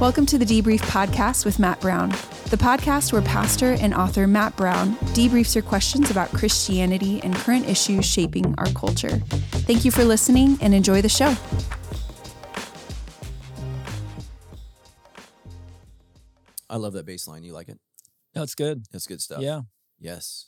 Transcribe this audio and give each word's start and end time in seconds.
Welcome 0.00 0.26
to 0.26 0.38
the 0.38 0.44
Debrief 0.44 0.78
Podcast 0.82 1.44
with 1.44 1.58
Matt 1.58 1.80
Brown, 1.80 2.10
the 2.50 2.56
podcast 2.56 3.12
where 3.12 3.20
pastor 3.20 3.72
and 3.80 3.92
author 3.92 4.28
Matt 4.28 4.56
Brown 4.56 4.94
debriefs 5.12 5.56
your 5.56 5.62
questions 5.62 6.08
about 6.08 6.28
Christianity 6.28 7.20
and 7.24 7.34
current 7.34 7.68
issues 7.68 8.04
shaping 8.04 8.54
our 8.58 8.68
culture. 8.74 9.16
Thank 9.66 9.84
you 9.84 9.90
for 9.90 10.04
listening 10.04 10.56
and 10.60 10.72
enjoy 10.72 11.02
the 11.02 11.08
show. 11.08 11.34
I 16.70 16.76
love 16.76 16.92
that 16.92 17.04
bass 17.04 17.26
line. 17.26 17.42
You 17.42 17.52
like 17.52 17.68
it? 17.68 17.80
That's 18.34 18.54
good. 18.54 18.84
That's 18.92 19.08
good 19.08 19.20
stuff. 19.20 19.42
Yeah. 19.42 19.62
Yes. 19.98 20.46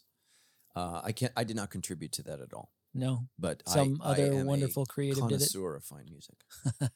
Uh, 0.77 1.01
I 1.03 1.11
can't. 1.11 1.33
I 1.37 1.43
did 1.43 1.57
not 1.57 1.71
contribute 1.71 2.13
to 2.13 2.23
that 2.23 2.39
at 2.41 2.55
all. 2.55 2.71
No. 2.95 3.29
But 3.39 3.63
Some 3.67 4.01
I, 4.03 4.11
other 4.11 4.33
a 4.33 4.45
wonderful 4.45 4.85
creative 4.87 5.29
did 5.29 5.43
it. 5.43 5.53
connoisseur 5.53 5.77
of 5.77 5.85
fine 5.85 6.07
music. 6.11 6.37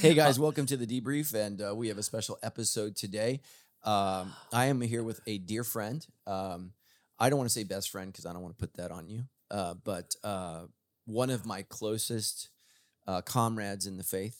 Hey 0.00 0.14
guys, 0.14 0.38
welcome 0.38 0.66
to 0.66 0.76
the 0.76 0.86
debrief, 0.86 1.34
and 1.34 1.60
uh, 1.60 1.74
we 1.74 1.88
have 1.88 1.96
a 1.98 2.02
special 2.02 2.38
episode 2.42 2.94
today. 2.96 3.40
Um, 3.82 4.32
I 4.52 4.66
am 4.66 4.80
here 4.80 5.02
with 5.02 5.20
a 5.26 5.38
dear 5.38 5.64
friend. 5.64 6.06
Um, 6.26 6.72
I 7.18 7.28
don't 7.30 7.38
want 7.38 7.48
to 7.48 7.54
say 7.54 7.64
best 7.64 7.90
friend 7.90 8.12
because 8.12 8.26
I 8.26 8.32
don't 8.32 8.42
want 8.42 8.56
to 8.56 8.60
put 8.60 8.74
that 8.76 8.90
on 8.90 9.08
you, 9.08 9.24
uh, 9.50 9.74
but 9.82 10.14
uh, 10.22 10.64
one 11.06 11.30
of 11.30 11.46
my 11.46 11.62
closest 11.62 12.50
uh, 13.06 13.22
comrades 13.22 13.86
in 13.86 13.96
the 13.96 14.04
faith, 14.04 14.38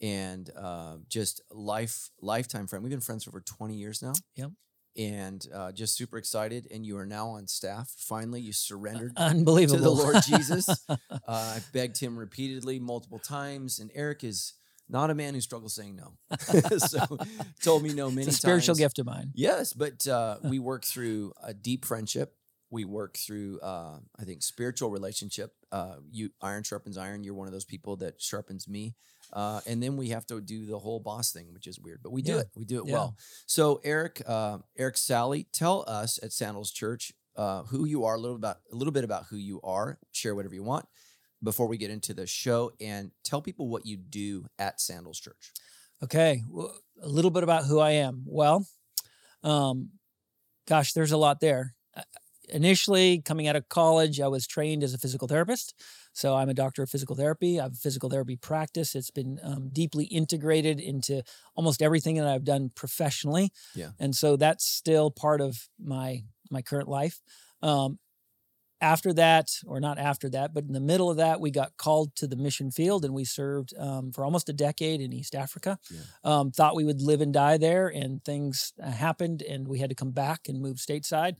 and 0.00 0.50
uh, 0.56 0.96
just 1.08 1.42
life 1.50 2.10
lifetime 2.20 2.66
friend. 2.66 2.82
We've 2.82 2.90
been 2.90 3.00
friends 3.00 3.24
for 3.24 3.30
over 3.30 3.40
twenty 3.40 3.74
years 3.74 4.02
now. 4.02 4.12
Yep. 4.36 4.52
And 4.96 5.46
uh, 5.54 5.72
just 5.72 5.96
super 5.96 6.18
excited, 6.18 6.68
and 6.70 6.84
you 6.84 6.98
are 6.98 7.06
now 7.06 7.28
on 7.28 7.46
staff. 7.46 7.94
Finally, 7.96 8.42
you 8.42 8.52
surrendered 8.52 9.12
Unbelievable. 9.16 9.78
to 9.78 9.82
the 9.82 9.90
Lord 9.90 10.16
Jesus. 10.26 10.68
Uh, 11.28 11.54
I've 11.56 11.72
begged 11.72 11.98
him 12.00 12.18
repeatedly, 12.18 12.78
multiple 12.78 13.18
times, 13.18 13.78
and 13.78 13.90
Erik 13.94 14.24
is 14.24 14.54
not 14.88 15.08
a 15.08 15.14
man 15.14 15.34
who 15.34 15.40
struggles 15.40 15.74
saying 15.74 15.96
no. 15.96 16.14
so 16.78 17.18
told 17.62 17.82
me 17.82 17.94
no 17.94 18.10
many 18.10 18.22
it's 18.26 18.36
a 18.36 18.40
spiritual 18.40 18.74
times. 18.74 18.78
gift 18.80 18.98
of 18.98 19.06
mine. 19.06 19.30
Yes, 19.34 19.72
but 19.72 20.06
uh, 20.06 20.36
we 20.42 20.58
work 20.58 20.84
through 20.84 21.32
a 21.42 21.54
deep 21.54 21.84
friendship. 21.84 22.34
We 22.70 22.84
work 22.84 23.16
through, 23.16 23.60
uh, 23.60 23.98
I 24.18 24.24
think, 24.24 24.42
spiritual 24.42 24.90
relationship. 24.90 25.54
Uh, 25.70 25.96
you 26.10 26.30
iron 26.42 26.64
sharpens 26.64 26.98
iron. 26.98 27.22
You're 27.24 27.34
one 27.34 27.46
of 27.46 27.52
those 27.52 27.64
people 27.66 27.96
that 27.96 28.20
sharpens 28.20 28.66
me, 28.68 28.96
uh, 29.32 29.60
and 29.66 29.82
then 29.82 29.96
we 29.96 30.08
have 30.10 30.26
to 30.26 30.40
do 30.40 30.66
the 30.66 30.78
whole 30.78 31.00
boss 31.00 31.32
thing, 31.32 31.52
which 31.52 31.66
is 31.66 31.80
weird, 31.80 32.00
but 32.02 32.10
we 32.12 32.22
do 32.22 32.34
Yeah. 32.34 32.40
it. 32.40 32.50
We 32.54 32.64
do 32.64 32.82
it 32.82 32.86
Yeah. 32.88 32.92
well. 32.94 33.16
So, 33.46 33.80
Erik, 33.84 34.22
uh, 34.26 34.58
Erik 34.76 34.96
Salley, 34.96 35.46
tell 35.52 35.84
us 35.86 36.18
at 36.22 36.32
Sandals 36.32 36.70
Church 36.70 37.12
uh, 37.36 37.62
who 37.64 37.86
you 37.86 38.04
are. 38.04 38.14
A 38.16 38.18
little 38.20 38.36
about 38.36 38.58
a 38.70 38.74
little 38.76 38.92
bit 38.92 39.04
about 39.04 39.26
who 39.30 39.36
you 39.36 39.60
are. 39.62 39.98
Share 40.12 40.34
whatever 40.34 40.54
you 40.54 40.62
want 40.62 40.86
before 41.42 41.66
we 41.66 41.76
get 41.78 41.90
into 41.90 42.12
the 42.14 42.26
show, 42.26 42.72
and 42.80 43.10
tell 43.24 43.40
people 43.42 43.68
what 43.68 43.86
you 43.86 43.96
do 43.96 44.46
at 44.58 44.80
Sandals 44.80 45.18
Church. 45.18 45.52
Okay. 46.02 46.42
Well, 46.48 46.76
a 47.00 47.08
little 47.08 47.30
bit 47.30 47.42
about 47.42 47.64
who 47.64 47.78
I 47.80 47.92
am. 47.92 48.22
Well, 48.26 48.66
um, 49.42 49.90
gosh, 50.66 50.92
there's 50.92 51.12
a 51.12 51.16
lot 51.16 51.40
there. 51.40 51.74
Uh, 51.96 52.02
Initially, 52.48 53.22
coming 53.22 53.46
out 53.48 53.56
of 53.56 53.68
college, 53.70 54.20
I 54.20 54.28
was 54.28 54.46
trained 54.46 54.82
as 54.82 54.92
a 54.92 54.98
physical 54.98 55.26
therapist. 55.26 55.74
So 56.12 56.36
I'm 56.36 56.48
a 56.48 56.54
doctor 56.54 56.82
of 56.82 56.90
physical 56.90 57.16
therapy. 57.16 57.58
I 57.58 57.64
have 57.64 57.72
a 57.72 57.76
physical 57.76 58.10
therapy 58.10 58.36
practice. 58.36 58.94
It's 58.94 59.10
been 59.10 59.38
um, 59.42 59.70
deeply 59.72 60.04
integrated 60.04 60.80
into 60.80 61.22
almost 61.54 61.82
everything 61.82 62.16
that 62.16 62.26
I've 62.26 62.44
done 62.44 62.70
professionally. 62.74 63.50
Yeah. 63.74 63.90
And 63.98 64.14
so 64.14 64.36
that's 64.36 64.64
still 64.66 65.10
part 65.10 65.40
of 65.40 65.68
my 65.82 66.24
my 66.50 66.62
current 66.62 66.88
life. 66.88 67.20
Um, 67.62 67.98
after 68.82 69.12
that, 69.12 69.48
or 69.64 69.78
not 69.78 69.98
after 69.98 70.28
that, 70.30 70.52
but 70.52 70.64
in 70.64 70.72
the 70.72 70.80
middle 70.80 71.08
of 71.08 71.16
that, 71.16 71.40
we 71.40 71.52
got 71.52 71.76
called 71.76 72.16
to 72.16 72.26
the 72.26 72.36
mission 72.36 72.70
field 72.72 73.04
and 73.04 73.14
we 73.14 73.24
served 73.24 73.72
um, 73.78 74.10
for 74.10 74.24
almost 74.24 74.48
a 74.48 74.52
decade 74.52 75.00
in 75.00 75.12
East 75.12 75.36
Africa. 75.36 75.78
Yeah. 75.88 76.00
Um, 76.24 76.50
thought 76.50 76.74
we 76.74 76.84
would 76.84 77.00
live 77.00 77.20
and 77.20 77.32
die 77.32 77.58
there, 77.58 77.86
and 77.86 78.22
things 78.24 78.72
uh, 78.82 78.90
happened, 78.90 79.42
and 79.42 79.68
we 79.68 79.78
had 79.78 79.90
to 79.90 79.94
come 79.94 80.10
back 80.10 80.48
and 80.48 80.60
move 80.60 80.78
stateside. 80.78 81.36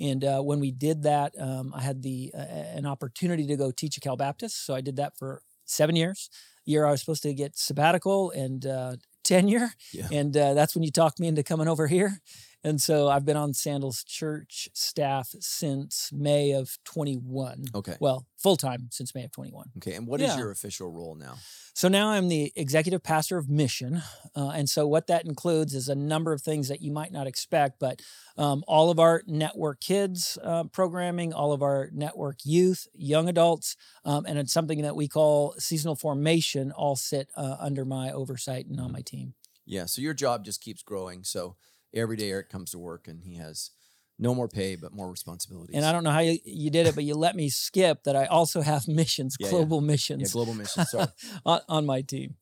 And 0.00 0.24
uh, 0.24 0.40
when 0.40 0.60
we 0.60 0.70
did 0.70 1.02
that, 1.02 1.34
um, 1.38 1.72
I 1.74 1.82
had 1.82 2.02
the 2.02 2.32
uh, 2.34 2.38
an 2.78 2.86
opportunity 2.86 3.46
to 3.46 3.56
go 3.56 3.70
teach 3.70 3.96
at 3.98 4.02
Cal 4.02 4.16
Baptist. 4.16 4.64
So 4.66 4.74
I 4.74 4.80
did 4.80 4.96
that 4.96 5.18
for 5.18 5.42
seven 5.66 5.94
years. 5.96 6.30
Year 6.64 6.86
I 6.86 6.90
was 6.90 7.00
supposed 7.00 7.22
to 7.24 7.34
get 7.34 7.56
sabbatical 7.58 8.30
and 8.30 8.64
uh, 8.66 8.96
tenure, 9.24 9.70
Yeah. 9.92 10.08
and 10.12 10.36
uh, 10.36 10.54
that's 10.54 10.74
when 10.74 10.82
you 10.82 10.90
talked 10.90 11.20
me 11.20 11.26
into 11.28 11.42
coming 11.42 11.68
over 11.68 11.86
here. 11.86 12.20
And 12.62 12.80
so 12.80 13.08
I've 13.08 13.24
been 13.24 13.38
on 13.38 13.54
Sandals 13.54 14.04
Church 14.04 14.68
staff 14.74 15.30
since 15.40 16.10
May 16.12 16.52
of 16.52 16.78
21. 16.84 17.64
Okay. 17.74 17.96
Well, 18.00 18.26
full 18.36 18.56
time 18.56 18.88
since 18.90 19.14
May 19.14 19.24
of 19.24 19.32
21. 19.32 19.70
Okay. 19.78 19.94
And 19.94 20.06
what 20.06 20.20
is 20.20 20.28
Yeah. 20.28 20.38
your 20.38 20.50
official 20.50 20.90
role 20.90 21.14
now? 21.14 21.36
So 21.74 21.88
now 21.88 22.10
I'm 22.10 22.28
the 22.28 22.52
executive 22.56 23.02
pastor 23.02 23.38
of 23.38 23.48
mission. 23.48 24.02
Uh, 24.36 24.48
and 24.50 24.68
so 24.68 24.86
what 24.86 25.06
that 25.06 25.24
includes 25.24 25.74
is 25.74 25.88
a 25.88 25.94
number 25.94 26.34
of 26.34 26.42
things 26.42 26.68
that 26.68 26.82
you 26.82 26.92
might 26.92 27.12
not 27.12 27.26
expect, 27.26 27.78
but 27.78 28.02
um, 28.36 28.62
all 28.68 28.90
of 28.90 28.98
our 28.98 29.22
network 29.26 29.80
kids 29.80 30.36
uh, 30.42 30.64
programming, 30.64 31.32
all 31.32 31.52
of 31.52 31.62
our 31.62 31.88
network 31.94 32.38
youth, 32.44 32.86
young 32.92 33.28
adults, 33.28 33.76
um, 34.04 34.26
and 34.26 34.38
it's 34.38 34.52
something 34.52 34.82
that 34.82 34.96
we 34.96 35.08
call 35.08 35.54
seasonal 35.58 35.96
formation 35.96 36.72
all 36.72 36.96
sit 36.96 37.30
uh, 37.36 37.56
under 37.58 37.86
my 37.86 38.12
oversight 38.12 38.66
and 38.66 38.78
on 38.80 38.92
my 38.92 39.00
team. 39.00 39.32
Yeah. 39.64 39.86
So 39.86 40.02
your 40.02 40.14
job 40.14 40.44
just 40.44 40.60
keeps 40.60 40.82
growing. 40.82 41.24
So 41.24 41.56
every 41.94 42.16
day 42.16 42.30
Erik 42.30 42.48
comes 42.50 42.70
to 42.72 42.78
work 42.78 43.08
and 43.08 43.22
he 43.24 43.36
has 43.36 43.70
no 44.18 44.34
more 44.34 44.48
pay 44.48 44.76
but 44.76 44.92
more 44.92 45.10
responsibilities. 45.10 45.74
And 45.76 45.84
I 45.84 45.92
don't 45.92 46.04
know 46.04 46.10
how 46.10 46.20
you, 46.20 46.38
you 46.44 46.70
did 46.70 46.86
it, 46.86 46.94
but 46.94 47.04
you 47.04 47.14
let 47.14 47.34
me 47.34 47.48
skip 47.48 48.04
that 48.04 48.16
I 48.16 48.26
also 48.26 48.60
have 48.60 48.86
missions, 48.88 49.36
Yeah, 49.38 49.46
yeah. 49.46 49.50
global 49.52 49.80
yeah, 49.80 49.86
missions 49.86 50.32
global 50.32 50.54
missions 50.54 50.90
Sorry. 50.90 51.08
on, 51.46 51.60
on 51.68 51.86
my 51.86 52.02
team. 52.02 52.36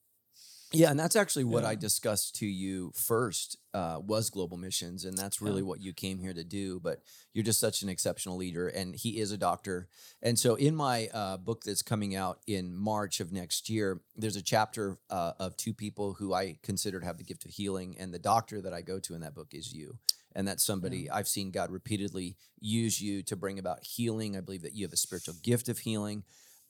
Yeah, 0.73 0.91
and 0.91 1.01
that's 1.01 1.17
actually 1.17 1.45
what 1.45 1.65
I 1.65 1.75
discussed 1.77 2.37
to 2.37 2.47
you 2.47 2.93
first 2.95 3.57
uh, 3.73 4.01
was 4.05 4.29
global 4.29 4.59
missions, 4.59 5.07
and 5.07 5.17
that's 5.17 5.41
really 5.41 5.63
what 5.63 5.81
you 5.81 5.95
came 5.95 6.19
here 6.19 6.35
to 6.35 6.45
do. 6.45 6.79
But 6.79 7.01
you're 7.33 7.45
just 7.45 7.59
such 7.59 7.81
an 7.81 7.89
exceptional 7.89 8.37
leader, 8.37 8.69
and 8.69 8.95
he 8.95 9.19
is 9.19 9.33
a 9.33 9.39
doctor. 9.39 9.89
And 10.23 10.39
so, 10.39 10.57
in 10.57 10.75
my 10.75 11.09
uh, 11.15 11.39
book 11.39 11.63
that's 11.65 11.81
coming 11.81 12.15
out 12.15 12.41
in 12.47 12.77
March 12.77 13.21
of 13.21 13.33
next 13.33 13.71
year, 13.71 14.01
there's 14.15 14.37
a 14.37 14.43
chapter 14.43 14.99
uh, 15.09 15.33
of 15.39 15.57
two 15.57 15.73
people 15.73 16.15
who 16.15 16.35
I 16.35 16.59
consider 16.63 17.01
to 17.01 17.07
have 17.07 17.17
the 17.17 17.25
gift 17.25 17.47
of 17.47 17.53
healing, 17.53 17.97
and 17.99 18.13
the 18.13 18.19
doctor 18.19 18.61
that 18.61 18.75
I 18.75 18.83
go 18.83 18.99
to 18.99 19.15
in 19.15 19.23
that 19.23 19.35
book 19.35 19.55
is 19.55 19.73
you. 19.73 19.97
And 20.35 20.47
that's 20.47 20.65
somebody 20.65 21.11
I've 21.11 21.29
seen 21.29 21.51
God 21.51 21.71
repeatedly 21.71 22.37
use 22.61 23.01
you 23.01 23.23
to 23.25 23.37
bring 23.37 23.59
about 23.59 23.83
healing. 23.83 24.37
I 24.37 24.41
believe 24.41 24.63
that 24.63 24.75
you 24.75 24.85
have 24.85 24.93
a 24.93 24.99
spiritual 24.99 25.35
gift 25.43 25.69
of 25.69 25.79
healing. 25.79 26.25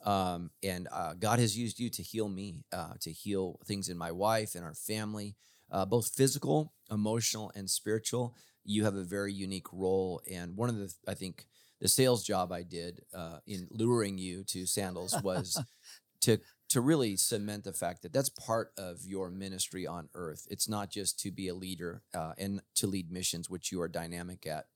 Um, 0.05 0.51
and 0.63 0.89
uh, 0.93 1.15
God 1.15 1.39
has 1.39 1.57
used 1.57 1.79
you 1.81 1.91
to 1.91 2.03
heal 2.03 2.29
me, 2.29 2.65
uh, 2.73 2.95
to 3.01 3.11
heal 3.11 3.59
things 3.67 3.89
in 3.89 3.99
my 3.99 4.13
wife 4.13 4.55
and 4.55 4.65
our 4.65 4.75
family, 4.75 5.37
uh, 5.71 5.85
both 5.85 6.09
physical, 6.15 6.73
emotional, 6.91 7.51
and 7.55 7.69
spiritual. 7.69 8.35
You 8.65 8.85
have 8.85 8.95
a 8.95 9.03
very 9.03 9.33
unique 9.33 9.73
role. 9.73 10.21
And 10.31 10.57
one 10.57 10.69
of 10.69 10.77
the, 10.77 10.93
I 11.07 11.15
think, 11.15 11.47
the 11.81 11.89
sales 11.89 12.25
job 12.25 12.53
I 12.53 12.63
did 12.63 13.03
uh, 13.15 13.39
in 13.47 13.69
luring 13.71 14.19
you 14.19 14.45
to 14.45 14.67
sandals 14.67 15.17
was 15.23 15.63
to 16.23 16.39
to 16.71 16.81
really 16.83 17.17
cement 17.17 17.65
the 17.65 17.73
fact 17.73 18.03
that 18.03 18.13
that's 18.13 18.29
part 18.29 18.73
of 18.77 18.99
your 19.07 19.31
ministry 19.31 19.87
on 19.87 20.09
earth. 20.15 20.47
It's 20.51 20.69
not 20.69 20.91
just 20.91 21.19
to 21.21 21.31
be 21.31 21.49
a 21.49 21.55
leader 21.55 22.03
uh, 22.15 22.33
and 22.37 22.61
to 22.75 22.87
lead 22.87 23.11
missions, 23.11 23.49
which 23.49 23.73
you 23.73 23.81
are 23.81 23.89
dynamic 23.89 24.47
at, 24.47 24.67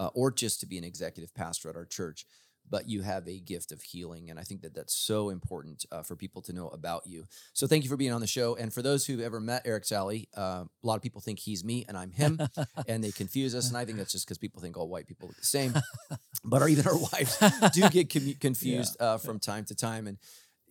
uh, 0.00 0.08
or 0.08 0.32
just 0.32 0.58
to 0.60 0.66
be 0.66 0.76
an 0.76 0.82
executive 0.82 1.32
pastor 1.34 1.70
at 1.70 1.76
our 1.76 1.84
church 1.84 2.26
but 2.68 2.88
you 2.88 3.02
have 3.02 3.26
a 3.28 3.38
gift 3.40 3.72
of 3.72 3.82
healing. 3.82 4.30
And 4.30 4.38
I 4.38 4.42
think 4.42 4.62
that 4.62 4.74
that's 4.74 4.94
so 4.94 5.28
important 5.28 5.84
uh, 5.92 6.02
for 6.02 6.16
people 6.16 6.42
to 6.42 6.52
know 6.52 6.68
about 6.68 7.06
you. 7.06 7.26
So 7.52 7.66
thank 7.66 7.84
you 7.84 7.90
for 7.90 7.96
being 7.96 8.12
on 8.12 8.20
the 8.20 8.26
show. 8.26 8.56
And 8.56 8.72
for 8.72 8.82
those 8.82 9.06
who've 9.06 9.20
ever 9.20 9.40
met 9.40 9.62
Erik 9.66 9.84
Salley, 9.84 10.26
uh, 10.36 10.64
a 10.64 10.68
lot 10.82 10.96
of 10.96 11.02
people 11.02 11.20
think 11.20 11.38
he's 11.38 11.64
me 11.64 11.84
and 11.88 11.96
I'm 11.96 12.10
him, 12.10 12.40
and 12.88 13.02
they 13.02 13.12
confuse 13.12 13.54
us. 13.54 13.68
And 13.68 13.76
I 13.76 13.84
think 13.84 13.98
that's 13.98 14.12
just 14.12 14.26
because 14.26 14.38
people 14.38 14.60
think 14.60 14.76
all 14.76 14.88
white 14.88 15.06
people 15.06 15.28
look 15.28 15.36
the 15.36 15.46
same, 15.46 15.74
but 16.44 16.62
or 16.62 16.68
even 16.68 16.86
our 16.86 16.98
wives 16.98 17.38
do 17.72 17.88
get 17.90 18.08
commu- 18.08 18.38
confused 18.40 18.96
uh, 19.00 19.18
from 19.18 19.38
time 19.38 19.64
to 19.66 19.74
time. 19.74 20.06
And 20.06 20.18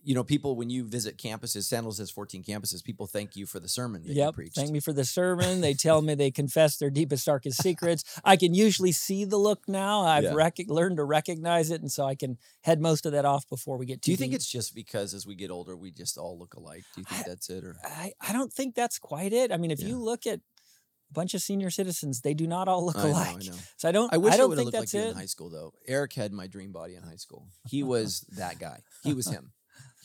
you 0.06 0.14
know, 0.14 0.22
people 0.22 0.54
when 0.54 0.70
you 0.70 0.84
visit 0.84 1.18
campuses, 1.18 1.64
Sandals 1.64 1.98
has 1.98 2.12
14 2.12 2.44
campuses. 2.44 2.82
People 2.82 3.08
thank 3.08 3.34
you 3.34 3.44
for 3.44 3.58
the 3.58 3.68
sermon 3.68 4.02
that 4.04 4.08
you 4.10 4.22
Yep. 4.22 4.34
preached. 4.34 4.54
Thank 4.54 4.70
me 4.70 4.78
for 4.78 4.92
the 4.92 5.04
sermon. 5.04 5.60
They 5.60 5.74
tell 5.74 6.00
me 6.00 6.14
they 6.14 6.30
confess 6.30 6.76
their 6.76 6.90
deepest, 6.90 7.26
darkest 7.26 7.60
secrets. 7.60 8.04
I 8.24 8.36
can 8.36 8.54
usually 8.54 8.92
see 8.92 9.24
the 9.24 9.36
look 9.36 9.68
now. 9.68 10.02
I've 10.02 10.22
Yeah. 10.22 10.34
rec- 10.34 10.58
learned 10.68 10.98
to 10.98 11.04
recognize 11.04 11.72
it, 11.72 11.80
and 11.80 11.90
so 11.90 12.04
I 12.06 12.14
can 12.14 12.38
head 12.62 12.80
most 12.80 13.04
of 13.04 13.10
that 13.12 13.24
off 13.24 13.48
before 13.48 13.76
we 13.78 13.84
get 13.86 14.00
too 14.00 14.06
Do 14.06 14.10
you 14.12 14.16
think 14.16 14.32
it's 14.32 14.46
just 14.50 14.76
because 14.76 15.12
as 15.12 15.26
we 15.26 15.34
get 15.34 15.50
older, 15.50 15.76
we 15.76 15.90
just 15.90 16.16
all 16.16 16.38
look 16.38 16.54
alike? 16.54 16.84
Do 16.94 17.00
you 17.00 17.04
think 17.04 17.22
I- 17.26 17.28
that's 17.28 17.50
it, 17.50 17.64
or 17.64 17.76
I, 17.82 18.12
I 18.20 18.32
don't 18.32 18.52
think 18.52 18.76
that's 18.76 19.00
quite 19.00 19.32
it. 19.32 19.50
I 19.50 19.56
mean, 19.56 19.72
if 19.72 19.80
Yeah. 19.80 19.88
you 19.88 19.98
look 19.98 20.24
at 20.24 20.38
a 20.38 21.12
bunch 21.12 21.34
of 21.34 21.42
senior 21.42 21.70
citizens, 21.70 22.20
they 22.20 22.34
do 22.34 22.46
not 22.46 22.68
all 22.68 22.84
look 22.86 22.96
I 22.96 23.02
know, 23.04 23.08
alike. 23.10 23.36
I 23.42 23.46
know. 23.46 23.54
So 23.76 23.88
I 23.88 23.92
don't. 23.92 24.12
I 24.12 24.18
wish 24.18 24.34
I, 24.34 24.36
don't 24.36 24.50
would 24.50 24.58
have 24.58 24.64
think 24.66 24.74
looked 24.74 24.92
that's 24.92 24.94
like 24.94 25.02
you 25.02 25.08
it. 25.08 25.10
in 25.12 25.16
high 25.16 25.26
school, 25.26 25.50
though. 25.50 25.72
Eric 25.88 26.12
had 26.14 26.32
my 26.32 26.46
dream 26.46 26.70
body 26.70 26.94
in 26.94 27.02
high 27.02 27.16
school. 27.16 27.48
He 27.68 27.82
was 27.92 28.20
that 28.36 28.58
guy. 28.60 28.82
He 29.02 29.12
was 29.12 29.26
him. 29.28 29.52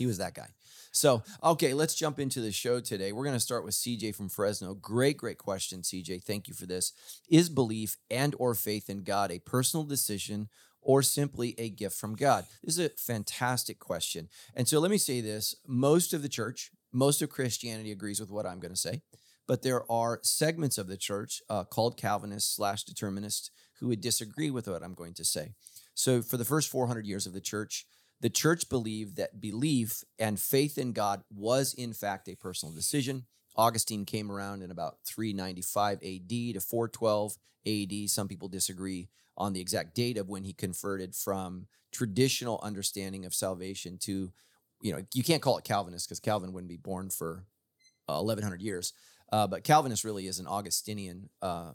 He 0.02 0.08
was 0.08 0.18
that 0.18 0.34
guy. 0.34 0.48
So, 0.92 1.22
okay, 1.44 1.76
let's 1.76 1.94
jump 1.94 2.20
into 2.20 2.42
the 2.42 2.52
show 2.52 2.80
today. 2.80 3.12
We're 3.12 3.24
going 3.24 3.36
to 3.36 3.40
start 3.40 3.64
with 3.64 3.76
CJ 3.76 4.16
from 4.16 4.30
Fresno. 4.30 4.74
Great, 4.74 5.16
great 5.16 5.38
question, 5.38 5.84
CJ. 5.84 6.24
Thank 6.24 6.48
you 6.48 6.56
for 6.56 6.66
this. 6.66 6.92
Is 7.30 7.50
belief 7.50 7.98
and 8.10 8.34
or 8.40 8.56
faith 8.56 8.90
in 8.90 9.04
God 9.04 9.32
a 9.32 9.38
personal 9.38 9.84
decision 9.84 10.50
or 10.82 11.04
simply 11.04 11.54
a 11.60 11.70
gift 11.70 11.96
from 11.96 12.16
God? 12.16 12.46
This 12.64 12.80
is 12.80 12.86
a 12.88 12.90
fantastic 12.90 13.78
question. 13.78 14.28
And 14.56 14.68
so 14.68 14.80
let 14.80 14.90
me 14.90 14.98
say 14.98 15.22
this, 15.22 15.54
most 15.68 16.16
of 16.16 16.24
the 16.24 16.30
church, 16.30 16.72
most 16.92 17.22
of 17.22 17.30
Christianity 17.30 17.92
agrees 17.92 18.20
with 18.20 18.32
what 18.32 18.48
I'm 18.48 18.60
going 18.60 18.74
to 18.74 18.76
say. 18.80 19.04
but 19.48 19.62
there 19.62 19.84
are 19.92 20.20
segments 20.24 20.80
of 20.80 20.88
the 20.88 20.98
church 20.98 21.42
uh, 21.48 21.64
called 21.64 21.96
Calvinists 21.96 22.56
slash 22.56 22.84
determinists 22.84 23.52
who 23.80 23.88
would 23.90 24.02
disagree 24.02 24.50
with 24.50 24.68
what 24.68 24.82
I'm 24.82 24.96
going 24.96 25.14
to 25.14 25.26
say. 25.26 25.50
So, 25.94 26.22
for 26.22 26.38
the 26.38 26.46
first 26.46 26.70
400 26.70 27.06
years 27.06 27.28
of 27.28 27.34
the 27.34 27.42
church, 27.42 27.86
the 28.22 28.30
church 28.30 28.70
believed 28.70 29.18
that 29.18 29.42
belief 29.42 30.04
and 30.20 30.40
faith 30.40 30.78
in 30.78 30.94
God 30.94 31.24
was, 31.30 31.74
in 31.74 31.92
fact, 31.92 32.30
a 32.30 32.36
personal 32.36 32.74
decision. 32.74 33.26
Augustine 33.56 34.06
came 34.06 34.32
around 34.32 34.62
in 34.62 34.72
about 34.72 34.98
395 35.06 35.98
AD 35.98 36.30
to 36.30 36.60
412 36.60 37.38
AD. 37.66 38.10
Some 38.10 38.28
people 38.28 38.48
disagree 38.48 39.10
on 39.36 39.54
the 39.54 39.60
exact 39.60 39.96
date 39.96 40.18
of 40.18 40.30
when 40.30 40.44
he 40.44 40.54
converted 40.54 41.16
from 41.16 41.68
traditional 41.92 42.60
understanding 42.64 43.26
of 43.26 43.34
salvation 43.34 43.98
to, 43.98 44.32
you 44.82 44.94
know, 44.94 45.02
you 45.14 45.24
can't 45.24 45.42
call 45.42 45.58
it 45.58 45.64
Calvinist 45.64 46.08
because 46.08 46.20
Calvin 46.20 46.54
wouldn't 46.54 46.70
be 46.70 46.78
born 46.78 47.10
for 47.10 47.46
uh, 48.08 48.22
1100 48.22 48.62
years. 48.62 48.94
Uh, 49.32 49.48
but 49.48 49.64
Calvinist 49.64 50.04
really 50.04 50.28
is 50.28 50.40
an 50.40 50.48
Augustinian 50.48 51.30
uh, 51.42 51.72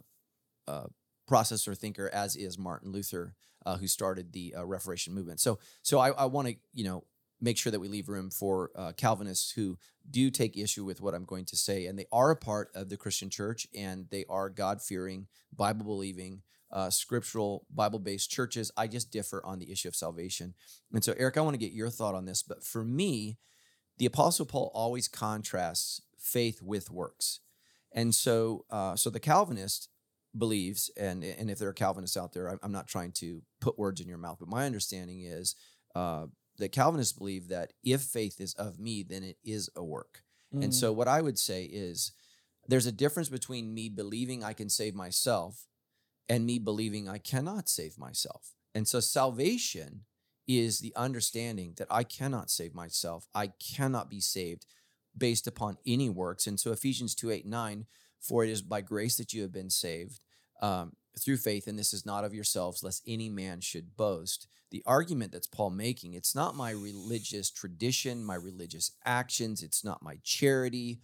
uh 0.67 0.85
processor 1.29 1.77
thinker, 1.77 2.09
as 2.13 2.37
is 2.37 2.57
Martin 2.57 2.91
Luther, 2.91 3.35
uh, 3.65 3.77
who 3.77 3.87
started 3.87 4.31
the 4.33 4.55
uh, 4.57 4.65
Reformation 4.65 5.13
movement. 5.13 5.39
So, 5.39 5.59
so 5.81 5.99
I, 5.99 6.09
I 6.11 6.25
want 6.25 6.47
to, 6.47 6.55
you 6.73 6.83
know, 6.83 7.03
make 7.39 7.57
sure 7.57 7.71
that 7.71 7.79
we 7.79 7.87
leave 7.87 8.09
room 8.09 8.31
for 8.31 8.71
Calvinists 8.97 9.51
who 9.51 9.77
do 10.09 10.31
take 10.31 10.57
issue 10.57 10.83
with 10.83 11.01
what 11.01 11.13
I'm 11.13 11.25
going 11.25 11.45
to 11.45 11.55
say, 11.55 11.85
and 11.85 11.99
they 11.99 12.07
are 12.11 12.31
a 12.31 12.35
part 12.35 12.71
of 12.73 12.89
the 12.89 12.97
Christian 12.97 13.29
church, 13.29 13.67
and 13.75 14.07
they 14.09 14.25
are 14.27 14.49
God 14.49 14.81
fearing, 14.81 15.27
Bible 15.55 15.85
believing 15.85 16.41
uh, 16.71 16.89
scriptural 16.89 17.65
Bible 17.73 17.99
based 17.99 18.29
churches. 18.29 18.71
I 18.75 18.87
just 18.87 19.11
differ 19.11 19.41
on 19.45 19.59
the 19.59 19.71
issue 19.71 19.87
of 19.87 19.95
salvation. 19.95 20.53
And 20.93 21.03
so, 21.03 21.13
Erik, 21.17 21.37
I 21.37 21.41
want 21.41 21.53
to 21.53 21.59
get 21.59 21.71
your 21.71 21.89
thought 21.89 22.15
on 22.15 22.25
this. 22.25 22.43
But 22.43 22.63
for 22.63 22.83
me, 22.83 23.37
the 23.97 24.05
Apostle 24.05 24.45
Paul 24.45 24.71
always 24.73 25.07
contrasts 25.07 26.01
faith 26.17 26.61
with 26.61 26.91
works. 26.91 27.39
And 27.93 28.13
so, 28.13 28.65
uh, 28.69 28.95
so 28.95 29.09
the 29.09 29.19
Calvinist 29.19 29.89
believes, 30.37 30.89
and 30.97 31.23
and 31.23 31.49
if 31.49 31.59
there 31.59 31.69
are 31.69 31.73
Calvinists 31.73 32.17
out 32.17 32.33
there, 32.33 32.57
I'm 32.61 32.71
not 32.71 32.87
trying 32.87 33.11
to 33.13 33.41
put 33.61 33.79
words 33.79 34.01
in 34.01 34.07
your 34.07 34.17
mouth, 34.17 34.37
but 34.39 34.49
my 34.49 34.65
understanding 34.65 35.21
is 35.21 35.55
uh, 35.95 36.27
that 36.57 36.71
Calvinists 36.71 37.17
believe 37.17 37.49
that 37.49 37.73
if 37.83 38.01
faith 38.01 38.39
is 38.39 38.53
of 38.55 38.79
me, 38.79 39.03
then 39.03 39.23
it 39.23 39.37
is 39.43 39.69
a 39.75 39.83
work. 39.83 40.23
Mm. 40.53 40.65
And 40.65 40.75
so, 40.75 40.91
what 40.91 41.07
I 41.07 41.21
would 41.21 41.37
say 41.37 41.63
is, 41.63 42.11
there's 42.67 42.85
a 42.85 42.91
difference 42.91 43.29
between 43.29 43.73
me 43.73 43.89
believing 43.89 44.43
I 44.43 44.53
can 44.53 44.69
save 44.69 44.95
myself 44.95 45.67
and 46.29 46.45
me 46.45 46.59
believing 46.59 47.07
I 47.07 47.17
cannot 47.17 47.69
save 47.69 47.97
myself. 47.97 48.53
And 48.75 48.87
so 48.87 48.99
salvation 48.99 50.01
is 50.47 50.79
the 50.79 50.93
understanding 50.95 51.73
that 51.77 51.87
I 51.89 52.03
cannot 52.03 52.49
save 52.49 52.73
myself. 52.73 53.27
I 53.33 53.47
cannot 53.47 54.09
be 54.09 54.21
saved 54.21 54.65
based 55.17 55.47
upon 55.47 55.77
any 55.85 56.09
works. 56.09 56.47
And 56.47 56.59
so 56.59 56.71
Ephesians 56.71 57.15
2 57.15 57.31
8 57.31 57.45
9, 57.45 57.85
for 58.19 58.43
it 58.43 58.49
is 58.49 58.61
by 58.61 58.81
grace 58.81 59.17
that 59.17 59.33
you 59.33 59.41
have 59.41 59.51
been 59.51 59.69
saved 59.69 60.19
um, 60.61 60.93
through 61.19 61.37
faith, 61.37 61.67
and 61.67 61.77
this 61.77 61.93
is 61.93 62.05
not 62.05 62.23
of 62.23 62.33
yourselves, 62.33 62.83
lest 62.83 63.03
any 63.07 63.29
man 63.29 63.61
should 63.61 63.97
boast. 63.97 64.47
The 64.69 64.83
argument 64.85 65.31
that's 65.31 65.47
Paul 65.47 65.71
making, 65.71 66.13
it's 66.13 66.35
not 66.35 66.55
my 66.55 66.71
religious 66.71 67.49
tradition, 67.49 68.23
my 68.23 68.35
religious 68.35 68.91
actions, 69.05 69.63
it's 69.63 69.83
not 69.83 70.03
my 70.03 70.17
charity, 70.23 70.99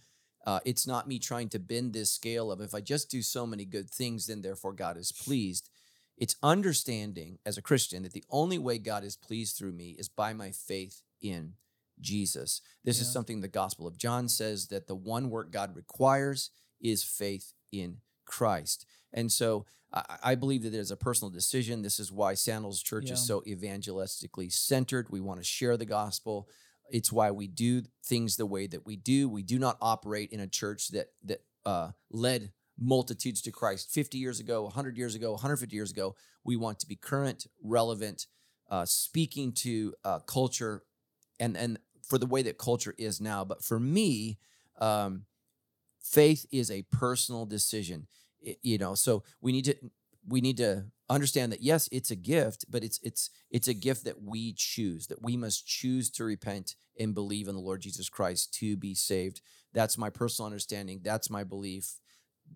uh, 0.46 0.60
it's 0.64 0.86
not 0.86 1.08
me 1.08 1.18
trying 1.18 1.48
to 1.50 1.58
bend 1.58 1.92
this 1.92 2.10
scale 2.10 2.52
of 2.52 2.60
if 2.60 2.74
I 2.74 2.80
just 2.80 3.10
do 3.10 3.22
so 3.22 3.46
many 3.46 3.64
good 3.64 3.90
things, 3.90 4.26
then 4.26 4.42
therefore 4.42 4.72
God 4.72 4.96
is 4.96 5.12
pleased. 5.12 5.70
It's 6.16 6.36
understanding 6.42 7.38
as 7.44 7.56
a 7.56 7.62
Christian 7.62 8.02
that 8.02 8.12
the 8.12 8.24
only 8.30 8.58
way 8.58 8.78
God 8.78 9.04
is 9.04 9.16
pleased 9.16 9.56
through 9.56 9.72
me 9.72 9.96
is 9.98 10.08
by 10.08 10.32
my 10.32 10.50
faith 10.50 11.02
in 11.20 11.54
Jesus. 12.00 12.60
This 12.84 12.98
yeah. 12.98 13.02
is 13.02 13.12
something 13.12 13.40
the 13.40 13.48
Gospel 13.48 13.86
of 13.86 13.98
John 13.98 14.28
says 14.28 14.68
that 14.68 14.86
the 14.86 14.94
one 14.94 15.30
work 15.30 15.50
God 15.50 15.74
requires 15.74 16.50
is 16.80 17.02
faith 17.02 17.54
in 17.72 17.98
Christ. 18.26 18.86
And 19.14 19.32
so 19.32 19.64
I, 19.92 20.02
I 20.22 20.34
believe 20.34 20.64
that 20.64 20.74
it 20.74 20.78
is 20.78 20.90
a 20.90 20.96
personal 20.96 21.30
decision. 21.30 21.80
This 21.80 21.98
is 21.98 22.12
why 22.12 22.34
Sandals 22.34 22.82
Church 22.82 23.06
yeah. 23.06 23.14
is 23.14 23.26
so 23.26 23.40
evangelistically 23.46 24.52
centered. 24.52 25.06
We 25.08 25.20
want 25.20 25.40
to 25.40 25.44
share 25.44 25.78
the 25.78 25.86
gospel. 25.86 26.48
It's 26.90 27.10
why 27.10 27.30
we 27.30 27.46
do 27.46 27.82
things 28.04 28.36
the 28.36 28.44
way 28.44 28.66
that 28.66 28.84
we 28.84 28.96
do. 28.96 29.28
We 29.28 29.42
do 29.42 29.58
not 29.58 29.78
operate 29.80 30.30
in 30.30 30.40
a 30.40 30.46
church 30.46 30.88
that 30.88 31.12
that 31.24 31.40
uh, 31.64 31.92
led 32.10 32.52
multitudes 32.78 33.40
to 33.42 33.52
Christ 33.52 33.90
50 33.90 34.18
years 34.18 34.40
ago, 34.40 34.64
100 34.64 34.98
years 34.98 35.14
ago, 35.14 35.30
150 35.32 35.74
years 35.74 35.90
ago. 35.90 36.14
We 36.44 36.56
want 36.56 36.80
to 36.80 36.86
be 36.86 36.96
current, 36.96 37.46
relevant, 37.62 38.26
uh, 38.68 38.84
speaking 38.84 39.52
to 39.52 39.94
uh, 40.04 40.18
culture, 40.20 40.82
and 41.40 41.56
and 41.56 41.78
for 42.02 42.18
the 42.18 42.26
way 42.26 42.42
that 42.42 42.58
culture 42.58 42.94
is 42.98 43.20
now. 43.20 43.44
But 43.44 43.64
for 43.64 43.80
me, 43.80 44.38
um, 44.78 45.24
faith 46.02 46.44
is 46.52 46.70
a 46.70 46.82
personal 46.82 47.46
decision. 47.46 48.08
You 48.62 48.78
know, 48.78 48.94
so 48.94 49.22
we 49.40 49.52
need 49.52 49.64
to 49.66 49.76
we 50.26 50.40
need 50.40 50.56
to 50.56 50.84
understand 51.10 51.52
that 51.52 51.62
yes 51.62 51.86
it's 51.92 52.10
a 52.10 52.16
gift 52.16 52.64
but 52.70 52.82
it's 52.82 52.98
it's 53.02 53.28
it's 53.50 53.68
a 53.68 53.74
gift 53.74 54.06
that 54.06 54.22
we 54.22 54.54
choose 54.56 55.06
that 55.08 55.20
we 55.20 55.36
must 55.36 55.66
choose 55.66 56.08
to 56.08 56.24
repent 56.24 56.76
and 56.98 57.14
believe 57.14 57.46
in 57.46 57.54
the 57.54 57.60
lord 57.60 57.82
jesus 57.82 58.08
christ 58.08 58.54
to 58.54 58.74
be 58.74 58.94
saved. 58.94 59.40
That's 59.72 59.98
my 59.98 60.10
personal 60.10 60.46
understanding. 60.46 61.00
That's 61.02 61.28
my 61.30 61.44
belief. 61.44 61.96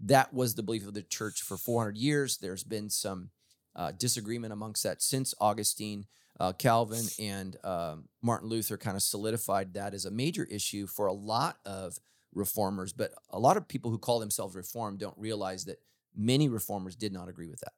That 0.04 0.32
was 0.32 0.54
the 0.54 0.62
belief 0.62 0.86
of 0.86 0.94
the 0.94 1.02
church 1.02 1.42
for 1.42 1.56
400 1.56 1.96
years. 1.96 2.38
There's 2.38 2.64
been 2.64 2.90
some 2.90 3.30
uh, 3.74 3.92
disagreement 3.92 4.52
amongst 4.52 4.82
that 4.82 5.02
since 5.02 5.34
augustine 5.40 6.06
uh, 6.40 6.52
calvin 6.52 7.04
and 7.20 7.56
uh, 7.62 7.96
martin 8.22 8.48
luther 8.48 8.76
kind 8.76 8.96
of 8.96 9.02
solidified 9.02 9.74
that 9.74 9.92
as 9.94 10.04
a 10.04 10.10
major 10.10 10.44
issue 10.50 10.86
for 10.86 11.06
a 11.06 11.12
lot 11.12 11.58
of 11.64 11.98
reformers 12.38 12.92
but 12.92 13.12
a 13.30 13.38
lot 13.38 13.56
of 13.56 13.68
people 13.68 13.90
who 13.90 13.98
call 13.98 14.18
themselves 14.18 14.54
reformed 14.54 14.98
don't 14.98 15.18
realize 15.18 15.64
that 15.64 15.78
many 16.16 16.48
reformers 16.48 16.96
did 16.96 17.12
not 17.12 17.28
agree 17.28 17.48
with 17.48 17.60
that 17.60 17.72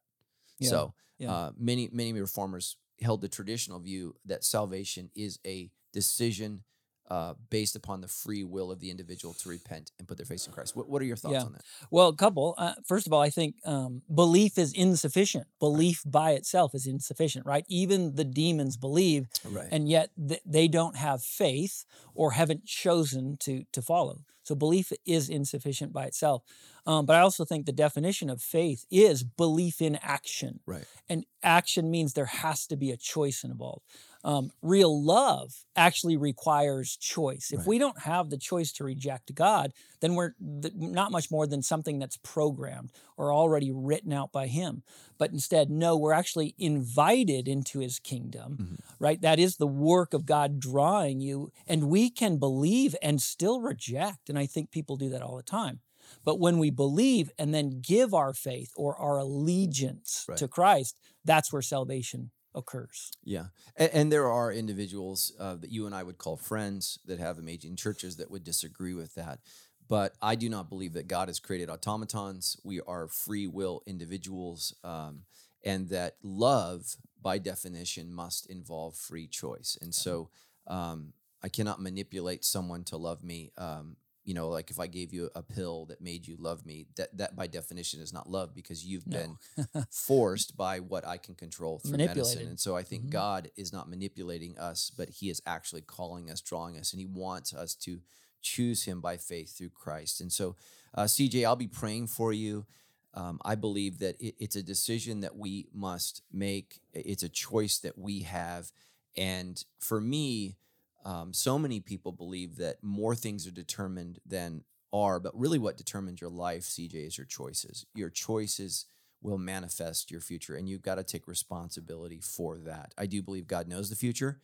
yeah. 0.59 0.69
So 0.69 0.95
yeah. 1.19 1.33
Uh, 1.33 1.51
many 1.59 1.89
many 1.93 2.13
reformers 2.15 2.77
held 3.03 3.21
the 3.21 3.29
traditional 3.29 3.79
view 3.79 4.17
that 4.25 4.45
salvation 4.45 5.11
is 5.15 5.39
a 5.47 5.71
decision 5.93 6.63
uh, 7.11 7.35
based 7.51 7.75
upon 7.75 8.01
the 8.01 8.09
free 8.09 8.45
will 8.45 8.71
of 8.71 8.79
the 8.81 8.91
individual 8.91 9.35
to 9.35 9.49
repent 9.49 9.91
and 9.99 10.07
put 10.07 10.17
their 10.17 10.27
faith 10.27 10.47
in 10.47 10.53
Christ. 10.53 10.77
What, 10.77 10.89
what 10.89 11.03
are 11.03 11.05
your 11.05 11.17
thoughts 11.17 11.35
yeah. 11.35 11.43
on 11.43 11.53
that? 11.53 11.63
Well, 11.91 12.09
a 12.09 12.15
couple. 12.15 12.55
Uh, 12.57 12.75
first 12.87 13.07
of 13.07 13.13
all, 13.13 13.21
I 13.21 13.31
think 13.31 13.57
um, 13.65 14.03
belief 14.13 14.57
is 14.57 14.73
insufficient. 14.73 15.47
Belief 15.59 16.03
right. 16.05 16.13
by 16.13 16.31
itself 16.33 16.75
is 16.75 16.87
insufficient, 16.87 17.45
right? 17.47 17.65
Even 17.69 18.15
the 18.15 18.25
demons 18.25 18.77
believe, 18.77 19.27
right. 19.45 19.69
and 19.73 19.89
yet 19.89 20.11
th- 20.17 20.41
they 20.47 20.69
don't 20.69 20.97
have 20.97 21.23
faith 21.23 21.85
or 22.15 22.33
haven't 22.33 22.65
chosen 22.65 23.37
to 23.41 23.65
to 23.73 23.83
follow. 23.83 24.21
So 24.43 24.55
belief 24.55 24.93
is 25.07 25.29
insufficient 25.29 25.93
by 25.93 26.07
itself. 26.07 26.43
Um, 26.87 27.07
but 27.07 27.15
I 27.15 27.21
also 27.21 27.45
think 27.45 27.67
the 27.67 27.73
definition 27.73 28.31
of 28.31 28.43
faith 28.43 28.85
is 28.91 29.23
belief 29.23 29.81
in 29.81 29.97
action. 30.03 30.61
Right. 30.67 30.87
And 31.09 31.25
action 31.43 31.91
means 31.91 32.15
there 32.15 32.27
has 32.27 32.67
to 32.67 32.77
be 32.77 32.91
a 32.91 32.97
choice 32.97 33.45
involved. 33.45 33.85
Um, 34.23 34.51
real 34.61 35.03
love 35.03 35.65
actually 35.77 36.17
requires 36.17 36.97
choice. 36.97 37.51
If 37.53 37.61
right. 37.61 37.69
we 37.69 37.79
don't 37.79 38.01
have 38.01 38.29
the 38.29 38.37
choice 38.37 38.71
to 38.73 38.85
reject 38.85 39.35
God, 39.35 39.73
then 40.01 40.15
we're 40.15 40.35
th- 40.63 40.75
not 40.75 41.11
much 41.11 41.31
more 41.31 41.47
than 41.47 41.63
something 41.63 41.99
that's 41.99 42.19
programmed 42.19 42.93
or 43.17 43.33
already 43.33 43.71
written 43.73 44.13
out 44.13 44.31
by 44.31 44.47
Him. 44.47 44.83
But 45.19 45.33
instead, 45.33 45.71
no, 45.71 45.97
we're 45.97 46.13
actually 46.13 46.55
invited 46.59 47.49
into 47.49 47.79
His 47.79 47.99
kingdom, 47.99 48.59
mm-hmm. 48.61 48.75
right? 48.99 49.21
That 49.23 49.39
is 49.39 49.57
the 49.57 49.67
work 49.67 50.13
of 50.13 50.27
God 50.27 50.61
drawing 50.61 51.21
you. 51.21 51.51
And 51.67 51.89
we 51.89 52.11
can 52.11 52.37
believe 52.37 52.95
and 53.03 53.23
still 53.23 53.61
reject. 53.61 54.29
And 54.29 54.39
I 54.39 54.47
think 54.47 54.71
people 54.71 54.97
do 54.97 55.09
that 55.11 55.23
all 55.23 55.37
the 55.37 55.43
time. 55.43 55.81
But 56.25 56.41
when 56.41 56.59
we 56.59 56.71
believe 56.71 57.31
and 57.39 57.55
then 57.55 57.81
give 57.81 58.13
our 58.13 58.35
faith 58.35 58.73
or 58.77 58.97
our 58.97 59.19
allegiance 59.19 60.27
right. 60.29 60.37
to 60.39 60.49
Christ, 60.49 60.99
that's 61.25 61.53
where 61.53 61.63
salvation 61.63 62.31
occurs. 62.55 63.11
Yeah. 63.25 63.47
And, 63.77 63.91
and 63.93 64.13
there 64.13 64.29
are 64.31 64.53
individuals 64.53 65.33
uh, 65.39 65.57
that 65.57 65.71
you 65.71 65.87
and 65.87 65.95
I 65.95 66.03
would 66.03 66.19
call 66.19 66.37
friends 66.37 66.99
that 67.07 67.19
have 67.19 67.39
amazing 67.39 67.77
churches 67.77 68.17
that 68.17 68.31
would 68.31 68.45
disagree 68.45 68.95
with 68.95 69.15
that. 69.15 69.41
But 69.89 70.15
I 70.23 70.37
do 70.37 70.49
not 70.49 70.69
believe 70.69 70.93
that 70.93 71.09
God 71.09 71.29
has 71.29 71.41
created 71.41 71.69
automatons. 71.69 72.57
We 72.63 72.81
are 72.81 73.09
free 73.09 73.47
will 73.49 73.83
individuals. 73.87 74.75
Um, 74.85 75.23
and 75.65 75.89
that 75.89 76.17
love, 76.23 76.97
by 77.21 77.39
definition, 77.39 78.15
must 78.15 78.49
involve 78.49 78.95
free 78.97 79.27
choice. 79.27 79.77
And 79.81 79.95
so 79.95 80.31
um, 80.67 81.13
I 81.43 81.49
cannot 81.49 81.81
manipulate 81.81 82.45
someone 82.45 82.85
to 82.85 82.97
love 82.97 83.23
me. 83.25 83.53
Um, 83.59 83.97
you 84.25 84.35
know 84.35 84.49
like 84.49 84.71
if 84.71 84.79
i 84.79 84.87
gave 84.87 85.13
you 85.13 85.31
a 85.35 85.43
pill 85.43 85.87
that 85.87 86.01
made 86.01 86.27
you 86.27 86.37
love 86.39 86.65
me 86.67 86.87
that 86.97 87.17
that 87.17 87.37
by 87.37 87.47
definition 87.47 88.01
is 88.01 88.13
not 88.13 88.29
love 88.29 88.55
because 88.55 88.85
you've 88.85 89.07
no. 89.07 89.37
been 89.57 89.85
forced 89.91 90.57
by 90.57 90.79
what 90.81 91.07
i 91.07 91.17
can 91.17 91.35
control 91.35 91.79
through 91.79 91.97
medicine. 91.97 92.49
And 92.49 92.61
so 92.61 92.77
i 92.77 92.83
think 92.83 93.05
mm-hmm. 93.05 93.13
god 93.13 93.51
is 93.57 93.73
not 93.73 93.89
manipulating 93.89 94.59
us 94.59 94.91
but 94.97 95.09
he 95.09 95.31
is 95.31 95.41
actually 95.47 95.83
calling 95.83 96.31
us 96.31 96.41
drawing 96.41 96.79
us 96.79 96.93
and 96.93 97.01
he 97.01 97.07
wants 97.07 97.55
us 97.55 97.75
to 97.77 98.01
choose 98.43 98.85
him 98.85 99.01
by 99.01 99.17
faith 99.17 99.57
through 99.57 99.71
christ. 99.71 100.21
And 100.21 100.33
so 100.33 100.57
uh, 100.95 101.05
cj 101.05 101.45
i'll 101.45 101.57
be 101.57 101.69
praying 101.69 102.09
for 102.09 102.33
you. 102.33 102.67
Um, 103.15 103.41
i 103.45 103.55
believe 103.55 103.99
that 103.99 104.21
it, 104.21 104.35
it's 104.39 104.57
a 104.57 104.63
decision 104.63 105.21
that 105.21 105.37
we 105.37 105.67
must 105.75 106.23
make. 106.33 106.81
It's 106.93 107.23
a 107.23 107.29
choice 107.29 107.79
that 107.79 107.99
we 107.99 108.21
have. 108.21 108.71
And 109.17 109.63
for 109.81 110.01
me 110.01 110.57
um, 111.05 111.33
so 111.33 111.59
many 111.59 111.81
people 111.81 112.13
believe 112.13 112.57
that 112.57 112.83
more 112.83 113.15
things 113.15 113.47
are 113.47 113.53
determined 113.53 114.19
than 114.27 114.65
are, 114.93 115.21
but 115.21 115.39
really 115.39 115.59
what 115.59 115.77
determines 115.77 116.21
your 116.21 116.31
life, 116.31 116.63
CJ, 116.63 117.07
is 117.07 117.19
your 117.19 117.27
choices. 117.27 117.87
Your 117.95 118.11
choices 118.11 118.87
will 119.23 119.39
manifest 119.39 120.11
your 120.11 120.21
future, 120.21 120.55
and 120.55 120.69
you've 120.69 120.83
got 120.83 120.97
to 120.97 121.05
take 121.05 121.29
responsibility 121.29 122.21
for 122.21 122.59
that. 122.59 122.95
I 122.99 123.07
do 123.07 123.23
believe 123.23 123.47
God 123.47 123.69
knows 123.69 123.91
the 123.91 123.97
future, 123.97 124.41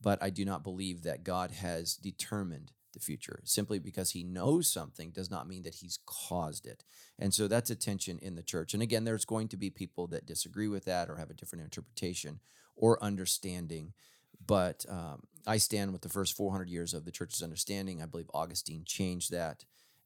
but 0.00 0.22
I 0.22 0.30
do 0.30 0.44
not 0.44 0.62
believe 0.62 1.02
that 1.02 1.24
God 1.24 1.50
has 1.50 1.96
determined 1.96 2.72
the 2.92 3.00
future. 3.00 3.40
Simply 3.44 3.78
because 3.78 4.10
he 4.10 4.24
knows 4.24 4.70
something 4.70 5.10
does 5.10 5.30
not 5.30 5.48
mean 5.48 5.62
that 5.62 5.76
he's 5.76 5.98
caused 6.06 6.66
it. 6.66 6.84
And 7.18 7.34
so 7.34 7.48
that's 7.48 7.70
a 7.70 7.76
tension 7.76 8.18
in 8.20 8.34
the 8.34 8.42
church. 8.42 8.74
And 8.74 8.82
again, 8.82 9.04
there's 9.04 9.24
going 9.24 9.48
to 9.48 9.56
be 9.56 9.70
people 9.70 10.06
that 10.08 10.26
disagree 10.26 10.68
with 10.68 10.84
that 10.84 11.08
or 11.08 11.16
have 11.16 11.30
a 11.30 11.34
different 11.34 11.64
interpretation 11.64 12.40
or 12.76 13.02
understanding. 13.02 13.92
But 14.44 14.84
um, 14.88 15.22
I 15.46 15.58
stand 15.58 15.92
with 15.92 16.02
the 16.02 16.08
first 16.08 16.36
400 16.36 16.68
years 16.68 16.94
of 16.94 17.04
the 17.04 17.10
church's 17.10 17.42
understanding. 17.42 18.02
I 18.02 18.06
believe 18.06 18.30
Augustine 18.32 18.84
changed 18.86 19.32
that 19.32 19.64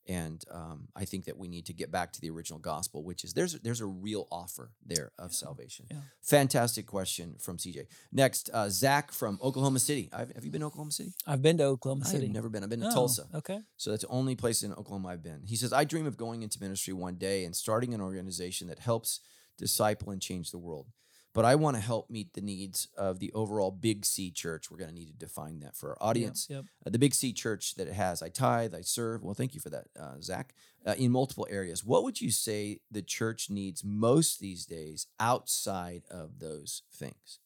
and 0.08 0.44
um, 0.50 0.88
I 0.96 1.04
think 1.04 1.26
that 1.26 1.38
we 1.38 1.48
need 1.48 1.66
to 1.66 1.72
get 1.72 1.92
back 1.92 2.12
to 2.12 2.20
the 2.20 2.30
original 2.30 2.58
gospel, 2.58 3.04
which 3.04 3.22
is 3.22 3.34
there's 3.34 3.58
there's 3.60 3.80
a 3.80 3.86
real 3.86 4.26
offer 4.32 4.72
there 4.84 5.12
of 5.18 5.30
yeah. 5.30 5.36
salvation. 5.36 5.86
Yeah. 5.90 5.98
Fantastic 6.22 6.86
question 6.86 7.36
from 7.38 7.56
CJ. 7.58 7.86
Next, 8.10 8.50
uh, 8.52 8.68
Zach 8.68 9.12
from 9.12 9.38
Oklahoma 9.42 9.78
City. 9.78 10.10
I've, 10.12 10.32
have 10.32 10.44
you 10.44 10.50
been 10.50 10.62
to 10.62 10.66
Oklahoma 10.66 10.90
City? 10.90 11.12
I've 11.26 11.42
been 11.42 11.58
to 11.58 11.64
Oklahoma 11.64 12.04
City. 12.04 12.26
I've 12.26 12.32
never 12.32 12.48
been. 12.48 12.64
I've 12.64 12.70
been 12.70 12.80
to 12.80 12.88
oh, 12.88 12.94
Tulsa. 12.94 13.26
Okay. 13.34 13.60
So 13.76 13.90
that's 13.90 14.02
the 14.02 14.08
only 14.08 14.34
place 14.34 14.62
in 14.62 14.72
Oklahoma 14.72 15.08
I've 15.08 15.22
been. 15.22 15.42
He 15.46 15.56
says 15.56 15.72
I 15.72 15.84
dream 15.84 16.06
of 16.06 16.16
going 16.16 16.42
into 16.42 16.60
ministry 16.60 16.94
one 16.94 17.14
day 17.14 17.44
and 17.44 17.54
starting 17.54 17.94
an 17.94 18.00
organization 18.00 18.68
that 18.68 18.80
helps 18.80 19.20
disciple 19.56 20.10
and 20.10 20.20
change 20.20 20.50
the 20.50 20.58
world 20.58 20.86
but 21.34 21.44
I 21.44 21.54
want 21.54 21.76
to 21.76 21.82
help 21.82 22.10
meet 22.10 22.34
the 22.34 22.40
needs 22.40 22.88
of 22.96 23.18
the 23.18 23.32
overall 23.32 23.70
Big 23.70 24.04
C 24.04 24.30
church. 24.30 24.70
We're 24.70 24.78
going 24.78 24.90
to 24.90 24.94
need 24.94 25.06
to 25.06 25.12
define 25.14 25.60
that 25.60 25.76
for 25.76 25.90
our 25.90 26.08
audience. 26.08 26.46
Yep, 26.50 26.56
yep. 26.56 26.64
Uh, 26.86 26.90
the 26.90 26.98
Big 26.98 27.14
C 27.14 27.32
church 27.32 27.74
that 27.76 27.88
it 27.88 27.94
has, 27.94 28.22
I 28.22 28.28
tithe, 28.28 28.74
I 28.74 28.82
serve. 28.82 29.22
Well, 29.22 29.34
thank 29.34 29.54
you 29.54 29.60
for 29.60 29.70
that, 29.70 29.86
uh, 29.98 30.20
Zach. 30.20 30.54
Uh, 30.84 30.94
in 30.98 31.12
multiple 31.12 31.46
areas, 31.48 31.84
what 31.84 32.02
would 32.02 32.20
you 32.20 32.30
say 32.30 32.80
the 32.90 33.02
church 33.02 33.48
needs 33.48 33.84
most 33.84 34.40
these 34.40 34.66
days 34.66 35.06
outside 35.20 36.02
of 36.10 36.40
those 36.40 36.82
things? 36.92 37.38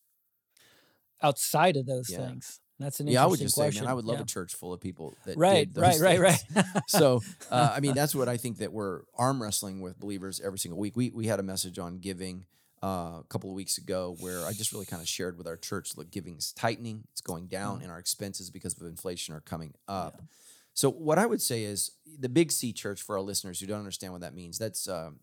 Outside 1.23 1.77
of 1.77 1.87
those 1.87 2.11
yeah. 2.11 2.19
things. 2.19 2.61
That's 2.79 3.01
an 3.01 3.09
yeah. 3.09 3.23
I 3.23 3.27
would 3.27 3.39
just 3.39 3.55
question. 3.55 3.81
say, 3.81 3.81
man, 3.85 3.91
I 3.91 3.95
would 3.95 4.05
love 4.05 4.19
yeah. 4.19 4.23
a 4.23 4.27
church 4.27 4.55
full 4.55 4.73
of 4.73 4.81
people 4.81 5.15
that 5.25 5.39
right, 5.39 5.69
right, 5.75 5.99
right, 5.99 6.21
right, 6.21 6.45
right. 6.55 6.67
so, 6.89 7.23
uh, 7.51 7.73
I 7.75 7.81
mean, 7.81 7.95
that's 7.95 8.15
what 8.15 8.29
I 8.29 8.37
think 8.37 8.59
that 8.59 8.73
we're 8.73 9.03
arm 9.17 9.43
wrestling 9.43 9.81
with 9.81 9.99
believers 9.99 10.43
every 10.45 10.59
single 10.59 10.79
week. 10.79 10.95
We 10.95 11.11
we 11.11 11.27
had 11.27 11.41
a 11.41 11.43
message 11.43 11.79
on 11.79 11.99
giving 11.99 12.45
uh, 12.87 13.19
a 13.19 13.25
couple 13.29 13.51
of 13.51 13.57
weeks 13.57 13.79
ago 13.79 14.17
where 14.21 14.47
I 14.47 14.53
just 14.53 14.73
really 14.73 14.87
kind 14.87 15.03
of 15.03 15.09
shared 15.09 15.37
with 15.37 15.49
our 15.49 15.57
church 15.57 15.97
look, 15.97 16.09
giving 16.13 16.37
is 16.37 16.53
tightening, 16.53 17.03
it's 17.11 17.21
going 17.21 17.49
down, 17.49 17.77
mm-hmm. 17.77 17.83
and 17.85 17.93
our 17.93 17.99
expenses 17.99 18.49
because 18.49 18.81
of 18.81 18.87
inflation 18.87 19.35
are 19.35 19.41
coming 19.41 19.75
up. 19.89 20.15
Yeah. 20.17 20.25
So, 20.73 20.91
what 20.93 21.19
I 21.19 21.27
would 21.27 21.43
say 21.43 21.65
is 21.65 21.91
the 22.21 22.29
Big 22.29 22.53
C 22.53 22.73
church 22.73 23.03
for 23.03 23.17
our 23.17 23.23
listeners 23.23 23.59
who 23.59 23.67
don't 23.67 23.81
understand 23.81 24.13
what 24.13 24.23
that 24.23 24.35
means, 24.35 24.57
that's 24.57 24.89
um, 24.89 25.19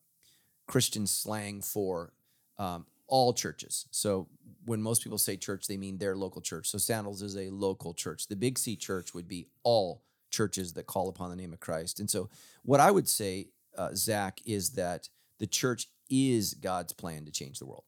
Christian 0.68 1.08
slang 1.08 1.62
for 1.62 2.12
um, 2.58 2.86
all 3.08 3.32
churches. 3.32 3.86
So, 3.92 4.28
when 4.66 4.82
most 4.82 5.02
people 5.02 5.18
say 5.18 5.38
church, 5.38 5.68
they 5.68 5.78
mean 5.78 6.00
their 6.00 6.18
local 6.18 6.42
church. 6.42 6.68
So, 6.68 6.78
Sandals 6.78 7.22
is 7.22 7.38
a 7.38 7.50
local 7.50 7.94
church. 7.94 8.28
The 8.28 8.36
Big 8.36 8.60
C 8.60 8.76
church 8.76 9.14
would 9.14 9.30
be 9.30 9.48
all 9.64 10.04
churches 10.32 10.74
that 10.74 10.88
call 10.88 11.08
upon 11.08 11.30
the 11.30 11.38
name 11.38 11.54
of 11.54 11.62
Christ. 11.62 12.02
And 12.02 12.10
so, 12.10 12.30
what 12.64 12.82
I 12.82 12.92
would 12.92 13.08
say, 13.08 13.52
uh, 13.78 13.92
Zach, 13.94 14.42
is 14.44 14.72
that 14.72 15.08
the 15.40 15.48
church 15.48 15.88
is 16.10 16.54
God's 16.54 16.94
plan 16.94 17.26
to 17.26 17.32
change 17.32 17.60
the 17.60 17.66
world. 17.66 17.86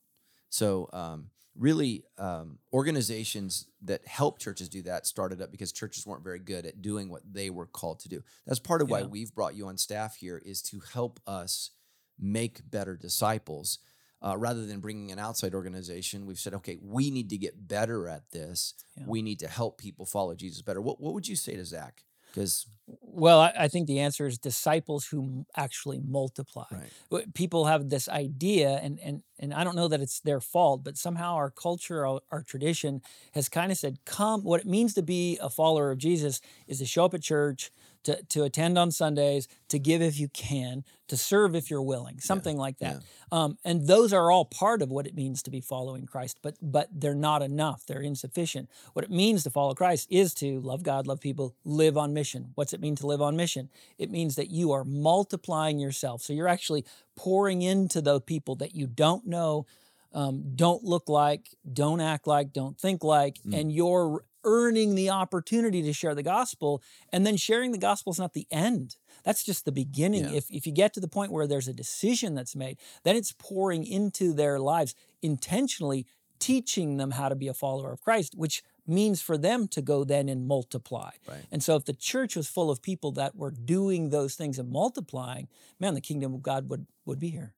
So, 0.50 0.90
um, 0.94 1.30
really, 1.58 2.04
um, 2.18 2.60
organizations 2.74 3.68
that 3.82 4.06
help 4.08 4.40
churches 4.40 4.70
do 4.70 4.82
that 4.84 5.06
started 5.06 5.42
up 5.42 5.52
because 5.52 5.72
churches 5.72 6.06
weren't 6.06 6.24
very 6.24 6.40
good 6.40 6.66
at 6.66 6.82
doing 6.82 7.10
what 7.10 7.22
they 7.30 7.50
were 7.50 7.66
called 7.66 8.00
to 8.02 8.10
do. 8.10 8.22
That's 8.46 8.60
part 8.60 8.82
of 8.82 8.90
yeah. 8.90 9.02
why 9.02 9.04
we've 9.04 9.34
brought 9.34 9.56
you 9.56 9.68
on 9.68 9.78
staff 9.78 10.18
here 10.18 10.42
is 10.46 10.62
to 10.64 10.82
help 10.94 11.20
us 11.26 11.72
make 12.20 12.70
better 12.70 12.96
disciples. 12.96 13.80
Uh, 14.26 14.36
rather 14.38 14.66
than 14.66 14.80
bringing 14.80 15.12
an 15.12 15.20
outside 15.20 15.54
organization, 15.54 16.26
we've 16.26 16.40
said, 16.40 16.54
okay, 16.54 16.78
we 16.82 17.12
need 17.12 17.30
to 17.30 17.38
get 17.38 17.68
better 17.68 18.08
at 18.08 18.32
this. 18.32 18.74
Yeah. 18.98 19.04
We 19.08 19.22
need 19.22 19.40
to 19.40 19.48
help 19.48 19.78
people 19.78 20.06
follow 20.06 20.36
Jesus 20.36 20.62
better. 20.62 20.82
What, 20.82 21.00
what 21.00 21.14
would 21.14 21.28
you 21.28 21.36
say 21.36 21.56
to 21.56 21.66
Zach? 21.66 22.04
Because 22.36 22.68
well, 23.02 23.40
I, 23.40 23.54
I, 23.62 23.68
think 23.68 23.88
the 23.88 24.00
answer 24.00 24.28
is 24.28 24.38
disciples 24.38 25.08
who 25.08 25.46
actually 25.56 26.00
multiply. 26.06 26.66
Right. 27.10 27.34
People 27.34 27.66
have 27.66 27.90
this 27.90 28.10
idea, 28.10 28.80
and 28.84 29.00
and 29.00 29.24
and 29.40 29.54
I 29.54 29.64
don't 29.64 29.76
know 29.76 29.88
that 29.88 30.02
it's 30.02 30.20
their 30.20 30.42
fault, 30.42 30.84
but 30.84 30.98
somehow 30.98 31.36
our 31.36 31.50
culture, 31.50 32.06
our, 32.06 32.20
our 32.32 32.44
tradition, 32.44 33.02
has 33.34 33.50
kind 33.50 33.72
of 33.72 33.78
said, 33.78 34.00
"Come." 34.06 34.44
What 34.44 34.60
it 34.62 34.68
means 34.68 34.94
to 34.96 35.02
be 35.02 35.40
a 35.42 35.50
follower 35.50 35.92
of 35.92 35.98
Jesus 35.98 36.42
is 36.68 36.80
to 36.80 36.86
show 36.86 37.06
up 37.06 37.14
at 37.14 37.22
church, 37.22 37.72
to, 38.06 38.24
to 38.30 38.44
attend 38.44 38.78
on 38.78 38.92
Sundays, 38.92 39.48
to 39.68 39.78
give 39.78 40.02
if 40.02 40.20
you 40.20 40.30
can, 40.30 40.84
to 41.08 41.18
serve 41.18 41.56
if 41.56 41.70
you're 41.70 41.82
willing, 41.82 42.20
something 42.20 42.56
yeah, 42.56 42.62
like 42.62 42.78
that. 42.80 42.94
Yeah. 42.94 43.00
Um, 43.32 43.58
and 43.66 43.88
those 43.88 44.14
are 44.14 44.32
all 44.32 44.46
part 44.46 44.82
of 44.82 44.90
what 44.90 45.06
it 45.06 45.16
means 45.16 45.44
to 45.44 45.52
be 45.52 45.60
following 45.60 46.06
Christ, 46.06 46.40
but 46.42 46.56
but 46.62 46.88
they're 46.92 47.14
not 47.14 47.42
enough. 47.42 47.86
They're 47.86 48.02
insufficient. 48.02 48.70
What 48.94 49.06
it 49.06 49.12
means 49.12 49.44
to 49.44 49.50
follow 49.50 49.74
Christ 49.74 50.08
is 50.10 50.34
to 50.36 50.60
love 50.62 50.84
God, 50.84 51.08
love 51.08 51.20
people, 51.20 51.56
live 51.66 51.98
on 51.98 52.14
mission. 52.14 52.52
What's 52.56 52.74
it 52.74 52.80
mean 52.80 52.96
to 52.98 53.08
live 53.08 53.22
on 53.22 53.36
mission? 53.36 53.70
It 53.98 54.10
means 54.10 54.36
that 54.36 54.50
you 54.50 54.72
are 54.72 54.84
multiplying 54.84 55.80
yourself. 55.80 56.22
So 56.22 56.34
you're 56.34 56.48
actually 56.48 56.86
pouring 57.16 57.62
into 57.62 58.02
the 58.02 58.22
people 58.22 58.56
that 58.58 58.76
you 58.76 58.88
don't 58.88 59.28
know. 59.28 59.66
Um, 60.14 60.54
don't 60.56 60.84
look 60.84 61.10
like, 61.10 61.50
don't 61.72 62.00
act 62.00 62.26
like, 62.26 62.54
don't 62.54 62.80
think 62.80 63.04
like, 63.04 63.36
mm. 63.46 63.60
and 63.60 63.70
you're 63.70 64.24
earning 64.46 64.96
the 64.96 65.10
opportunity 65.10 65.82
to 65.84 65.92
share 65.92 66.16
the 66.16 66.24
gospel. 66.24 66.82
And 67.12 67.26
then 67.26 67.36
sharing 67.36 67.72
the 67.72 67.78
gospel 67.78 68.12
is 68.12 68.20
not 68.20 68.34
the 68.34 68.48
end. 68.50 68.96
That's 69.24 69.44
just 69.44 69.66
the 69.66 69.72
beginning. 69.72 70.26
Yeah. 70.26 70.38
If, 70.38 70.46
if 70.50 70.66
you 70.66 70.72
get 70.72 70.94
to 70.94 71.00
the 71.00 71.08
point 71.08 71.32
where 71.32 71.48
there's 71.48 71.68
a 71.68 71.74
decision 71.74 72.36
that's 72.36 72.56
made, 72.56 72.78
then 73.04 73.16
it's 73.16 73.34
pouring 73.34 73.86
into 73.86 74.34
their 74.34 74.60
lives, 74.60 74.96
intentionally 75.22 76.06
teaching 76.40 76.98
them 76.98 77.12
how 77.12 77.30
to 77.30 77.36
be 77.36 77.48
a 77.48 77.54
follower 77.54 77.92
of 77.92 78.02
Christ, 78.02 78.36
which 78.36 78.64
means 78.86 79.22
for 79.22 79.38
them 79.38 79.68
to 79.70 79.82
go 79.82 80.04
then 80.04 80.30
and 80.30 80.48
multiply. 80.48 81.12
Right. 81.28 81.46
And 81.52 81.64
so 81.64 81.76
if 81.76 81.86
the 81.86 81.94
church 81.94 82.36
was 82.36 82.48
full 82.48 82.70
of 82.70 82.82
people 82.82 83.12
that 83.14 83.36
were 83.36 83.52
doing 83.52 84.10
those 84.10 84.36
things 84.36 84.60
and 84.60 84.70
multiplying, 84.70 85.48
man, 85.80 85.94
the 85.94 86.02
kingdom 86.02 86.34
of 86.34 86.42
God 86.42 86.70
would 86.70 86.86
would 87.06 87.20
be 87.20 87.30
here. 87.30 87.54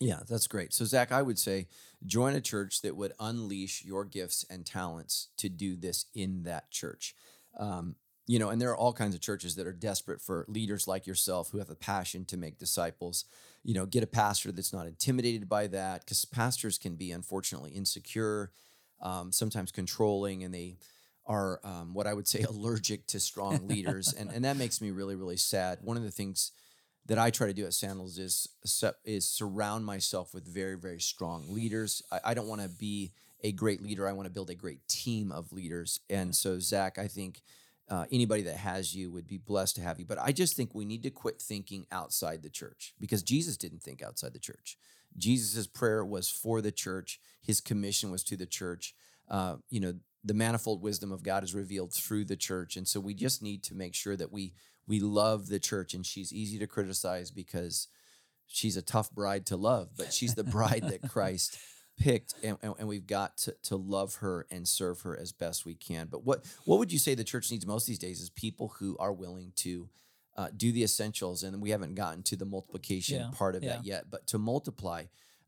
Yeah, 0.00 0.20
that's 0.28 0.48
great. 0.48 0.72
So, 0.72 0.84
Zach, 0.84 1.12
I 1.12 1.22
would 1.22 1.38
say 1.38 1.68
join 2.06 2.34
a 2.34 2.40
church 2.40 2.82
that 2.82 2.96
would 2.96 3.12
unleash 3.18 3.84
your 3.84 4.04
gifts 4.04 4.44
and 4.50 4.66
talents 4.66 5.28
to 5.38 5.48
do 5.48 5.76
this 5.76 6.06
in 6.14 6.42
that 6.44 6.70
church. 6.70 7.14
Um, 7.58 7.96
you 8.26 8.38
know, 8.38 8.48
and 8.48 8.60
there 8.60 8.70
are 8.70 8.76
all 8.76 8.92
kinds 8.92 9.14
of 9.14 9.20
churches 9.20 9.54
that 9.56 9.66
are 9.66 9.72
desperate 9.72 10.20
for 10.20 10.46
leaders 10.48 10.88
like 10.88 11.06
yourself 11.06 11.50
who 11.50 11.58
have 11.58 11.70
a 11.70 11.74
passion 11.74 12.24
to 12.26 12.36
make 12.36 12.58
disciples. 12.58 13.26
You 13.62 13.74
know, 13.74 13.86
get 13.86 14.02
a 14.02 14.06
pastor 14.06 14.50
that's 14.50 14.72
not 14.72 14.86
intimidated 14.86 15.48
by 15.48 15.66
that 15.68 16.00
because 16.00 16.24
pastors 16.24 16.78
can 16.78 16.96
be 16.96 17.10
unfortunately 17.10 17.72
insecure, 17.72 18.50
um, 19.00 19.30
sometimes 19.30 19.72
controlling, 19.72 20.42
and 20.42 20.54
they 20.54 20.78
are 21.26 21.60
um, 21.64 21.92
what 21.92 22.06
I 22.06 22.14
would 22.14 22.28
say 22.28 22.42
allergic 22.48 23.06
to 23.08 23.20
strong 23.20 23.66
leaders. 23.68 24.12
and, 24.14 24.30
and 24.30 24.44
that 24.44 24.56
makes 24.56 24.80
me 24.80 24.90
really, 24.90 25.16
really 25.16 25.36
sad. 25.36 25.78
One 25.82 25.96
of 25.96 26.02
the 26.02 26.10
things 26.10 26.52
that 27.06 27.18
I 27.18 27.30
try 27.30 27.46
to 27.46 27.52
do 27.52 27.66
at 27.66 27.74
Sandals 27.74 28.18
is 28.18 28.48
is 29.04 29.28
surround 29.28 29.84
myself 29.84 30.34
with 30.34 30.46
very 30.46 30.76
very 30.76 31.00
strong 31.00 31.52
leaders. 31.52 32.02
I, 32.10 32.20
I 32.24 32.34
don't 32.34 32.48
want 32.48 32.62
to 32.62 32.68
be 32.68 33.12
a 33.42 33.52
great 33.52 33.82
leader. 33.82 34.08
I 34.08 34.12
want 34.12 34.26
to 34.26 34.32
build 34.32 34.50
a 34.50 34.54
great 34.54 34.88
team 34.88 35.30
of 35.30 35.52
leaders. 35.52 36.00
And 36.08 36.34
so 36.34 36.58
Zach, 36.58 36.98
I 36.98 37.08
think 37.08 37.42
uh, 37.88 38.06
anybody 38.10 38.42
that 38.42 38.56
has 38.56 38.94
you 38.94 39.10
would 39.12 39.26
be 39.26 39.36
blessed 39.36 39.76
to 39.76 39.82
have 39.82 39.98
you. 39.98 40.06
But 40.06 40.18
I 40.18 40.32
just 40.32 40.56
think 40.56 40.74
we 40.74 40.86
need 40.86 41.02
to 41.02 41.10
quit 41.10 41.40
thinking 41.40 41.86
outside 41.92 42.42
the 42.42 42.48
church 42.48 42.94
because 42.98 43.22
Jesus 43.22 43.56
didn't 43.56 43.82
think 43.82 44.02
outside 44.02 44.32
the 44.32 44.38
church. 44.38 44.78
Jesus' 45.16 45.66
prayer 45.66 46.04
was 46.04 46.28
for 46.28 46.60
the 46.60 46.72
church. 46.72 47.20
His 47.42 47.60
commission 47.60 48.10
was 48.10 48.24
to 48.24 48.36
the 48.36 48.46
church. 48.46 48.94
Uh, 49.28 49.56
you 49.70 49.80
know, 49.80 49.94
the 50.24 50.34
manifold 50.34 50.82
wisdom 50.82 51.12
of 51.12 51.22
God 51.22 51.44
is 51.44 51.54
revealed 51.54 51.92
through 51.92 52.24
the 52.24 52.36
church, 52.36 52.76
and 52.76 52.88
so 52.88 52.98
we 52.98 53.14
just 53.14 53.42
need 53.42 53.62
to 53.64 53.74
make 53.74 53.94
sure 53.94 54.16
that 54.16 54.32
we 54.32 54.54
we 54.86 55.00
love 55.00 55.48
the 55.48 55.58
church 55.58 55.94
and 55.94 56.04
she's 56.04 56.32
easy 56.32 56.58
to 56.58 56.66
criticize 56.66 57.30
because 57.30 57.88
she's 58.46 58.76
a 58.76 58.82
tough 58.82 59.10
bride 59.10 59.46
to 59.46 59.56
love 59.56 59.90
but 59.96 60.12
she's 60.12 60.34
the 60.34 60.44
bride 60.44 60.82
that 60.82 61.02
christ 61.10 61.58
picked 61.98 62.34
and, 62.42 62.58
and, 62.62 62.74
and, 62.78 62.88
we've 62.88 63.06
got 63.06 63.36
to, 63.36 63.54
to 63.62 63.76
love 63.76 64.16
her 64.16 64.46
and 64.50 64.66
serve 64.66 65.02
her 65.02 65.18
as 65.18 65.32
best 65.32 65.64
we 65.64 65.74
can 65.74 66.08
but 66.10 66.24
what 66.24 66.44
what 66.64 66.78
would 66.78 66.92
you 66.92 66.98
say 66.98 67.14
the 67.14 67.24
church 67.24 67.50
needs 67.50 67.66
most 67.66 67.86
these 67.86 67.98
days 67.98 68.20
is 68.20 68.30
people 68.30 68.74
who 68.78 68.96
are 68.98 69.12
willing 69.12 69.52
to 69.54 69.88
uh, 70.36 70.48
do 70.56 70.72
the 70.72 70.82
essentials 70.82 71.44
and 71.44 71.62
we 71.62 71.70
haven't 71.70 71.94
gotten 71.94 72.22
to 72.22 72.34
the 72.34 72.44
multiplication 72.44 73.20
yeah, 73.20 73.30
part 73.32 73.54
of 73.54 73.62
yeah. 73.62 73.76
that 73.76 73.84
yet 73.84 74.04
but 74.10 74.26
to 74.26 74.38
multiply 74.38 75.04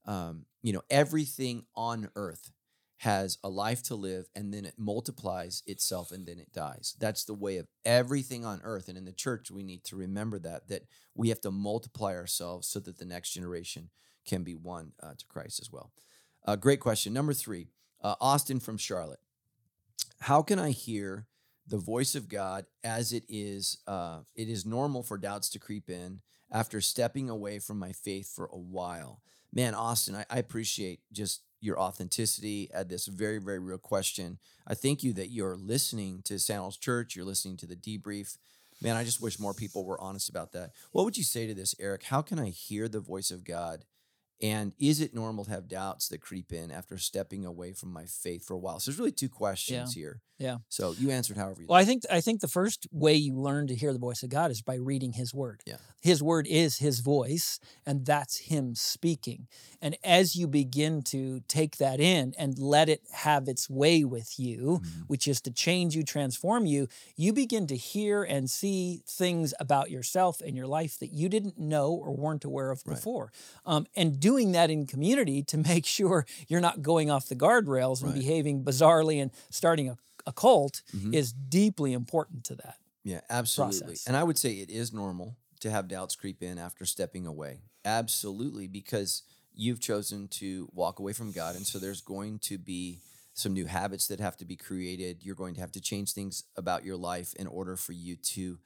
um, 0.06 0.44
you 0.62 0.72
know 0.72 0.82
everything 0.88 1.64
on 1.74 2.08
earth 2.14 2.52
has 2.98 3.38
a 3.44 3.48
life 3.48 3.82
to 3.84 3.94
live 3.94 4.26
and 4.34 4.54
then 4.54 4.64
it 4.64 4.74
multiplies 4.78 5.62
itself 5.66 6.10
and 6.10 6.26
then 6.26 6.38
it 6.38 6.52
dies. 6.52 6.94
That's 6.98 7.24
the 7.24 7.34
way 7.34 7.58
of 7.58 7.68
everything 7.84 8.44
on 8.44 8.60
earth. 8.64 8.88
And 8.88 8.96
in 8.96 9.04
the 9.04 9.12
church, 9.12 9.50
we 9.50 9.62
need 9.62 9.84
to 9.84 9.96
remember 9.96 10.38
that, 10.38 10.68
that 10.68 10.86
we 11.14 11.28
have 11.28 11.40
to 11.42 11.50
multiply 11.50 12.14
ourselves 12.14 12.68
so 12.68 12.80
that 12.80 12.98
the 12.98 13.04
next 13.04 13.32
generation 13.32 13.90
can 14.26 14.42
be 14.42 14.54
won 14.54 14.92
uh, 15.02 15.12
to 15.16 15.26
Christ 15.26 15.60
as 15.60 15.70
well. 15.70 15.92
Uh, 16.44 16.56
great 16.56 16.80
question. 16.80 17.12
Number 17.12 17.34
three, 17.34 17.68
uh, 18.02 18.14
Austin 18.20 18.60
from 18.60 18.78
Charlotte. 18.78 19.20
How 20.20 20.42
can 20.42 20.58
I 20.58 20.70
hear 20.70 21.26
the 21.68 21.78
voice 21.78 22.14
of 22.14 22.28
God 22.28 22.66
as 22.84 23.12
it 23.12 23.24
is. 23.28 23.78
Uh, 23.86 24.20
it 24.34 24.48
is 24.48 24.64
normal 24.64 25.02
for 25.02 25.18
doubts 25.18 25.48
to 25.50 25.58
creep 25.58 25.90
in 25.90 26.20
after 26.50 26.80
stepping 26.80 27.28
away 27.28 27.58
from 27.58 27.78
my 27.78 27.92
faith 27.92 28.32
for 28.32 28.46
a 28.46 28.58
while. 28.58 29.20
Man, 29.52 29.74
Austin, 29.74 30.14
I, 30.14 30.24
I 30.30 30.38
appreciate 30.38 31.00
just 31.12 31.42
your 31.60 31.78
authenticity 31.78 32.68
at 32.72 32.88
this 32.88 33.06
very, 33.06 33.38
very 33.38 33.58
real 33.58 33.78
question. 33.78 34.38
I 34.66 34.74
thank 34.74 35.02
you 35.02 35.12
that 35.14 35.30
you're 35.30 35.56
listening 35.56 36.22
to 36.24 36.38
Sandals 36.38 36.76
Church. 36.76 37.16
You're 37.16 37.24
listening 37.24 37.56
to 37.58 37.66
the 37.66 37.76
debrief. 37.76 38.36
Man, 38.82 38.96
I 38.96 39.04
just 39.04 39.22
wish 39.22 39.38
more 39.38 39.54
people 39.54 39.84
were 39.84 40.00
honest 40.00 40.28
about 40.28 40.52
that. 40.52 40.72
What 40.92 41.04
would 41.04 41.16
you 41.16 41.24
say 41.24 41.46
to 41.46 41.54
this, 41.54 41.74
Erik? 41.80 42.04
How 42.04 42.20
can 42.20 42.38
I 42.38 42.50
hear 42.50 42.88
the 42.88 43.00
voice 43.00 43.30
of 43.30 43.44
God 43.44 43.84
and 44.42 44.72
is 44.78 45.00
it 45.00 45.14
normal 45.14 45.44
to 45.44 45.50
have 45.50 45.68
doubts 45.68 46.08
that 46.08 46.20
creep 46.20 46.52
in 46.52 46.70
after 46.70 46.98
stepping 46.98 47.46
away 47.46 47.72
from 47.72 47.92
my 47.92 48.04
faith 48.04 48.44
for 48.44 48.54
a 48.54 48.58
while? 48.58 48.78
So 48.78 48.90
there's 48.90 48.98
really 48.98 49.12
two 49.12 49.28
questions 49.28 49.96
yeah. 49.96 50.00
here. 50.00 50.20
Yeah. 50.38 50.56
So 50.68 50.92
you 50.98 51.10
answered 51.10 51.38
however 51.38 51.62
you. 51.62 51.66
Well, 51.68 51.78
I 51.78 51.84
think 51.84 52.02
I 52.10 52.20
think 52.20 52.40
the 52.40 52.48
first 52.48 52.86
way 52.92 53.14
you 53.14 53.34
learn 53.34 53.68
to 53.68 53.74
hear 53.74 53.92
the 53.92 53.98
voice 53.98 54.22
of 54.22 54.28
God 54.28 54.50
is 54.50 54.60
by 54.60 54.74
reading 54.74 55.14
His 55.14 55.32
Word. 55.32 55.62
Yeah. 55.64 55.76
His 56.02 56.22
Word 56.22 56.46
is 56.46 56.78
His 56.78 57.00
voice, 57.00 57.58
and 57.86 58.04
that's 58.04 58.36
Him 58.36 58.74
speaking. 58.74 59.48
And 59.80 59.96
as 60.04 60.36
you 60.36 60.46
begin 60.46 61.02
to 61.04 61.40
take 61.48 61.78
that 61.78 62.00
in 62.00 62.34
and 62.38 62.58
let 62.58 62.90
it 62.90 63.00
have 63.12 63.48
its 63.48 63.70
way 63.70 64.04
with 64.04 64.38
you, 64.38 64.80
mm-hmm. 64.82 65.00
which 65.06 65.26
is 65.26 65.40
to 65.42 65.50
change 65.50 65.96
you, 65.96 66.02
transform 66.02 66.66
you, 66.66 66.88
you 67.16 67.32
begin 67.32 67.66
to 67.68 67.76
hear 67.76 68.22
and 68.22 68.50
see 68.50 69.02
things 69.08 69.54
about 69.58 69.90
yourself 69.90 70.42
and 70.42 70.54
your 70.54 70.66
life 70.66 70.98
that 70.98 71.14
you 71.14 71.30
didn't 71.30 71.58
know 71.58 71.92
or 71.92 72.14
weren't 72.14 72.44
aware 72.44 72.70
of 72.70 72.84
before. 72.84 73.32
Um, 73.64 73.86
and 73.96 74.20
doing 74.26 74.52
that 74.52 74.70
in 74.70 74.86
community 74.86 75.42
to 75.44 75.56
make 75.56 75.86
sure 75.98 76.26
you're 76.48 76.60
not 76.60 76.82
going 76.82 77.10
off 77.10 77.28
the 77.28 77.36
guardrails 77.36 78.02
and 78.02 78.10
right. 78.10 78.20
behaving 78.20 78.64
bizarrely 78.64 79.22
and 79.22 79.30
starting 79.50 79.88
a, 79.88 79.96
a 80.26 80.32
cult 80.32 80.82
mm-hmm. 80.94 81.14
is 81.14 81.32
deeply 81.32 81.92
important 81.92 82.42
to 82.44 82.54
that. 82.56 82.76
Yeah, 83.04 83.20
absolutely. 83.30 83.80
Process. 83.80 84.06
And 84.08 84.16
I 84.16 84.24
would 84.24 84.36
say 84.36 84.54
it 84.54 84.70
is 84.70 84.92
normal 84.92 85.36
to 85.60 85.70
have 85.70 85.86
doubts 85.86 86.16
creep 86.16 86.42
in 86.42 86.58
after 86.58 86.84
stepping 86.84 87.24
away. 87.24 87.60
Absolutely, 87.84 88.66
because 88.66 89.22
you've 89.54 89.80
chosen 89.80 90.26
to 90.28 90.68
walk 90.74 90.98
away 90.98 91.12
from 91.12 91.30
God. 91.30 91.54
And 91.54 91.64
so 91.64 91.78
there's 91.78 92.00
going 92.00 92.40
to 92.40 92.58
be 92.58 93.00
some 93.32 93.52
new 93.52 93.66
habits 93.66 94.08
that 94.08 94.18
have 94.18 94.36
to 94.38 94.44
be 94.44 94.56
created. 94.56 95.18
You're 95.22 95.36
going 95.36 95.54
to 95.54 95.60
have 95.60 95.72
to 95.72 95.80
change 95.80 96.12
things 96.12 96.44
about 96.56 96.84
your 96.84 96.96
life 96.96 97.32
in 97.34 97.46
order 97.46 97.76
for 97.76 97.92
you 97.92 98.16
to, 98.16 98.58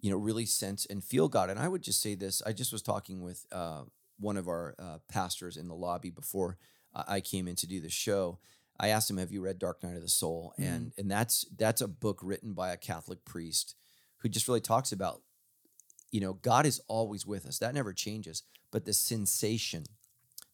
you 0.00 0.10
know, 0.10 0.16
really 0.16 0.44
sense 0.44 0.84
and 0.84 1.02
feel 1.02 1.28
God. 1.28 1.48
And 1.48 1.58
I 1.58 1.68
would 1.68 1.82
just 1.82 2.02
say 2.02 2.14
this 2.14 2.42
I 2.44 2.52
just 2.52 2.72
was 2.72 2.82
talking 2.82 3.22
with 3.22 3.46
uh, 3.50 3.82
one 4.18 4.36
of 4.36 4.48
our 4.48 4.74
uh, 4.78 4.98
pastors 5.08 5.56
in 5.56 5.68
the 5.68 5.74
lobby 5.74 6.10
before 6.10 6.58
I 6.94 7.20
came 7.20 7.46
in 7.46 7.56
to 7.56 7.66
do 7.66 7.80
the 7.80 7.90
show. 7.90 8.38
I 8.78 8.88
asked 8.88 9.10
him, 9.10 9.18
"Have 9.18 9.32
you 9.32 9.42
read 9.42 9.58
Dark 9.58 9.82
Night 9.82 9.96
of 9.96 10.02
the 10.02 10.08
Soul?" 10.08 10.54
Mm-hmm. 10.58 10.70
And 10.70 10.92
and 10.98 11.10
that's 11.10 11.46
that's 11.56 11.80
a 11.80 11.88
book 11.88 12.20
written 12.22 12.52
by 12.52 12.70
a 12.70 12.76
Catholic 12.76 13.24
priest 13.24 13.74
who 14.18 14.28
just 14.28 14.48
really 14.48 14.60
talks 14.60 14.92
about, 14.92 15.22
you 16.10 16.20
know, 16.20 16.34
God 16.34 16.66
is 16.66 16.80
always 16.88 17.26
with 17.26 17.46
us. 17.46 17.58
That 17.58 17.74
never 17.74 17.92
changes. 17.92 18.42
But 18.70 18.84
the 18.84 18.92
sensation, 18.92 19.84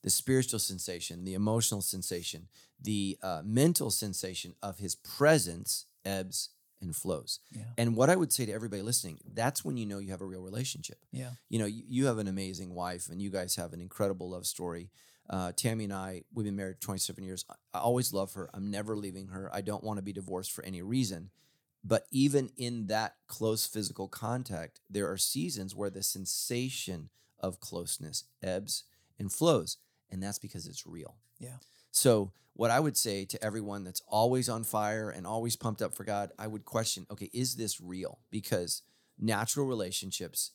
the 0.02 0.10
spiritual 0.10 0.58
sensation, 0.58 1.24
the 1.24 1.34
emotional 1.34 1.82
sensation, 1.82 2.48
the 2.80 3.18
uh, 3.22 3.42
mental 3.44 3.90
sensation 3.90 4.54
of 4.62 4.78
His 4.78 4.94
presence 4.94 5.86
ebbs 6.04 6.50
and 6.82 6.94
flows. 6.94 7.40
Yeah. 7.50 7.62
And 7.78 7.96
what 7.96 8.10
I 8.10 8.16
would 8.16 8.32
say 8.32 8.44
to 8.46 8.52
everybody 8.52 8.82
listening, 8.82 9.18
that's 9.32 9.64
when 9.64 9.76
you 9.76 9.86
know 9.86 9.98
you 9.98 10.10
have 10.10 10.20
a 10.20 10.26
real 10.26 10.42
relationship. 10.42 10.98
Yeah. 11.12 11.30
You 11.48 11.58
know, 11.58 11.66
you, 11.66 11.82
you 11.88 12.06
have 12.06 12.18
an 12.18 12.28
amazing 12.28 12.74
wife 12.74 13.08
and 13.08 13.22
you 13.22 13.30
guys 13.30 13.56
have 13.56 13.72
an 13.72 13.80
incredible 13.80 14.30
love 14.30 14.46
story. 14.46 14.90
Uh, 15.30 15.52
Tammy 15.56 15.84
and 15.84 15.92
I, 15.92 16.22
we've 16.34 16.44
been 16.44 16.56
married 16.56 16.80
27 16.80 17.24
years. 17.24 17.44
I 17.72 17.78
always 17.78 18.12
love 18.12 18.34
her. 18.34 18.50
I'm 18.52 18.70
never 18.70 18.96
leaving 18.96 19.28
her. 19.28 19.48
I 19.52 19.60
don't 19.60 19.84
want 19.84 19.98
to 19.98 20.02
be 20.02 20.12
divorced 20.12 20.52
for 20.52 20.64
any 20.64 20.82
reason. 20.82 21.30
But 21.84 22.06
even 22.10 22.50
in 22.56 22.86
that 22.88 23.16
close 23.26 23.66
physical 23.66 24.08
contact, 24.08 24.80
there 24.88 25.10
are 25.10 25.16
seasons 25.16 25.74
where 25.74 25.90
the 25.90 26.02
sensation 26.02 27.08
of 27.40 27.60
closeness 27.60 28.24
ebbs 28.42 28.84
and 29.18 29.32
flows. 29.32 29.78
And 30.10 30.22
that's 30.22 30.38
because 30.38 30.66
it's 30.66 30.86
real. 30.86 31.16
Yeah. 31.38 31.56
So, 31.92 32.32
what 32.54 32.70
I 32.70 32.80
would 32.80 32.96
say 32.96 33.24
to 33.26 33.42
everyone 33.42 33.84
that's 33.84 34.02
always 34.08 34.48
on 34.48 34.64
fire 34.64 35.08
and 35.08 35.26
always 35.26 35.56
pumped 35.56 35.80
up 35.80 35.94
for 35.94 36.04
God, 36.04 36.32
I 36.38 36.48
would 36.48 36.64
question 36.64 37.06
okay, 37.10 37.30
is 37.32 37.54
this 37.54 37.80
real? 37.80 38.18
Because 38.30 38.82
natural 39.18 39.66
relationships 39.66 40.50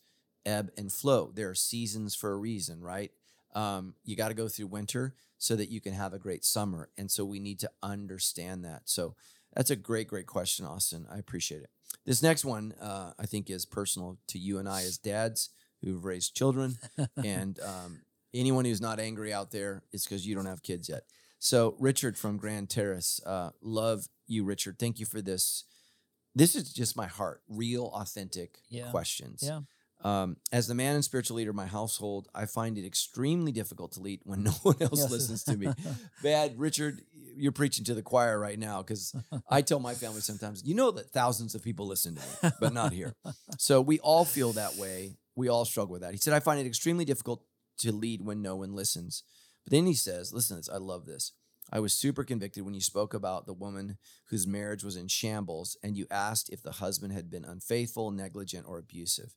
ebb 0.45 0.71
and 0.78 0.91
flow. 0.91 1.32
There 1.34 1.50
are 1.50 1.56
seasons 1.56 2.15
for 2.15 2.32
a 2.32 2.38
reason, 2.38 2.82
right? 2.82 3.12
Um, 3.54 3.95
you 4.04 4.15
got 4.15 4.30
to 4.30 4.34
go 4.34 4.47
through 4.47 4.67
winter 4.67 5.13
so 5.38 5.56
that 5.56 5.69
you 5.69 5.82
can 5.82 5.93
have 5.93 6.13
a 6.13 6.19
great 6.19 6.43
summer. 6.43 6.89
And 6.97 7.12
so 7.12 7.26
we 7.26 7.39
need 7.39 7.60
to 7.60 7.71
understand 7.84 8.63
that. 8.65 8.84
So 8.86 9.15
that's 9.54 9.69
a 9.69 9.76
great, 9.76 10.08
great 10.08 10.26
question, 10.26 10.65
Austin. 10.65 11.06
I 11.12 11.17
appreciate 11.17 11.62
it. 11.62 11.69
This 12.06 12.23
next 12.23 12.45
one, 12.45 12.73
uh, 12.82 13.12
I 13.19 13.26
think, 13.26 13.50
is 13.50 13.65
personal 13.65 14.17
to 14.28 14.39
you 14.39 14.58
and 14.58 14.67
I 14.69 14.82
as 14.82 14.97
dads 14.97 15.50
who've 15.84 16.04
raised 16.04 16.36
children. 16.36 16.78
and 17.23 17.60
um, 17.60 18.02
anyone 18.34 18.65
who's 18.65 18.82
not 18.82 19.00
angry 19.00 19.34
out 19.34 19.52
there, 19.52 19.84
it's 19.91 20.06
because 20.06 20.26
you 20.26 20.36
don't 20.36 20.45
have 20.45 20.63
kids 20.63 20.89
yet. 20.89 21.04
So, 21.39 21.76
Richard 21.80 22.17
from 22.17 22.38
Grand 22.38 22.69
Terrace, 22.69 23.21
uh, 23.26 23.52
love 23.62 24.08
you, 24.26 24.43
Richard. 24.43 24.80
Thank 24.80 25.00
you 25.00 25.06
for 25.06 25.21
this. 25.21 25.63
This 26.36 26.56
is 26.56 26.71
just 26.71 26.95
my 26.95 27.08
heart, 27.08 27.41
real, 27.47 27.91
authentic 27.93 28.60
yeah. 28.69 28.89
questions. 28.91 29.43
Yeah. 29.43 29.62
Um, 30.04 30.38
as 30.52 30.67
the 30.67 30.76
man 30.76 30.95
and 30.95 31.04
spiritual 31.04 31.38
leader 31.38 31.50
of 31.50 31.56
my 31.56 31.65
household, 31.65 32.28
I 32.36 32.45
find 32.45 32.78
it 32.78 32.86
extremely 32.86 33.52
difficult 33.52 33.93
to 33.93 34.00
lead 34.00 34.21
when 34.23 34.43
no 34.43 34.52
one 34.52 34.76
else 34.82 35.00
yes. 35.00 35.12
listens 35.12 35.43
to 35.45 35.58
me. 35.58 35.67
Bad, 36.23 36.58
Richard, 36.60 37.02
you're 37.36 37.52
preaching 37.52 37.86
to 37.86 37.93
the 37.93 38.02
choir 38.02 38.39
right 38.39 38.58
now 38.60 38.82
because 38.82 39.15
I 39.50 39.62
tell 39.62 39.80
my 39.80 39.93
family 39.93 40.21
sometimes, 40.21 40.63
you 40.65 40.76
know 40.76 40.91
that 40.91 41.12
thousands 41.12 41.56
of 41.56 41.63
people 41.63 41.88
listen 41.88 42.15
to 42.15 42.21
me, 42.21 42.52
but 42.60 42.73
not 42.73 42.93
here. 42.93 43.15
So 43.58 43.82
we 43.82 44.00
all 44.00 44.26
feel 44.26 44.54
that 44.54 44.76
way. 44.76 45.17
We 45.36 45.50
all 45.50 45.65
struggle 45.65 45.93
with 45.93 46.02
that. 46.02 46.12
He 46.12 46.17
said, 46.17 46.34
I 46.34 46.39
find 46.39 46.60
it 46.60 46.65
extremely 46.65 47.06
difficult 47.06 47.43
to 47.80 47.91
lead 47.91 48.21
when 48.21 48.41
no 48.41 48.56
one 48.56 48.73
listens. 48.73 49.23
But 49.68 49.76
then 49.76 49.86
he 49.86 49.96
says, 49.96 50.32
listen 50.32 50.56
to 50.56 50.60
this, 50.62 50.70
I 50.74 50.78
love 50.78 51.06
this. 51.06 51.34
I 51.74 51.82
was 51.82 51.92
super 51.92 52.24
convicted 52.24 52.64
when 52.64 52.74
you 52.74 52.80
spoke 52.80 53.14
about 53.14 53.46
the 53.46 53.54
woman 53.54 53.98
whose 54.30 54.48
marriage 54.48 54.82
was 54.82 54.96
in 54.96 55.10
shambles 55.10 55.76
and 55.84 55.98
you 55.98 56.08
asked 56.10 56.48
if 56.48 56.64
the 56.64 56.72
husband 56.72 57.12
had 57.12 57.30
been 57.30 57.44
unfaithful, 57.44 58.10
negligent, 58.12 58.66
or 58.66 58.80
abusive. 58.80 59.36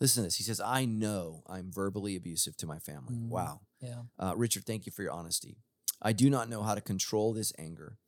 Listen 0.00 0.24
to 0.24 0.26
this. 0.26 0.34
He 0.34 0.42
says, 0.42 0.60
I 0.60 0.84
know 0.84 1.44
I'm 1.46 1.70
verbally 1.70 2.16
abusive 2.16 2.56
to 2.56 2.66
my 2.66 2.80
family. 2.80 3.14
Mm, 3.14 3.28
wow. 3.28 3.60
Yeah. 3.80 4.02
Uh, 4.18 4.34
Richard, 4.36 4.64
thank 4.64 4.84
you 4.84 4.90
for 4.90 5.04
your 5.04 5.12
honesty. 5.12 5.58
I 6.02 6.12
do 6.12 6.28
not 6.28 6.48
know 6.48 6.64
how 6.64 6.74
to 6.74 6.80
control 6.80 7.32
this 7.32 7.52
anger. 7.56 7.98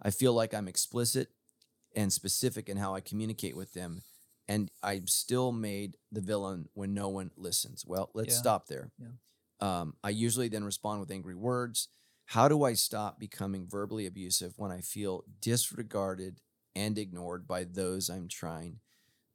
I 0.00 0.10
feel 0.10 0.32
like 0.32 0.54
I'm 0.54 0.68
explicit 0.68 1.30
and 1.96 2.12
specific 2.12 2.68
in 2.68 2.76
how 2.76 2.94
I 2.94 3.00
communicate 3.00 3.56
with 3.56 3.72
them, 3.72 4.02
and 4.46 4.70
I'm 4.80 5.08
still 5.08 5.50
made 5.50 5.96
the 6.12 6.20
villain 6.20 6.68
when 6.74 6.94
no 6.94 7.08
one 7.08 7.32
listens. 7.36 7.84
Well, 7.84 8.10
let's 8.14 8.34
yeah. 8.34 8.38
stop 8.38 8.68
there. 8.68 8.92
Yeah. 8.96 9.08
Um, 9.60 9.94
I 10.04 10.10
usually 10.10 10.48
then 10.48 10.64
respond 10.64 11.00
with 11.00 11.10
angry 11.10 11.34
words. 11.34 11.88
How 12.26 12.48
do 12.48 12.64
I 12.64 12.74
stop 12.74 13.20
becoming 13.20 13.66
verbally 13.68 14.06
abusive 14.06 14.54
when 14.56 14.70
I 14.70 14.80
feel 14.80 15.24
disregarded 15.40 16.40
and 16.74 16.98
ignored 16.98 17.46
by 17.46 17.64
those 17.64 18.10
I'm 18.10 18.28
trying 18.28 18.80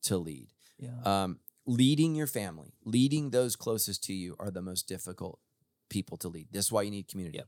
to 0.03 0.17
lead? 0.17 0.49
Yeah. 0.77 1.01
Um, 1.05 1.39
leading 1.65 2.15
your 2.15 2.27
family, 2.27 2.73
leading 2.83 3.29
those 3.29 3.55
closest 3.55 4.03
to 4.05 4.13
you 4.13 4.35
are 4.39 4.51
the 4.51 4.61
most 4.61 4.87
difficult 4.87 5.39
people 5.89 6.17
to 6.17 6.27
lead. 6.27 6.47
This 6.51 6.65
is 6.65 6.71
why 6.71 6.81
you 6.81 6.91
need 6.91 7.07
community. 7.07 7.37
Yep. 7.37 7.47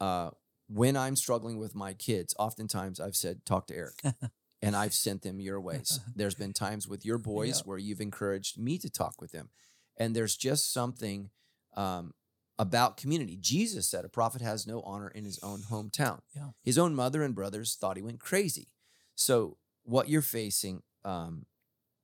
Uh, 0.00 0.30
when 0.68 0.96
I'm 0.96 1.16
struggling 1.16 1.58
with 1.58 1.74
my 1.74 1.92
kids, 1.92 2.34
oftentimes 2.38 2.98
I've 2.98 3.16
said, 3.16 3.44
talk 3.44 3.66
to 3.68 3.76
Eric. 3.76 4.00
and 4.62 4.76
I've 4.76 4.94
sent 4.94 5.22
them 5.22 5.40
your 5.40 5.60
ways. 5.60 6.00
There's 6.16 6.34
been 6.34 6.52
times 6.52 6.88
with 6.88 7.04
your 7.04 7.18
boys 7.18 7.58
yep. 7.58 7.66
where 7.66 7.78
you've 7.78 8.00
encouraged 8.00 8.58
me 8.58 8.78
to 8.78 8.88
talk 8.88 9.20
with 9.20 9.32
them. 9.32 9.50
And 9.98 10.16
there's 10.16 10.36
just 10.36 10.72
something 10.72 11.28
um, 11.74 12.14
about 12.58 12.96
community. 12.96 13.36
Jesus 13.40 13.86
said 13.88 14.04
a 14.04 14.08
prophet 14.08 14.40
has 14.42 14.66
no 14.66 14.82
honor 14.82 15.08
in 15.08 15.24
his 15.24 15.38
own 15.42 15.60
hometown. 15.70 16.20
Yeah. 16.34 16.50
His 16.62 16.78
own 16.78 16.94
mother 16.94 17.22
and 17.22 17.34
brothers 17.34 17.74
thought 17.74 17.96
he 17.96 18.02
went 18.02 18.20
crazy. 18.20 18.68
So, 19.14 19.58
what 19.84 20.08
you're 20.08 20.22
facing, 20.22 20.82
um, 21.04 21.46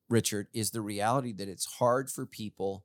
Richard, 0.08 0.48
is 0.52 0.70
the 0.70 0.80
reality 0.80 1.32
that 1.34 1.48
it's 1.48 1.74
hard 1.74 2.10
for 2.10 2.26
people 2.26 2.84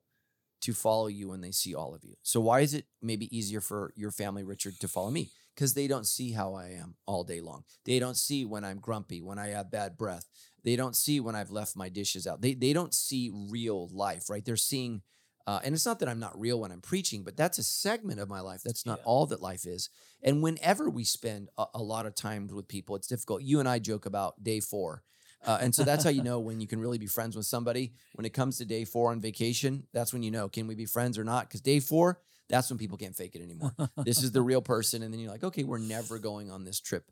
to 0.61 0.73
follow 0.73 1.07
you 1.07 1.29
when 1.29 1.41
they 1.41 1.51
see 1.51 1.75
all 1.75 1.93
of 1.93 2.03
you. 2.03 2.15
So, 2.21 2.39
why 2.39 2.61
is 2.61 2.73
it 2.73 2.85
maybe 3.01 3.35
easier 3.35 3.59
for 3.59 3.91
your 3.95 4.11
family, 4.11 4.43
Richard, 4.43 4.79
to 4.79 4.87
follow 4.87 5.11
me? 5.11 5.29
Because 5.55 5.73
they 5.73 5.87
don't 5.87 6.07
see 6.07 6.31
how 6.31 6.53
I 6.53 6.69
am 6.69 6.95
all 7.05 7.23
day 7.23 7.41
long. 7.41 7.63
They 7.85 7.99
don't 7.99 8.17
see 8.17 8.45
when 8.45 8.63
I'm 8.63 8.79
grumpy, 8.79 9.21
when 9.21 9.37
I 9.37 9.49
have 9.49 9.71
bad 9.71 9.97
breath. 9.97 10.25
They 10.63 10.75
don't 10.75 10.95
see 10.95 11.19
when 11.19 11.35
I've 11.35 11.51
left 11.51 11.75
my 11.75 11.89
dishes 11.89 12.25
out. 12.25 12.41
They, 12.41 12.53
they 12.53 12.71
don't 12.71 12.93
see 12.93 13.31
real 13.33 13.89
life, 13.91 14.29
right? 14.29 14.43
They're 14.43 14.55
seeing 14.55 15.01
uh, 15.45 15.59
and 15.63 15.75
it's 15.75 15.85
not 15.85 15.99
that 15.99 16.07
I'm 16.07 16.19
not 16.19 16.39
real 16.39 16.59
when 16.59 16.71
I'm 16.71 16.81
preaching, 16.81 17.23
but 17.23 17.35
that's 17.35 17.57
a 17.57 17.63
segment 17.63 18.19
of 18.19 18.29
my 18.29 18.39
life. 18.39 18.61
That's 18.63 18.85
not 18.85 18.99
yeah. 18.99 19.05
all 19.05 19.25
that 19.27 19.41
life 19.41 19.65
is. 19.65 19.89
And 20.21 20.41
whenever 20.41 20.89
we 20.89 21.03
spend 21.03 21.49
a, 21.57 21.65
a, 21.75 21.83
lot 21.83 22.05
of 22.05 22.15
time 22.15 22.47
with 22.47 22.67
people, 22.67 22.95
it's 22.95 23.07
difficult. 23.07 23.41
You 23.41 23.59
and 23.59 23.67
I 23.67 23.79
joke 23.79 24.05
about 24.05 24.41
day 24.41 24.61
four. 24.61 25.03
Uh, 25.45 25.57
and 25.59 25.75
so 25.75 25.83
that's 25.83 26.05
how 26.05 26.09
you 26.09 26.23
know 26.23 26.39
when 26.39 26.61
you 26.61 26.67
can 26.67 26.79
really 26.79 26.97
be 26.97 27.07
friends 27.07 27.35
with 27.35 27.45
somebody. 27.45 27.91
When 28.15 28.25
it 28.25 28.33
comes 28.33 28.57
to 28.59 28.65
day 28.65 28.85
four 28.85 29.11
on 29.11 29.19
vacation, 29.19 29.85
that's 29.91 30.13
when 30.13 30.23
you 30.23 30.31
know 30.31 30.47
can 30.47 30.67
we 30.67 30.75
be 30.75 30.85
friends 30.85 31.17
or 31.17 31.25
not? 31.25 31.49
Because 31.49 31.59
day 31.59 31.81
four, 31.81 32.21
that's 32.47 32.69
when 32.69 32.77
people 32.77 32.97
can't 32.97 33.15
fake 33.15 33.35
it 33.35 33.41
anymore. 33.41 33.75
this 33.97 34.23
is 34.23 34.31
the 34.31 34.41
real 34.41 34.61
person. 34.73 35.03
And 35.03 35.13
then 35.13 35.19
you're 35.19 35.31
like, 35.31 35.43
okay, 35.43 35.65
we're 35.65 35.79
never 35.79 36.19
going 36.19 36.49
on 36.49 36.63
this 36.63 36.79
trip 36.79 37.11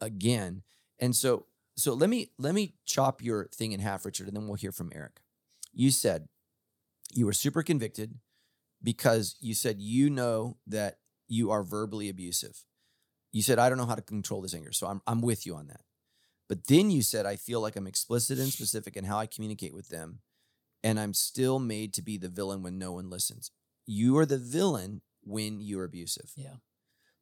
again. 0.00 0.62
And 1.00 1.16
so 1.16 1.46
So 1.76 1.94
let 1.94 2.08
me 2.08 2.30
let 2.38 2.54
me 2.54 2.76
chop 2.84 3.22
your 3.22 3.48
thing 3.48 3.72
in 3.72 3.80
half, 3.80 4.04
Richard, 4.04 4.28
and 4.28 4.36
then 4.36 4.46
we'll 4.46 4.54
hear 4.54 4.72
from 4.72 4.92
Erik. 4.94 5.20
You 5.72 5.90
said 5.90 6.28
you 7.12 7.26
were 7.26 7.32
super 7.32 7.62
convicted 7.62 8.14
because 8.82 9.36
you 9.40 9.54
said 9.54 9.80
you 9.80 10.10
know 10.10 10.56
that 10.66 10.98
you 11.28 11.50
are 11.50 11.62
verbally 11.62 12.08
abusive. 12.08 12.64
You 13.30 13.42
said 13.42 13.58
I 13.58 13.68
don't 13.68 13.78
know 13.78 13.86
how 13.86 13.94
to 13.94 14.02
control 14.02 14.42
this 14.42 14.54
anger, 14.54 14.72
so 14.72 14.86
I'm 14.86 15.00
I'm 15.06 15.20
with 15.20 15.46
you 15.46 15.54
on 15.54 15.68
that. 15.68 15.82
But 16.48 16.66
then 16.66 16.90
you 16.90 17.02
said 17.02 17.24
I 17.24 17.36
feel 17.36 17.60
like 17.60 17.76
I'm 17.76 17.86
explicit 17.86 18.38
and 18.38 18.52
specific 18.52 18.96
in 18.96 19.04
how 19.04 19.18
I 19.18 19.26
communicate 19.26 19.74
with 19.74 19.88
them, 19.88 20.20
and 20.82 20.98
I'm 20.98 21.14
still 21.14 21.58
made 21.58 21.94
to 21.94 22.02
be 22.02 22.18
the 22.18 22.28
villain 22.28 22.62
when 22.62 22.78
no 22.78 22.92
one 22.92 23.08
listens. 23.08 23.50
You 23.86 24.18
are 24.18 24.26
the 24.26 24.38
villain 24.38 25.00
when 25.22 25.60
you're 25.60 25.84
abusive. 25.84 26.32
Yeah. 26.36 26.56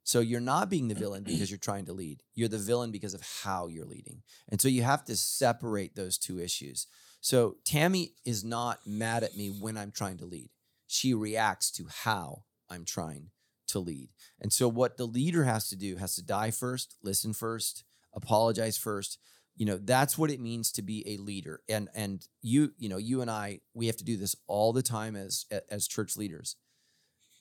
So 0.02 0.20
you're 0.20 0.40
not 0.40 0.70
being 0.70 0.88
the 0.88 0.94
villain 0.94 1.22
because 1.22 1.50
you're 1.52 1.58
trying 1.58 1.86
to 1.86 1.92
lead. 1.92 2.22
You're 2.34 2.48
the 2.48 2.58
villain 2.58 2.90
because 2.90 3.14
of 3.14 3.22
how 3.44 3.68
you're 3.68 3.86
leading. 3.86 4.22
And 4.48 4.60
so 4.60 4.68
you 4.68 4.82
have 4.82 5.04
to 5.04 5.16
separate 5.16 5.94
those 5.94 6.18
two 6.18 6.40
issues. 6.40 6.86
So 7.20 7.56
Tammy 7.64 8.14
is 8.24 8.44
not 8.44 8.80
mad 8.86 9.22
at 9.22 9.36
me 9.36 9.48
when 9.48 9.76
I'm 9.76 9.90
trying 9.92 10.18
to 10.18 10.24
lead. 10.24 10.50
She 10.86 11.14
reacts 11.14 11.70
to 11.72 11.86
how 11.88 12.44
I'm 12.68 12.84
trying 12.84 13.30
to 13.68 13.78
lead. 13.78 14.08
And 14.40 14.52
so 14.52 14.68
what 14.68 14.96
the 14.96 15.06
leader 15.06 15.44
has 15.44 15.68
to 15.68 15.76
do 15.76 15.96
has 15.96 16.14
to 16.16 16.24
die 16.24 16.50
first, 16.50 16.96
listen 17.02 17.32
first, 17.32 17.84
apologize 18.14 18.76
first. 18.78 19.18
You 19.54 19.66
know, 19.66 19.76
that's 19.78 20.16
what 20.16 20.30
it 20.30 20.40
means 20.40 20.72
to 20.72 20.82
be 20.82 21.04
a 21.06 21.18
leader. 21.18 21.60
And 21.68 21.88
and 21.94 22.26
you, 22.40 22.72
you 22.78 22.88
know, 22.88 22.96
you 22.96 23.20
and 23.20 23.30
I, 23.30 23.60
we 23.74 23.86
have 23.86 23.96
to 23.98 24.04
do 24.04 24.16
this 24.16 24.34
all 24.46 24.72
the 24.72 24.82
time 24.82 25.14
as 25.16 25.44
as 25.70 25.86
church 25.86 26.16
leaders. 26.16 26.56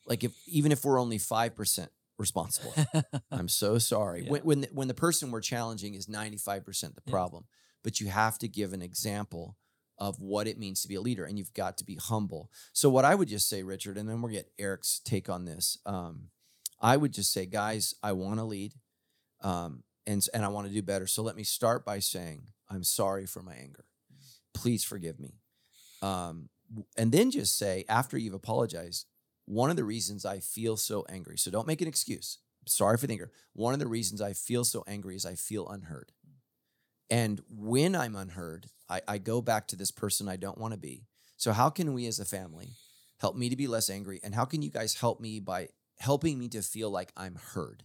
Like 0.05 0.23
if 0.23 0.33
even 0.45 0.71
if 0.71 0.83
we're 0.83 0.99
only 0.99 1.17
5% 1.19 1.87
responsible. 2.17 2.73
I'm 3.31 3.47
so 3.47 3.77
sorry. 3.77 4.23
Yeah. 4.23 4.31
When 4.31 4.41
when 4.41 4.61
the, 4.61 4.69
when 4.73 4.87
the 4.89 4.93
person 4.93 5.31
we're 5.31 5.39
challenging 5.41 5.93
is 5.95 6.07
95% 6.07 6.65
the 6.95 7.01
Yeah. 7.05 7.11
problem, 7.11 7.45
but 7.83 7.99
you 8.01 8.09
have 8.09 8.37
to 8.39 8.47
give 8.47 8.73
an 8.73 8.81
example 8.81 9.55
of 9.99 10.19
what 10.19 10.47
it 10.47 10.57
means 10.57 10.81
to 10.81 10.87
be 10.87 10.95
a 10.95 11.01
leader, 11.01 11.25
and 11.25 11.37
you've 11.37 11.53
got 11.53 11.77
to 11.77 11.85
be 11.85 11.95
humble. 11.95 12.49
So 12.73 12.89
what 12.89 13.05
I 13.05 13.15
would 13.15 13.27
just 13.27 13.49
say, 13.49 13.63
Richard, 13.63 13.97
and 13.97 14.09
then 14.09 14.21
we'll 14.21 14.31
get 14.31 14.51
Erik's 14.57 14.99
take 15.03 15.29
on 15.29 15.45
this. 15.45 15.77
Um, 15.85 16.29
I 16.81 16.97
would 16.97 17.13
just 17.13 17.33
say, 17.33 17.45
guys, 17.45 17.93
I 18.01 18.13
want 18.13 18.39
to 18.39 18.45
lead, 18.45 18.73
um, 19.41 19.83
and 20.07 20.25
and 20.33 20.45
I 20.45 20.47
want 20.47 20.67
to 20.67 20.73
do 20.73 20.81
better. 20.81 21.05
So 21.05 21.21
let 21.21 21.35
me 21.35 21.43
start 21.43 21.85
by 21.85 21.99
saying 21.99 22.43
I'm 22.69 22.83
sorry 22.83 23.25
for 23.25 23.43
my 23.43 23.53
anger. 23.53 23.85
Please 24.53 24.83
forgive 24.83 25.19
me. 25.19 25.35
Um, 26.01 26.49
and 26.97 27.11
then 27.11 27.31
just 27.31 27.57
say 27.57 27.83
after 27.89 28.17
you've 28.17 28.33
apologized, 28.33 29.05
one 29.45 29.69
of 29.69 29.75
the 29.75 29.83
reasons 29.83 30.25
I 30.25 30.39
feel 30.39 30.77
so 30.77 31.05
angry. 31.09 31.37
So 31.37 31.51
don't 31.51 31.67
make 31.67 31.81
an 31.81 31.87
excuse. 31.87 32.37
Sorry 32.67 32.97
for 32.97 33.07
the 33.07 33.13
anger. 33.13 33.31
One 33.53 33.73
of 33.73 33.79
the 33.79 33.87
reasons 33.87 34.21
I 34.21 34.33
feel 34.33 34.63
so 34.63 34.83
angry 34.87 35.15
is 35.15 35.25
I 35.25 35.35
feel 35.35 35.67
unheard. 35.67 36.11
And 37.09 37.41
when 37.49 37.95
I'm 37.95 38.15
unheard, 38.15 38.67
I, 38.89 39.01
I 39.07 39.17
go 39.17 39.41
back 39.41 39.67
to 39.67 39.75
this 39.75 39.91
person 39.91 40.27
I 40.27 40.35
don't 40.35 40.57
want 40.57 40.73
to 40.73 40.79
be. 40.79 41.05
So, 41.37 41.53
how 41.53 41.69
can 41.69 41.93
we 41.93 42.05
as 42.07 42.19
a 42.19 42.25
family 42.25 42.69
help 43.19 43.35
me 43.35 43.49
to 43.49 43.55
be 43.55 43.67
less 43.67 43.89
angry? 43.89 44.19
And 44.23 44.35
how 44.35 44.45
can 44.45 44.61
you 44.61 44.69
guys 44.69 44.95
help 44.95 45.19
me 45.19 45.39
by 45.39 45.69
helping 45.99 46.37
me 46.37 46.49
to 46.49 46.61
feel 46.61 46.89
like 46.89 47.11
I'm 47.15 47.35
heard? 47.53 47.83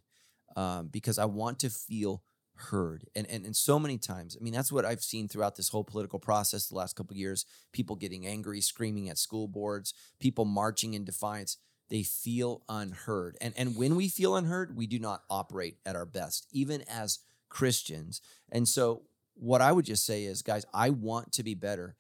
Um, 0.57 0.89
because 0.89 1.19
I 1.19 1.25
want 1.25 1.61
to 1.61 1.71
feel 1.71 2.23
heard. 2.57 3.05
And, 3.15 3.27
and 3.29 3.45
and 3.45 3.57
so 3.57 3.79
many 3.79 3.99
times, 3.99 4.37
I 4.39 4.43
mean, 4.43 4.53
that's 4.53 4.73
what 4.73 4.85
I've 4.85 5.03
seen 5.03 5.29
throughout 5.29 5.57
this 5.57 5.69
whole 5.69 5.85
political 5.85 6.19
process 6.19 6.69
the 6.69 6.77
last 6.77 6.97
couple 6.97 7.17
years. 7.17 7.45
People 7.73 7.97
getting 7.97 8.27
angry, 8.27 8.61
screaming 8.61 9.09
at 9.09 9.19
school 9.19 9.49
boards, 9.49 9.95
people 10.21 10.45
marching 10.45 10.95
in 10.95 11.05
defiance. 11.05 11.57
They 11.91 12.03
feel 12.03 12.63
unheard. 12.69 13.37
And 13.41 13.55
and 13.57 13.77
when 13.77 13.97
we 13.97 14.09
feel 14.09 14.37
unheard, 14.37 14.77
we 14.77 14.87
do 14.87 14.99
not 14.99 15.23
operate 15.29 15.79
at 15.85 15.97
our 15.97 16.07
best, 16.07 16.47
even 16.53 16.83
as 16.89 17.19
Christians. 17.49 18.21
And 18.51 18.67
so 18.67 19.03
what 19.35 19.61
I 19.61 19.73
would 19.73 19.85
just 19.85 20.05
say 20.07 20.25
is, 20.25 20.43
guys, 20.43 20.65
I 20.73 20.91
want 20.91 21.33
to 21.33 21.43
be 21.43 21.55
better. 21.55 21.97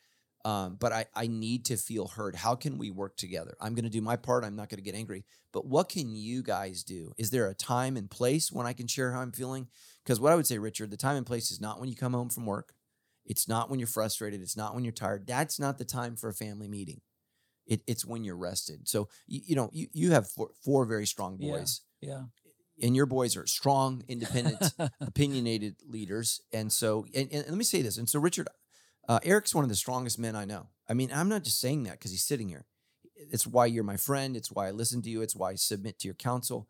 Um, 0.46 0.76
but 0.78 0.92
I, 0.92 1.06
I 1.14 1.26
need 1.26 1.64
to 1.66 1.78
feel 1.78 2.06
heard. 2.06 2.36
How 2.36 2.54
can 2.54 2.76
we 2.76 2.90
work 2.90 3.16
together? 3.16 3.56
I'm 3.62 3.74
going 3.74 3.84
to 3.84 3.90
do 3.90 4.02
my 4.02 4.16
part. 4.16 4.44
I'm 4.44 4.56
not 4.56 4.68
going 4.68 4.76
to 4.76 4.84
get 4.84 4.94
angry. 4.94 5.24
But 5.52 5.64
what 5.66 5.88
can 5.88 6.14
you 6.14 6.42
guys 6.42 6.84
do? 6.84 7.12
Is 7.16 7.30
there 7.30 7.48
a 7.48 7.54
time 7.54 7.96
and 7.96 8.10
place 8.10 8.52
when 8.52 8.66
I 8.66 8.74
can 8.74 8.86
share 8.86 9.12
how 9.12 9.20
I'm 9.20 9.32
feeling? 9.32 9.68
Because 10.04 10.20
what 10.20 10.32
I 10.32 10.34
would 10.34 10.46
say, 10.46 10.58
Richard, 10.58 10.90
the 10.90 10.98
time 10.98 11.16
and 11.16 11.24
place 11.24 11.50
is 11.50 11.62
not 11.62 11.80
when 11.80 11.88
you 11.88 11.96
come 11.96 12.12
home 12.12 12.28
from 12.28 12.44
work. 12.44 12.74
It's 13.24 13.48
not 13.48 13.70
when 13.70 13.80
you're 13.80 13.86
frustrated. 13.86 14.42
It's 14.42 14.56
not 14.56 14.74
when 14.74 14.84
you're 14.84 14.92
tired. 14.92 15.26
That's 15.26 15.58
not 15.58 15.78
the 15.78 15.84
time 15.86 16.14
for 16.14 16.28
a 16.28 16.34
family 16.34 16.68
meeting. 16.68 17.00
It, 17.66 17.80
it's 17.86 18.04
when 18.04 18.22
you're 18.22 18.36
rested. 18.36 18.86
So, 18.86 19.08
you, 19.26 19.40
you 19.46 19.56
know, 19.56 19.70
you, 19.72 19.86
you 19.94 20.10
have 20.10 20.28
four, 20.28 20.50
four 20.62 20.84
very 20.84 21.06
strong 21.06 21.38
Yeah. 21.40 21.52
boys, 21.52 21.80
Yeah. 22.02 22.24
And 22.82 22.96
your 22.96 23.06
boys 23.06 23.36
are 23.36 23.46
strong, 23.46 24.02
independent, 24.08 24.72
opinionated 25.00 25.76
leaders. 25.86 26.40
And 26.52 26.72
so, 26.72 27.06
and, 27.14 27.28
and 27.32 27.44
let 27.46 27.56
me 27.56 27.64
say 27.64 27.82
this. 27.82 27.98
And 27.98 28.08
so, 28.08 28.18
Richard, 28.18 28.48
uh, 29.08 29.20
Erik's 29.22 29.54
one 29.54 29.64
of 29.64 29.70
the 29.70 29.76
strongest 29.76 30.18
men 30.18 30.34
I 30.34 30.44
know. 30.44 30.68
I 30.88 30.94
mean, 30.94 31.10
I'm 31.12 31.28
not 31.28 31.44
just 31.44 31.60
saying 31.60 31.84
that 31.84 31.92
because 31.92 32.10
he's 32.10 32.24
sitting 32.24 32.48
here. 32.48 32.66
It's 33.14 33.46
why 33.46 33.66
you're 33.66 33.84
my 33.84 33.96
friend. 33.96 34.36
It's 34.36 34.50
why 34.50 34.68
I 34.68 34.70
listen 34.72 35.02
to 35.02 35.10
you. 35.10 35.22
It's 35.22 35.36
why 35.36 35.50
I 35.50 35.54
submit 35.54 36.00
to 36.00 36.08
your 36.08 36.14
counsel. 36.14 36.68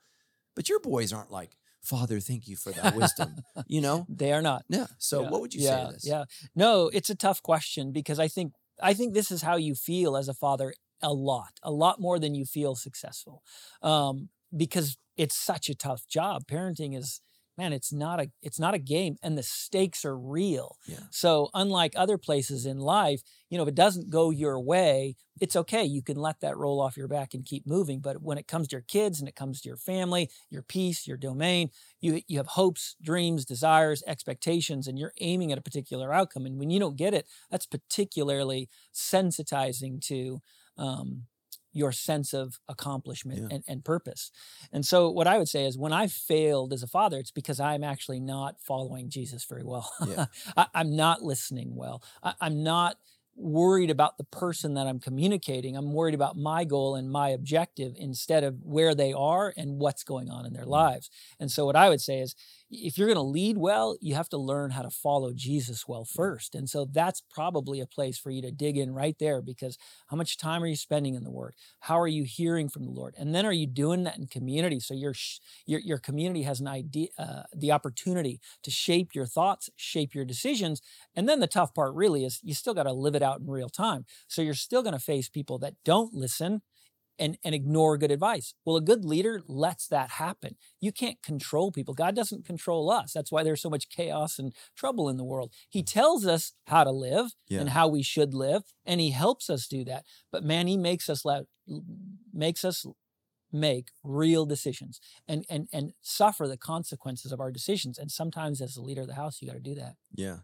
But 0.55 0.69
your 0.69 0.79
boys 0.81 1.13
aren't 1.13 1.31
like, 1.31 1.57
Father, 1.83 2.21
thank 2.21 2.49
you 2.49 2.57
for 2.57 2.71
that 2.73 2.95
wisdom. 2.95 3.37
you 3.67 3.81
know? 3.81 4.07
They 4.09 4.33
are 4.33 4.43
not. 4.43 4.65
Yeah. 4.69 4.87
So, 4.99 5.23
Yeah, 5.23 5.31
what 5.31 5.41
would 5.41 5.55
you 5.55 5.63
yeah, 5.63 5.71
say 5.71 5.87
to 5.87 5.93
this? 5.93 6.07
Yeah. 6.07 6.25
No, 6.55 6.91
it's 6.93 7.11
a 7.11 7.15
tough 7.15 7.43
question 7.43 7.93
because 7.93 8.19
I 8.19 8.29
think 8.29 8.53
I 8.83 8.95
think 8.95 9.15
this 9.15 9.31
is 9.31 9.43
how 9.43 9.57
you 9.57 9.75
feel 9.75 10.17
as 10.17 10.29
a 10.29 10.35
father 10.35 10.75
a 11.03 11.13
lot, 11.13 11.53
a 11.63 11.71
lot 11.71 12.01
more 12.01 12.19
than 12.19 12.35
you 12.35 12.45
feel 12.45 12.75
successful. 12.75 13.43
Um, 13.83 14.31
because 14.57 14.97
it's 15.17 15.37
such 15.37 15.69
a 15.69 15.75
tough 15.75 16.07
job. 16.07 16.47
Parenting 16.47 16.97
is 16.97 17.21
man, 17.57 17.73
it's 17.73 17.93
not 17.93 18.21
a 18.21 18.31
it's 18.43 18.59
not 18.59 18.75
a 18.75 18.79
game 18.79 19.17
and 19.23 19.39
the 19.39 19.43
stakes 19.43 20.05
are 20.05 20.17
real. 20.17 20.77
Yeah. 20.87 21.01
So 21.11 21.51
unlike 21.55 21.93
other 21.97 22.19
places 22.19 22.67
in 22.67 22.79
life, 22.79 23.23
you 23.49 23.57
know, 23.57 23.63
if 23.63 23.69
it 23.69 23.75
doesn't 23.75 24.11
go 24.11 24.31
your 24.31 24.61
way, 24.61 25.17
it's 25.41 25.57
okay. 25.57 25.85
You 25.85 26.03
can 26.03 26.17
let 26.17 26.41
that 26.41 26.57
roll 26.57 26.81
off 26.81 26.97
your 26.97 27.09
back 27.09 27.35
and 27.35 27.45
keep 27.45 27.67
moving. 27.67 28.01
But 28.01 28.23
when 28.23 28.39
it 28.39 28.49
comes 28.49 28.69
to 28.69 28.77
your 28.77 28.85
kids 28.87 29.21
and 29.21 29.29
it 29.29 29.37
comes 29.37 29.61
to 29.61 29.69
your 29.69 29.77
family, 29.77 30.31
your 30.51 30.63
peace, 30.63 31.07
your 31.07 31.17
domain, 31.17 31.71
you 32.01 32.23
you 32.27 32.39
have 32.39 32.49
hopes, 32.49 32.97
dreams, 33.03 33.45
desires, 33.45 34.03
expectations, 34.07 34.87
and 34.87 34.99
you're 34.99 35.15
aiming 35.21 35.53
at 35.53 35.59
a 35.59 35.63
particular 35.63 36.13
outcome. 36.13 36.47
And 36.47 36.59
when 36.59 36.71
you 36.71 36.81
don't 36.81 36.97
get 36.97 37.15
it, 37.15 37.27
that's 37.51 37.67
particularly 37.67 38.69
sensitizing 38.93 40.01
to 40.07 40.41
um, 40.77 41.25
your 41.75 41.93
sense 41.93 42.33
of 42.33 42.61
accomplishment 42.69 43.41
Yeah. 43.41 43.57
and, 43.57 43.65
and 43.69 43.85
purpose. 43.85 44.31
And 44.73 44.87
so, 44.87 45.11
what 45.11 45.27
I 45.27 45.37
would 45.37 45.49
say 45.49 45.67
is, 45.67 45.77
when 45.77 45.93
I 45.93 46.07
failed 46.07 46.73
as 46.73 46.83
a 46.83 46.87
father, 46.87 47.19
it's 47.19 47.33
because 47.33 47.61
I'm 47.61 47.85
actually 47.85 48.21
not 48.21 48.61
following 48.61 49.11
Jesus 49.11 49.45
very 49.45 49.65
well. 49.65 49.93
Yeah. 50.09 50.27
I, 50.57 50.67
I'm 50.75 50.95
not 50.97 51.23
listening 51.23 51.75
well. 51.75 52.03
I, 52.23 52.35
I'm 52.41 52.63
not 52.63 52.97
worried 53.37 53.91
about 53.91 54.17
the 54.17 54.25
person 54.25 54.75
that 54.75 54.87
I'm 54.87 55.01
communicating. 55.01 55.77
I'm 55.77 55.93
worried 55.93 56.15
about 56.15 56.37
my 56.37 56.65
goal 56.65 56.95
and 56.95 57.11
my 57.11 57.31
objective 57.31 57.95
instead 57.99 58.45
of 58.45 58.63
where 58.63 58.95
they 58.95 59.13
are 59.13 59.53
and 59.57 59.79
what's 59.79 60.05
going 60.05 60.31
on 60.31 60.47
in 60.47 60.53
their 60.53 60.65
mm. 60.65 60.69
lives. 60.69 61.11
And 61.41 61.51
so, 61.51 61.67
what 61.67 61.77
I 61.77 61.89
would 61.89 62.01
say 62.01 62.21
is, 62.21 62.37
if 62.71 62.99
you're 62.99 63.07
going 63.09 63.17
to 63.17 63.23
lead 63.23 63.59
well, 63.59 63.97
you 64.01 64.15
have 64.15 64.29
to 64.31 64.39
learn 64.39 64.71
how 64.71 64.83
to 64.83 64.91
follow 64.91 65.33
Jesus 65.35 65.87
well 65.87 66.05
first. 66.05 66.55
And 66.55 66.69
so, 66.69 66.87
that's 66.91 67.23
probably 67.31 67.81
a 67.81 67.87
place 67.87 68.19
for 68.19 68.31
you 68.31 68.43
to 68.43 68.51
dig 68.51 68.77
in 68.77 68.93
right 68.93 69.17
there 69.19 69.43
because 69.43 69.79
how 70.09 70.17
much 70.17 70.37
time 70.39 70.63
are 70.63 70.67
you 70.67 70.77
spending 70.77 71.15
in 71.15 71.25
the 71.25 71.31
Word? 71.31 71.55
How 71.81 71.99
are 72.01 72.09
you 72.09 72.25
hearing 72.25 72.69
from 72.69 72.85
the 72.85 72.91
Lord? 72.91 73.15
And 73.19 73.35
then, 73.35 73.47
are 73.47 73.53
you 73.53 73.67
doing 73.67 74.05
that 74.05 74.19
in 74.19 74.27
community? 74.27 74.81
So 74.81 74.95
your 74.95 75.15
your 75.67 75.81
your 75.81 75.99
community 75.99 76.43
has 76.43 76.61
an 76.61 76.69
idea, 76.69 77.09
uh, 77.19 77.43
the 77.55 77.73
opportunity 77.73 78.41
to 78.63 78.71
shape 78.71 79.15
your 79.15 79.27
thoughts, 79.27 79.71
shape 79.77 80.15
your 80.15 80.25
decisions, 80.25 80.81
and 81.15 81.29
then 81.29 81.41
the 81.41 81.47
tough 81.47 81.75
part 81.75 81.95
really 81.95 82.25
is 82.25 82.41
you 82.43 82.55
still 82.55 82.75
got 82.75 82.85
to 82.85 82.93
live 82.93 83.15
it 83.15 83.23
out 83.23 83.41
in 83.41 83.47
real 83.47 83.69
time. 83.69 84.05
So 84.29 84.43
you're 84.43 84.55
still 84.55 84.83
going 84.83 84.95
to 84.95 85.01
face 85.01 85.29
people 85.29 85.59
that 85.59 85.75
don't 85.85 86.15
listen 86.15 86.63
and, 87.19 87.39
and 87.45 87.55
ignore 87.55 87.97
good 87.99 88.11
advice. 88.11 88.55
Well, 88.65 88.77
a 88.77 88.81
good 88.81 89.05
leader 89.05 89.43
lets 89.47 89.87
that 89.89 90.11
happen. 90.11 90.57
You 90.81 90.93
can't 90.93 91.23
control 91.23 91.73
people. 91.73 91.95
God 91.95 92.15
doesn't 92.17 92.45
control 92.45 92.91
us. 92.91 93.13
That's 93.13 93.33
why 93.33 93.43
there's 93.43 93.63
so 93.63 93.71
much 93.71 93.89
chaos 93.89 94.39
and 94.39 94.55
trouble 94.77 95.09
in 95.09 95.17
the 95.17 95.25
world. 95.25 95.53
He 95.69 95.83
mm. 95.83 95.93
tells 95.93 96.27
us 96.27 96.53
how 96.67 96.85
to 96.85 96.91
live 96.91 97.33
Yeah. 97.49 97.61
and 97.61 97.71
how 97.71 97.89
we 97.89 98.03
should 98.03 98.35
live, 98.35 98.63
and 98.85 99.01
he 99.01 99.11
helps 99.11 99.49
us 99.49 99.67
do 99.67 99.85
that. 99.85 100.05
But 100.33 100.45
man, 100.45 100.67
he 100.67 100.77
makes 100.77 101.09
us 101.09 101.25
let 101.25 101.45
makes 102.33 102.65
us 102.65 102.85
make 103.53 103.91
real 104.03 104.45
decisions 104.45 105.01
and 105.29 105.47
and 105.49 105.69
and 105.73 105.93
suffer 106.03 106.49
the 106.49 106.57
consequences 106.57 107.33
of 107.33 107.41
our 107.41 107.53
decisions. 107.53 107.99
And 107.99 108.11
sometimes 108.11 108.61
as 108.61 108.75
the 108.75 108.83
leader 108.83 109.03
of 109.03 109.07
the 109.07 109.15
house, 109.15 109.41
you 109.41 109.49
got 109.49 109.55
to 109.55 109.61
do 109.61 109.75
that. 109.77 109.95
Yeah. 110.15 110.39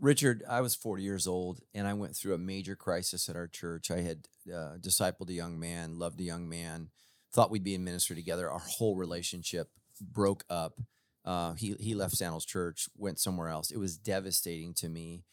Richard, 0.00 0.42
I 0.48 0.60
was 0.60 0.74
40 0.74 1.02
years 1.02 1.26
old 1.26 1.60
and 1.74 1.86
I 1.86 1.94
went 1.94 2.16
through 2.16 2.34
a 2.34 2.38
major 2.38 2.76
crisis 2.76 3.28
at 3.28 3.36
our 3.36 3.46
church. 3.48 3.90
I 3.90 4.00
had 4.00 4.28
uh, 4.52 4.76
discipled 4.78 5.30
a 5.30 5.34
young 5.34 5.58
man, 5.58 5.98
loved 5.98 6.20
a 6.20 6.24
young 6.24 6.48
man, 6.48 6.90
thought 7.32 7.50
we'd 7.50 7.64
be 7.64 7.74
in 7.74 7.84
ministry 7.84 8.16
together. 8.16 8.50
Our 8.50 8.60
whole 8.60 8.96
relationship 8.96 9.70
broke 10.00 10.44
up. 10.50 10.80
Uh, 11.24 11.54
he, 11.54 11.74
he 11.80 11.94
left 11.94 12.16
Sandals 12.16 12.44
Church, 12.44 12.88
went 12.96 13.18
somewhere 13.18 13.48
else. 13.48 13.70
It 13.70 13.78
was 13.78 13.96
devastating 13.96 14.74
to 14.74 14.88
me. 14.88 15.24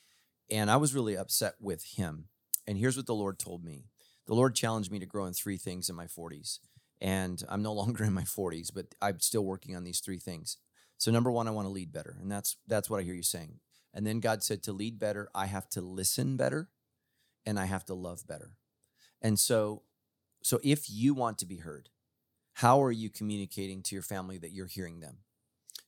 And 0.49 0.71
I 0.71 0.77
was 0.77 0.95
really 0.95 1.17
upset 1.17 1.55
with 1.59 1.83
him. 1.95 2.25
And 2.67 2.77
here's 2.77 2.97
what 2.97 3.07
the 3.07 3.15
Lord 3.15 3.39
told 3.39 3.63
me 3.63 3.85
the 4.27 4.35
Lord 4.35 4.55
challenged 4.55 4.91
me 4.91 4.99
to 4.99 5.05
grow 5.05 5.25
in 5.25 5.33
three 5.33 5.57
things 5.57 5.89
in 5.89 5.95
my 5.95 6.05
40s. 6.05 6.59
And 7.01 7.43
I'm 7.49 7.61
no 7.61 7.73
longer 7.81 8.03
in 8.03 8.13
my 8.13 8.23
40s, 8.23 8.69
but 8.73 8.87
I'm 9.01 9.19
still 9.19 9.43
working 9.43 9.75
on 9.75 9.83
these 9.83 9.99
three 9.99 10.19
things. 10.19 10.57
So 10.97 11.11
number 11.11 11.31
one, 11.31 11.47
I 11.47 11.51
want 11.51 11.65
to 11.65 11.71
lead 11.71 11.91
better, 11.91 12.15
and 12.21 12.31
that's 12.31 12.57
that's 12.67 12.87
what 12.87 12.99
I 12.99 13.03
hear 13.03 13.15
you 13.15 13.23
saying. 13.23 13.59
And 13.93 14.05
then 14.07 14.19
God 14.19 14.43
said 14.43 14.63
to 14.63 14.71
lead 14.71 14.99
better, 14.99 15.29
I 15.35 15.47
have 15.47 15.69
to 15.69 15.81
listen 15.81 16.37
better 16.37 16.69
and 17.45 17.59
I 17.59 17.65
have 17.65 17.85
to 17.85 17.93
love 17.93 18.27
better. 18.27 18.57
And 19.21 19.39
so 19.39 19.83
so 20.43 20.59
if 20.63 20.89
you 20.89 21.13
want 21.13 21.37
to 21.39 21.45
be 21.45 21.57
heard, 21.57 21.89
how 22.53 22.81
are 22.81 22.91
you 22.91 23.09
communicating 23.09 23.81
to 23.83 23.95
your 23.95 24.01
family 24.01 24.37
that 24.39 24.51
you're 24.51 24.65
hearing 24.65 24.99
them? 24.99 25.17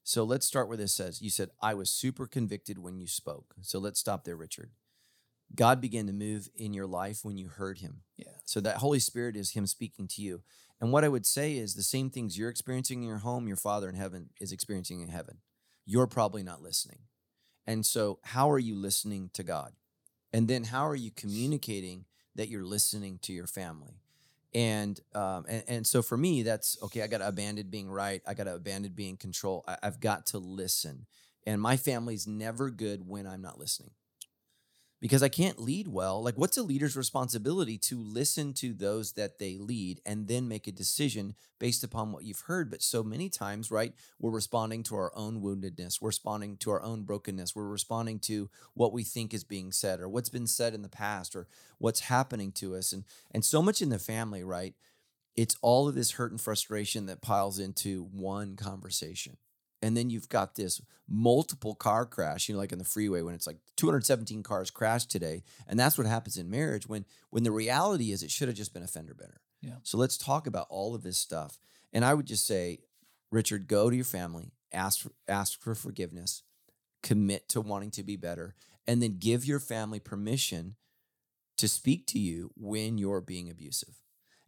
So 0.03 0.23
let's 0.23 0.45
start 0.45 0.67
where 0.67 0.77
this 0.77 0.93
says. 0.93 1.21
You 1.21 1.29
said, 1.29 1.49
I 1.61 1.73
was 1.73 1.89
super 1.89 2.27
convicted 2.27 2.77
when 2.77 2.97
you 2.97 3.07
spoke. 3.07 3.55
So 3.61 3.79
let's 3.79 3.99
stop 3.99 4.25
there, 4.25 4.35
Richard. 4.35 4.71
God 5.55 5.79
began 5.79 6.07
to 6.07 6.13
move 6.13 6.49
in 6.55 6.73
your 6.73 6.87
life 6.87 7.19
when 7.23 7.37
you 7.37 7.47
heard 7.47 7.79
him. 7.79 8.01
Yeah. 8.17 8.27
So 8.43 8.59
that 8.61 8.77
Holy 8.77 8.99
Spirit 8.99 9.35
is 9.35 9.51
him 9.51 9.65
speaking 9.67 10.07
to 10.09 10.21
you. 10.21 10.43
And 10.81 10.91
what 10.91 11.03
I 11.03 11.09
would 11.09 11.25
say 11.25 11.53
is 11.53 11.75
the 11.75 11.83
same 11.83 12.09
things 12.09 12.37
you're 12.37 12.49
experiencing 12.49 13.01
in 13.01 13.07
your 13.07 13.19
home, 13.19 13.47
your 13.47 13.57
Father 13.57 13.87
in 13.87 13.95
heaven 13.95 14.29
is 14.41 14.51
experiencing 14.51 15.01
in 15.01 15.09
heaven. 15.09 15.37
You're 15.85 16.07
probably 16.07 16.43
not 16.43 16.61
listening. 16.61 16.99
And 17.65 17.85
so, 17.85 18.19
how 18.23 18.51
are 18.51 18.59
you 18.59 18.75
listening 18.75 19.29
to 19.33 19.43
God? 19.43 19.73
And 20.31 20.47
then, 20.47 20.65
how 20.65 20.87
are 20.87 20.95
you 20.95 21.11
communicating 21.11 22.05
that 22.35 22.49
you're 22.49 22.65
listening 22.65 23.19
to 23.23 23.33
your 23.33 23.47
family? 23.47 24.01
And 24.53 24.99
um, 25.15 25.45
and, 25.47 25.63
and 25.67 25.87
so 25.87 26.01
for 26.01 26.17
me, 26.17 26.43
that's 26.43 26.77
okay. 26.83 27.01
I 27.01 27.07
got 27.07 27.19
to 27.19 27.27
abandon 27.27 27.67
being 27.69 27.89
right. 27.89 28.21
I 28.27 28.33
got 28.33 28.43
to 28.45 28.55
abandon 28.55 28.91
being 28.93 29.17
control. 29.17 29.63
I, 29.67 29.77
I've 29.81 29.99
got 29.99 30.27
to 30.27 30.37
listen. 30.37 31.05
And 31.45 31.61
my 31.61 31.75
family's 31.75 32.27
never 32.27 32.69
good 32.69 33.07
when 33.07 33.27
I'm 33.27 33.41
not 33.41 33.59
listening 33.59 33.91
because 35.03 35.21
I 35.21 35.27
can't 35.27 35.59
lead 35.59 35.89
well. 35.89 36.23
Like, 36.23 36.35
what's 36.35 36.55
a 36.55 36.63
leader's 36.63 36.95
responsibility 36.95 37.77
to 37.79 38.01
listen 38.01 38.53
to 38.53 38.73
those 38.73 39.11
that 39.11 39.37
they 39.37 39.57
lead 39.57 39.99
and 40.05 40.29
then 40.29 40.47
make 40.47 40.65
a 40.65 40.71
decision 40.71 41.35
based 41.59 41.83
upon 41.83 42.13
what 42.13 42.23
you've 42.23 42.45
heard? 42.47 42.71
But 42.71 42.81
so 42.81 43.03
many 43.03 43.27
times, 43.27 43.69
right, 43.69 43.93
we're 44.17 44.31
responding 44.31 44.81
to 44.83 44.95
our 44.95 45.11
own 45.13 45.41
woundedness, 45.41 46.01
we're 46.01 46.07
responding 46.07 46.55
to 46.55 46.71
our 46.71 46.81
own 46.81 47.03
brokenness, 47.03 47.53
we're 47.53 47.67
responding 47.67 48.17
to 48.19 48.49
what 48.75 48.93
we 48.93 49.03
think 49.03 49.33
is 49.33 49.43
being 49.43 49.73
said 49.73 49.99
or 49.99 50.07
what's 50.07 50.29
been 50.29 50.47
said 50.47 50.73
in 50.73 50.83
the 50.83 50.87
past 50.87 51.35
or 51.35 51.47
what's 51.79 51.99
happening 51.99 52.53
to 52.53 52.73
us. 52.73 52.93
And 52.93 53.03
and 53.29 53.43
so 53.43 53.61
much 53.61 53.81
in 53.81 53.89
the 53.89 53.99
family, 53.99 54.45
right? 54.45 54.73
It's 55.35 55.57
all 55.61 55.89
of 55.89 55.95
this 55.95 56.11
hurt 56.11 56.31
and 56.31 56.39
frustration 56.39 57.07
that 57.07 57.21
piles 57.21 57.59
into 57.59 58.07
one 58.13 58.55
conversation 58.55 59.35
and 59.83 59.95
then 59.95 60.09
you've 60.09 60.29
got 60.29 60.55
this 60.55 60.81
multiple 61.07 61.75
car 61.75 62.05
crash 62.05 62.47
you 62.47 62.55
know 62.55 62.59
like 62.59 62.71
in 62.71 62.79
the 62.79 62.85
freeway 62.85 63.21
when 63.21 63.35
it's 63.35 63.45
like 63.45 63.57
217 63.75 64.41
cars 64.41 64.71
crashed 64.71 65.11
today 65.11 65.43
and 65.67 65.77
that's 65.79 65.97
what 65.97 66.07
happens 66.07 66.37
in 66.37 66.49
marriage 66.49 66.87
when 66.87 67.05
when 67.29 67.43
the 67.43 67.51
reality 67.51 68.11
is 68.11 68.23
it 68.23 68.31
should 68.31 68.47
have 68.47 68.57
just 68.57 68.73
been 68.73 68.81
a 68.83 68.87
fender 68.87 69.13
bender 69.13 69.41
Yeah. 69.61 69.75
so 69.83 69.97
let's 69.97 70.17
talk 70.17 70.47
about 70.47 70.67
all 70.69 70.95
of 70.95 71.03
this 71.03 71.17
stuff 71.17 71.59
and 71.91 72.03
i 72.05 72.13
would 72.13 72.25
just 72.25 72.47
say 72.47 72.79
richard 73.31 73.67
go 73.67 73.89
to 73.89 73.95
your 73.95 74.05
family 74.05 74.53
ask 74.71 75.01
for, 75.01 75.11
ask 75.27 75.61
for 75.61 75.75
forgiveness 75.75 76.43
commit 77.03 77.49
to 77.49 77.59
wanting 77.61 77.91
to 77.91 78.03
be 78.03 78.15
better 78.15 78.55
and 78.87 79.03
then 79.03 79.17
give 79.19 79.43
your 79.45 79.59
family 79.59 79.99
permission 79.99 80.75
to 81.57 81.67
speak 81.67 82.07
to 82.07 82.17
you 82.19 82.51
when 82.55 82.97
you're 82.97 83.21
being 83.21 83.49
abusive 83.49 83.95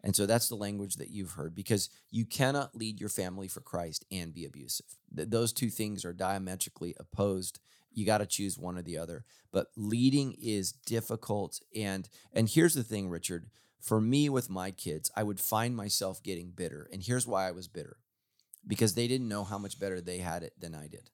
and 0.06 0.16
so 0.16 0.28
that's 0.28 0.48
the 0.48 0.56
language 0.56 0.98
that 0.98 1.10
you've 1.10 1.32
heard 1.32 1.56
because 1.56 1.90
you 2.12 2.26
cannot 2.26 2.76
lead 2.76 3.00
your 3.00 3.10
family 3.10 3.48
for 3.48 3.60
Christ 3.60 4.06
and 4.12 4.36
be 4.36 4.46
abusive. 4.46 4.86
Th- 5.14 5.28
those 5.28 5.52
two 5.52 5.72
things 5.72 6.06
are 6.06 6.14
diametrically 6.14 6.96
opposed. 7.00 7.60
You 7.92 8.06
got 8.06 8.20
to 8.20 8.28
choose 8.28 8.60
one 8.60 8.78
or 8.78 8.84
the 8.84 9.00
other. 9.00 9.26
But 9.52 9.72
leading 9.76 10.34
is 10.40 10.72
difficult 10.72 11.60
and 11.76 12.08
and 12.34 12.48
here's 12.48 12.76
the 12.76 12.84
thing, 12.84 13.10
Richard, 13.10 13.48
for 13.82 14.00
me 14.00 14.30
with 14.30 14.48
my 14.48 14.70
kids, 14.70 15.10
I 15.16 15.24
would 15.24 15.40
find 15.40 15.76
myself 15.76 16.22
getting 16.22 16.52
bitter. 16.52 16.88
And 16.94 17.02
here's 17.02 17.26
why 17.26 17.48
I 17.48 17.52
was 17.52 17.68
bitter. 17.68 17.98
Because 18.68 18.94
they 18.94 19.08
didn't 19.08 19.28
know 19.28 19.44
how 19.44 19.58
much 19.58 19.80
better 19.80 20.02
they 20.02 20.20
had 20.20 20.44
it 20.44 20.54
than 20.60 20.76
I 20.76 20.86
did. 20.88 21.10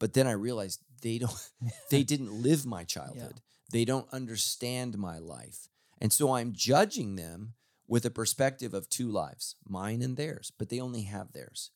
But 0.00 0.14
then 0.14 0.26
I 0.26 0.32
realized 0.32 0.80
they 1.02 1.18
don't 1.18 1.50
they 1.90 2.02
didn't 2.02 2.32
live 2.42 2.66
my 2.66 2.82
childhood. 2.82 3.40
They 3.70 3.84
don't 3.84 4.12
understand 4.12 4.98
my 4.98 5.18
life. 5.18 5.68
And 6.00 6.12
so 6.12 6.32
I'm 6.34 6.52
judging 6.52 7.14
them 7.14 7.54
with 7.88 8.04
a 8.04 8.10
perspective 8.10 8.74
of 8.74 8.88
two 8.88 9.10
lives, 9.10 9.56
mine 9.66 10.02
and 10.02 10.16
theirs, 10.16 10.52
but 10.58 10.68
they 10.68 10.78
only 10.78 11.02
have 11.02 11.32
theirs. 11.32 11.70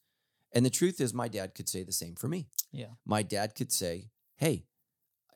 And 0.53 0.65
the 0.65 0.71
truth 0.71 1.01
is, 1.01 1.15
my 1.15 1.29
dad 1.29 1.55
could 1.55 1.69
say 1.69 1.83
the 1.83 1.93
same 1.93 2.15
for 2.15 2.29
me. 2.29 2.49
Yeah. 2.71 2.95
My 3.07 3.23
dad 3.23 3.55
could 3.55 3.73
say, 3.73 4.11
Hey, 4.37 4.67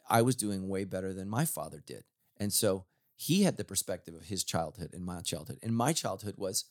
I 0.09 0.23
was 0.23 0.37
doing 0.37 0.69
way 0.69 0.85
better 0.85 1.13
than 1.15 1.29
my 1.29 1.47
father 1.47 1.83
did. 1.85 2.05
And 2.37 2.53
so 2.53 2.85
he 3.17 3.43
had 3.43 3.57
the 3.57 3.65
perspective 3.65 4.15
of 4.15 4.27
his 4.27 4.45
childhood 4.45 4.91
and 4.93 5.05
my 5.05 5.23
childhood. 5.23 5.59
And 5.63 5.75
my 5.75 5.93
childhood 5.95 6.35
was 6.37 6.67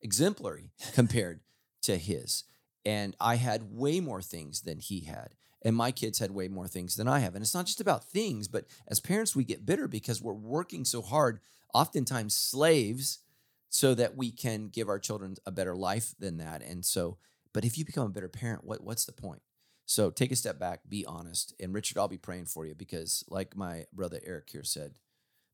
exemplary 0.00 0.70
compared 0.94 1.40
to 1.82 1.96
his. 1.96 2.44
And 2.84 3.16
I 3.20 3.34
had 3.34 3.72
way 3.72 4.00
more 4.00 4.22
things 4.22 4.62
than 4.62 4.78
he 4.78 5.00
had. 5.00 5.34
And 5.62 5.74
my 5.74 5.90
kids 5.90 6.20
had 6.20 6.30
way 6.30 6.46
more 6.46 6.68
things 6.68 6.94
than 6.94 7.08
I 7.08 7.18
have. 7.18 7.34
And 7.34 7.42
it's 7.42 7.54
not 7.54 7.66
just 7.66 7.80
about 7.80 8.04
things, 8.04 8.46
but 8.46 8.64
as 8.86 9.00
parents, 9.00 9.34
we 9.34 9.42
get 9.42 9.66
bitter 9.66 9.88
because 9.88 10.22
we're 10.22 10.32
working 10.32 10.84
so 10.84 11.02
hard, 11.02 11.40
oftentimes 11.74 12.34
slaves 12.34 13.18
so 13.68 13.94
that 13.94 14.16
we 14.16 14.30
can 14.30 14.68
give 14.68 14.88
our 14.88 14.98
children 14.98 15.36
a 15.46 15.50
better 15.50 15.76
life 15.76 16.14
than 16.18 16.38
that. 16.38 16.62
And 16.62 16.84
so, 16.84 17.18
but 17.52 17.64
if 17.64 17.76
you 17.76 17.84
become 17.84 18.06
a 18.06 18.10
better 18.10 18.28
parent, 18.28 18.64
what 18.64 18.82
what's 18.82 19.04
the 19.04 19.12
point? 19.12 19.42
So 19.86 20.10
take 20.10 20.32
a 20.32 20.36
step 20.36 20.58
back, 20.58 20.80
be 20.88 21.06
honest. 21.06 21.54
And 21.58 21.72
Richard, 21.72 21.96
I'll 21.98 22.08
be 22.08 22.18
praying 22.18 22.46
for 22.46 22.66
you 22.66 22.74
because, 22.74 23.24
like 23.28 23.56
my 23.56 23.86
brother 23.92 24.20
Erik 24.22 24.50
here 24.50 24.62
said, 24.62 24.98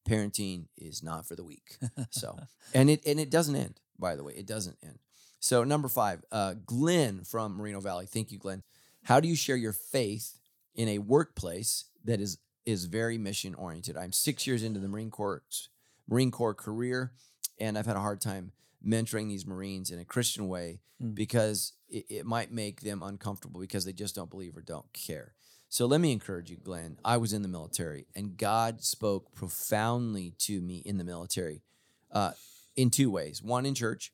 parenting 0.08 0.66
is 0.76 1.02
not 1.02 1.26
for 1.26 1.36
the 1.36 1.44
weak. 1.44 1.78
So, 2.10 2.38
and 2.74 2.90
it 2.90 3.02
and 3.06 3.20
it 3.20 3.30
doesn't 3.30 3.56
end. 3.56 3.80
By 3.98 4.16
the 4.16 4.24
way, 4.24 4.32
it 4.36 4.46
doesn't 4.46 4.78
end. 4.82 4.98
So 5.40 5.62
number 5.62 5.88
five, 5.88 6.24
uh, 6.32 6.54
Glenn 6.64 7.22
from 7.22 7.56
Moreno 7.56 7.80
Valley. 7.80 8.06
Thank 8.06 8.32
you, 8.32 8.38
Glenn. 8.38 8.62
How 9.04 9.20
do 9.20 9.28
you 9.28 9.36
share 9.36 9.56
your 9.56 9.72
faith 9.72 10.38
in 10.74 10.88
a 10.88 10.98
workplace 10.98 11.84
that 12.04 12.20
is 12.20 12.38
is 12.66 12.86
very 12.86 13.18
mission 13.18 13.54
oriented? 13.54 13.96
I'm 13.96 14.12
six 14.12 14.46
years 14.46 14.62
into 14.62 14.80
the 14.80 14.88
Marine 14.88 15.10
Corps 15.10 15.42
Marine 16.08 16.30
Corps 16.30 16.54
career 16.54 17.12
and 17.58 17.76
I've 17.78 17.86
had 17.86 17.96
a 17.96 18.00
hard 18.00 18.20
time 18.20 18.52
mentoring 18.86 19.28
these 19.28 19.46
Marines 19.46 19.90
in 19.90 19.98
a 19.98 20.04
Christian 20.04 20.48
way 20.48 20.80
Mm. 21.02 21.12
because 21.14 21.72
it, 21.88 22.04
it 22.08 22.24
might 22.26 22.52
make 22.52 22.82
them 22.82 23.02
uncomfortable 23.02 23.60
because 23.60 23.84
they 23.84 23.92
just 23.92 24.14
don't 24.14 24.30
believe 24.30 24.56
or 24.56 24.60
don't 24.62 24.92
care. 24.92 25.34
So 25.68 25.86
let 25.86 26.00
me 26.00 26.12
encourage 26.12 26.50
you, 26.50 26.56
Glenn. 26.56 26.98
I 27.04 27.16
was 27.16 27.32
in 27.32 27.42
the 27.42 27.48
military, 27.48 28.06
and 28.14 28.36
God 28.36 28.80
spoke 28.84 29.34
profoundly 29.34 30.34
to 30.38 30.60
me 30.60 30.76
in 30.84 30.98
the 30.98 31.02
military 31.04 31.62
uh, 32.12 32.32
in 32.76 32.90
two 32.90 33.10
ways: 33.10 33.42
one 33.42 33.66
in 33.66 33.74
church, 33.74 34.12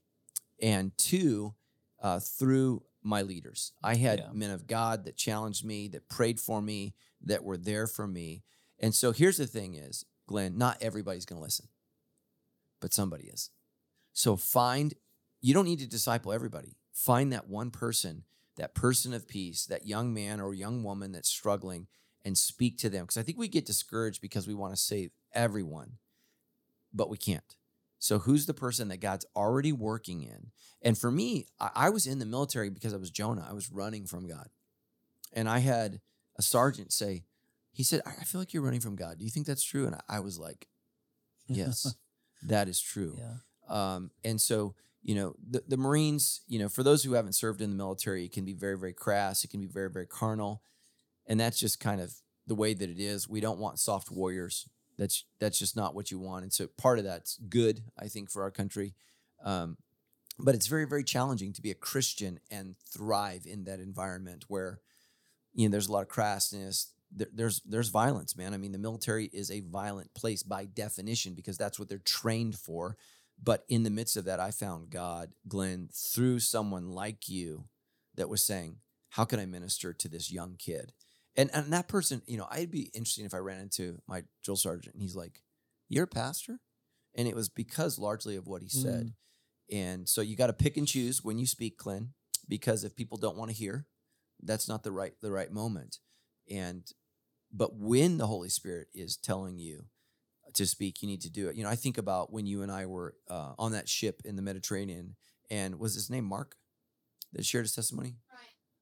and 0.62 0.96
two 0.96 1.54
uh, 2.02 2.18
through 2.20 2.82
my 3.02 3.20
leaders. 3.20 3.72
I 3.82 3.96
had 3.96 4.20
Yeah. 4.20 4.30
men 4.32 4.50
of 4.50 4.66
God 4.66 5.04
that 5.04 5.16
challenged 5.18 5.64
me, 5.64 5.86
that 5.88 6.08
prayed 6.08 6.40
for 6.40 6.62
me, 6.62 6.94
that 7.22 7.44
were 7.44 7.58
there 7.58 7.86
for 7.86 8.06
me. 8.06 8.42
And 8.78 8.94
so 8.94 9.12
here's 9.12 9.36
the 9.36 9.46
thing: 9.46 9.74
is 9.74 10.06
Glenn, 10.26 10.56
not 10.56 10.78
everybody's 10.80 11.26
going 11.26 11.38
to 11.40 11.44
listen 11.44 11.68
but 12.80 12.92
somebody 12.92 13.24
is. 13.24 13.50
So 14.12 14.36
find, 14.36 14.94
you 15.40 15.54
don't 15.54 15.64
need 15.64 15.78
to 15.80 15.86
disciple 15.88 16.32
everybody. 16.32 16.76
Find 16.92 17.32
that 17.32 17.48
one 17.48 17.70
person, 17.70 18.24
that 18.56 18.74
person 18.74 19.14
of 19.14 19.28
peace, 19.28 19.64
that 19.66 19.86
young 19.86 20.12
man 20.12 20.40
or 20.40 20.52
young 20.54 20.82
woman 20.82 21.12
that's 21.12 21.28
struggling 21.28 21.86
and 22.24 22.36
speak 22.36 22.76
to 22.78 22.90
them. 22.90 23.04
Because 23.04 23.16
I 23.16 23.22
think 23.22 23.38
we 23.38 23.48
get 23.48 23.64
discouraged 23.66 24.20
because 24.20 24.46
we 24.46 24.54
want 24.54 24.74
to 24.74 24.80
save 24.80 25.10
everyone, 25.32 25.98
but 26.92 27.08
we 27.08 27.16
can't. 27.16 27.56
So 27.98 28.18
who's 28.18 28.46
the 28.46 28.54
person 28.54 28.88
that 28.88 29.00
God's 29.00 29.26
already 29.36 29.72
working 29.72 30.22
in? 30.22 30.50
And 30.82 30.96
for 30.96 31.10
me, 31.10 31.46
I, 31.60 31.70
I 31.74 31.90
was 31.90 32.06
in 32.06 32.18
the 32.18 32.26
military 32.26 32.70
because 32.70 32.94
I 32.94 32.98
was 32.98 33.10
Jonah. 33.10 33.46
I 33.48 33.52
was 33.52 33.70
running 33.70 34.06
from 34.06 34.26
God. 34.26 34.48
And 35.32 35.48
I 35.48 35.58
had 35.58 36.00
a 36.38 36.42
sergeant 36.42 36.92
say, 36.92 37.24
he 37.72 37.82
said, 37.84 38.00
I 38.04 38.24
feel 38.24 38.40
like 38.40 38.52
you're 38.52 38.62
running 38.62 38.80
from 38.80 38.96
God. 38.96 39.18
Do 39.18 39.24
you 39.24 39.30
think 39.30 39.46
that's 39.46 39.62
true? 39.62 39.86
And 39.86 39.94
I- 39.94 40.16
I 40.16 40.20
was 40.20 40.38
like, 40.38 40.66
yes, 41.46 41.94
that 42.42 42.68
is 42.68 42.80
true. 42.80 43.18
yeah. 43.18 43.34
Um, 43.68 44.10
and 44.24 44.40
so, 44.40 44.74
you 45.02 45.14
know, 45.14 45.34
the, 45.48 45.62
the 45.66 45.76
Marines, 45.76 46.42
you 46.48 46.58
know, 46.58 46.68
for 46.68 46.82
those 46.82 47.04
who 47.04 47.12
haven't 47.14 47.34
served 47.34 47.60
in 47.60 47.70
the 47.70 47.76
military, 47.76 48.24
it 48.24 48.32
can 48.32 48.44
be 48.44 48.52
very, 48.52 48.76
very 48.76 48.92
crass. 48.92 49.44
It 49.44 49.48
can 49.48 49.60
be 49.60 49.66
very, 49.66 49.88
very 49.90 50.06
carnal. 50.06 50.62
And 51.26 51.38
that's 51.38 51.58
just 51.58 51.80
kind 51.80 52.00
of 52.00 52.12
the 52.46 52.54
way 52.54 52.74
that 52.74 52.90
it 52.90 52.98
is. 53.00 53.28
We 53.28 53.40
don't 53.40 53.60
want 53.60 53.78
soft 53.78 54.10
warriors. 54.10 54.68
That's 54.98 55.24
that's 55.38 55.58
just 55.58 55.76
not 55.76 55.94
what 55.94 56.10
you 56.10 56.18
want. 56.18 56.42
And 56.42 56.52
so 56.52 56.66
part 56.66 56.98
of 56.98 57.04
that's 57.04 57.38
good, 57.48 57.84
I 57.98 58.08
think, 58.08 58.30
for 58.30 58.42
our 58.42 58.50
country. 58.50 58.94
Um, 59.44 59.78
but 60.38 60.54
it's 60.54 60.66
very, 60.66 60.86
very 60.86 61.04
challenging 61.04 61.52
to 61.54 61.62
be 61.62 61.70
a 61.70 61.74
Christian 61.74 62.40
and 62.50 62.74
thrive 62.92 63.46
in 63.46 63.64
that 63.64 63.78
environment 63.78 64.46
where, 64.48 64.80
you 65.54 65.68
know, 65.68 65.72
there's 65.72 65.88
a 65.88 65.92
lot 65.92 66.02
of 66.02 66.08
crassness. 66.08 66.88
There, 67.12 67.28
there's 67.32 67.60
there's 67.64 67.88
violence, 67.88 68.36
man. 68.36 68.54
I 68.54 68.56
mean, 68.56 68.72
the 68.72 68.78
military 68.78 69.26
is 69.32 69.50
a 69.50 69.60
violent 69.60 70.14
place 70.14 70.42
by 70.42 70.66
definition 70.66 71.34
because 71.34 71.58
that's 71.58 71.78
what 71.78 71.88
they're 71.88 71.98
trained 71.98 72.56
for. 72.56 72.96
But 73.42 73.64
in 73.68 73.82
the 73.82 73.90
midst 73.90 74.16
of 74.16 74.26
that, 74.26 74.38
I 74.38 74.50
found 74.50 74.90
God, 74.90 75.32
Glenn, 75.48 75.88
through 75.92 76.40
someone 76.40 76.90
like 76.90 77.28
you 77.28 77.64
that 78.16 78.28
was 78.28 78.42
saying, 78.42 78.76
How 79.10 79.24
can 79.24 79.40
I 79.40 79.46
minister 79.46 79.92
to 79.92 80.08
this 80.08 80.30
young 80.30 80.56
kid? 80.58 80.92
And 81.36 81.50
and 81.52 81.72
that 81.72 81.88
person, 81.88 82.22
you 82.26 82.36
know, 82.36 82.46
I'd 82.50 82.70
be 82.70 82.90
interesting 82.94 83.24
if 83.24 83.34
I 83.34 83.38
ran 83.38 83.60
into 83.60 84.00
my 84.06 84.24
drill 84.44 84.56
sergeant 84.56 84.94
and 84.94 85.02
he's 85.02 85.16
like, 85.16 85.42
You're 85.88 86.04
a 86.04 86.08
pastor? 86.08 86.60
And 87.16 87.26
it 87.26 87.34
was 87.34 87.48
because 87.48 87.98
largely 87.98 88.36
of 88.36 88.46
what 88.46 88.62
he 88.62 88.68
said. 88.68 89.06
Mm. 89.06 89.12
And 89.72 90.08
so 90.08 90.20
you 90.20 90.36
got 90.36 90.48
to 90.48 90.52
pick 90.52 90.76
and 90.76 90.86
choose 90.86 91.24
when 91.24 91.38
you 91.38 91.46
speak, 91.46 91.78
Glenn, 91.78 92.10
because 92.48 92.84
if 92.84 92.94
people 92.94 93.18
don't 93.18 93.36
want 93.36 93.50
to 93.50 93.56
hear, 93.56 93.86
that's 94.42 94.68
not 94.68 94.82
the 94.82 94.92
right 94.92 95.14
the 95.20 95.30
right 95.30 95.50
moment. 95.50 95.98
And 96.50 96.84
but 97.52 97.74
when 97.74 98.18
the 98.18 98.26
Holy 98.26 98.48
Spirit 98.48 98.88
is 98.94 99.16
telling 99.16 99.58
you 99.58 99.84
to 100.54 100.66
speak, 100.66 101.02
you 101.02 101.08
need 101.08 101.20
to 101.22 101.30
do 101.30 101.48
it. 101.48 101.56
You 101.56 101.64
know, 101.64 101.70
I 101.70 101.76
think 101.76 101.98
about 101.98 102.32
when 102.32 102.46
you 102.46 102.62
and 102.62 102.70
I 102.70 102.86
were 102.86 103.14
uh, 103.28 103.52
on 103.58 103.72
that 103.72 103.88
ship 103.88 104.22
in 104.24 104.36
the 104.36 104.42
Mediterranean, 104.42 105.16
and 105.50 105.78
was 105.78 105.94
his 105.94 106.10
name 106.10 106.24
Mark 106.24 106.56
that 107.32 107.44
shared 107.44 107.64
his 107.64 107.74
testimony? 107.74 108.16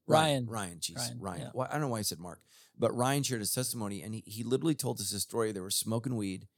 Ryan. 0.07 0.47
Ryan, 0.47 0.79
jeez, 0.79 0.97
Ryan. 0.97 1.19
Ryan, 1.21 1.41
yeah. 1.41 1.51
Well, 1.55 1.69
I 1.69 1.73
don't 1.73 1.83
know 1.83 1.89
why 1.89 1.99
I 1.99 2.03
said 2.03 2.19
Mark, 2.19 2.41
but 2.79 2.97
Ryan 2.97 3.23
shared 3.23 3.41
his 3.41 3.53
testimony, 3.53 4.03
and 4.03 4.15
he, 4.15 4.23
he 4.27 4.43
literally 4.43 4.75
told 4.75 5.01
us 5.01 5.11
his 5.11 5.23
story. 5.23 5.53
They 5.53 5.61
were 5.61 5.71
smoking 5.71 6.17
weed 6.17 6.49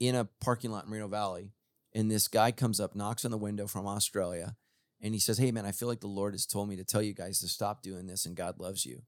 in 0.00 0.14
a 0.14 0.28
parking 0.40 0.70
lot 0.70 0.84
in 0.84 0.90
Moreno 0.90 1.08
Valley, 1.08 1.52
and 1.94 2.10
this 2.10 2.28
guy 2.28 2.50
comes 2.52 2.80
up, 2.80 2.94
knocks 2.94 3.24
on 3.24 3.30
the 3.30 3.38
window 3.38 3.66
from 3.66 3.86
Australia, 3.86 4.56
and 5.00 5.12
he 5.12 5.20
says, 5.20 5.38
"Hey, 5.38 5.50
man, 5.50 5.66
I 5.66 5.72
feel 5.72 5.88
like 5.88 6.00
the 6.00 6.06
Lord 6.06 6.34
has 6.34 6.46
told 6.46 6.68
me 6.68 6.76
to 6.76 6.84
tell 6.84 7.02
you 7.02 7.12
guys 7.12 7.40
to 7.40 7.48
stop 7.48 7.82
doing 7.82 8.06
this, 8.06 8.24
and 8.24 8.36
God 8.36 8.58
loves 8.58 8.86
you." 8.86 9.02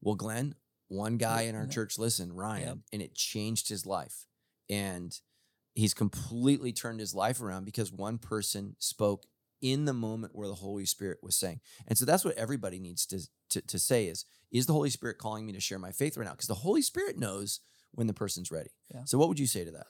Well, 0.00 0.16
Glenn, 0.16 0.56
one 0.88 1.16
guy 1.16 1.42
in 1.42 1.54
our 1.54 1.66
church 1.66 1.98
listened, 1.98 2.36
Ryan, 2.36 2.66
Yep. 2.68 2.78
and 2.92 3.02
it 3.02 3.14
changed 3.14 3.68
his 3.68 3.86
life, 3.86 4.26
and 4.68 5.18
he's 5.74 5.94
completely 5.94 6.72
turned 6.72 7.00
his 7.00 7.14
life 7.14 7.40
around 7.40 7.64
because 7.64 7.90
one 7.92 8.18
person 8.18 8.76
spoke 8.78 9.24
in 9.60 9.86
the 9.86 9.94
moment 9.94 10.34
where 10.36 10.46
the 10.48 10.54
Holy 10.54 10.84
Spirit 10.84 11.18
was 11.22 11.34
saying. 11.36 11.60
And 11.88 11.96
so 11.98 12.04
that's 12.04 12.24
what 12.24 12.36
everybody 12.36 12.78
needs 12.78 13.06
to, 13.06 13.20
to, 13.50 13.62
to 13.62 13.78
say 13.78 14.06
is, 14.06 14.24
is 14.52 14.66
the 14.66 14.72
Holy 14.74 14.90
Spirit 14.90 15.18
calling 15.18 15.46
me 15.46 15.52
to 15.52 15.60
share 15.60 15.78
my 15.78 15.90
faith 15.90 16.16
right 16.16 16.26
now? 16.26 16.32
Because 16.32 16.48
the 16.48 16.54
Holy 16.54 16.82
Spirit 16.82 17.18
knows 17.18 17.60
when 17.92 18.06
the 18.06 18.12
person's 18.12 18.50
ready. 18.50 18.70
Yeah. 18.92 19.02
So 19.06 19.16
what 19.18 19.28
would 19.28 19.38
you 19.38 19.46
say 19.46 19.64
to 19.64 19.70
that? 19.70 19.86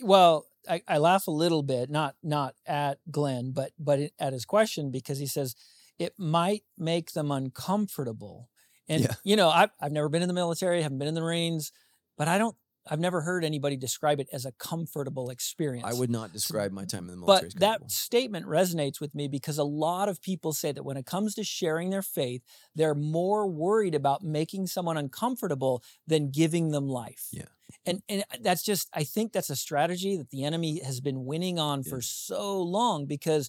Well, 0.00 0.46
I, 0.68 0.82
I 0.88 0.98
laugh 0.98 1.26
a 1.28 1.30
little 1.32 1.62
bit, 1.62 1.88
not 1.90 2.16
not 2.22 2.54
at 2.66 2.98
Glenn, 3.10 3.52
but 3.52 3.72
but 3.78 4.00
at 4.18 4.32
his 4.32 4.44
question 4.44 4.90
because 4.90 5.18
he 5.18 5.26
says 5.26 5.54
it 5.98 6.14
might 6.18 6.62
make 6.76 7.12
them 7.12 7.30
uncomfortable. 7.30 8.48
And 8.88 9.02
Yeah. 9.02 9.14
you 9.24 9.36
know, 9.36 9.48
I've 9.50 9.70
I've 9.80 9.92
never 9.92 10.08
been 10.08 10.22
in 10.22 10.28
the 10.28 10.34
military, 10.34 10.82
haven't 10.82 10.98
been 10.98 11.08
in 11.08 11.14
the 11.14 11.20
Marines, 11.20 11.72
but 12.16 12.28
I 12.28 12.38
don't. 12.38 12.56
I've 12.90 12.98
never 12.98 13.20
heard 13.20 13.44
anybody 13.44 13.76
describe 13.76 14.18
it 14.18 14.26
as 14.32 14.44
a 14.44 14.50
comfortable 14.50 15.30
experience. 15.30 15.86
I 15.86 15.96
would 15.96 16.10
not 16.10 16.32
describe 16.32 16.72
my 16.72 16.84
time 16.84 17.08
in 17.08 17.12
the 17.12 17.16
military 17.24 17.50
But 17.54 17.60
that 17.60 17.90
statement 17.92 18.46
resonates 18.46 19.00
with 19.00 19.14
me 19.14 19.28
because 19.28 19.56
a 19.56 19.62
lot 19.62 20.08
of 20.08 20.20
people 20.20 20.52
say 20.52 20.72
that 20.72 20.82
when 20.82 20.96
it 20.96 21.06
comes 21.06 21.36
to 21.36 21.44
sharing 21.44 21.90
their 21.90 22.02
faith, 22.02 22.42
they're 22.74 22.96
more 22.96 23.46
worried 23.46 23.94
about 23.94 24.24
making 24.24 24.66
someone 24.66 24.96
uncomfortable 24.96 25.80
than 26.08 26.32
giving 26.32 26.72
them 26.72 26.88
life. 26.88 27.28
Yeah. 27.30 27.44
And 27.86 28.02
and 28.08 28.22
uh, 28.32 28.38
that's 28.40 28.64
just 28.64 28.88
I 28.92 29.04
think 29.04 29.32
that's 29.32 29.48
a 29.50 29.54
strategy 29.56 30.16
that 30.16 30.30
the 30.30 30.42
enemy 30.42 30.80
has 30.84 31.00
been 31.00 31.24
winning 31.24 31.60
on 31.60 31.82
Yeah. 31.84 31.90
for 31.90 32.00
so 32.00 32.60
long 32.60 33.06
because 33.06 33.48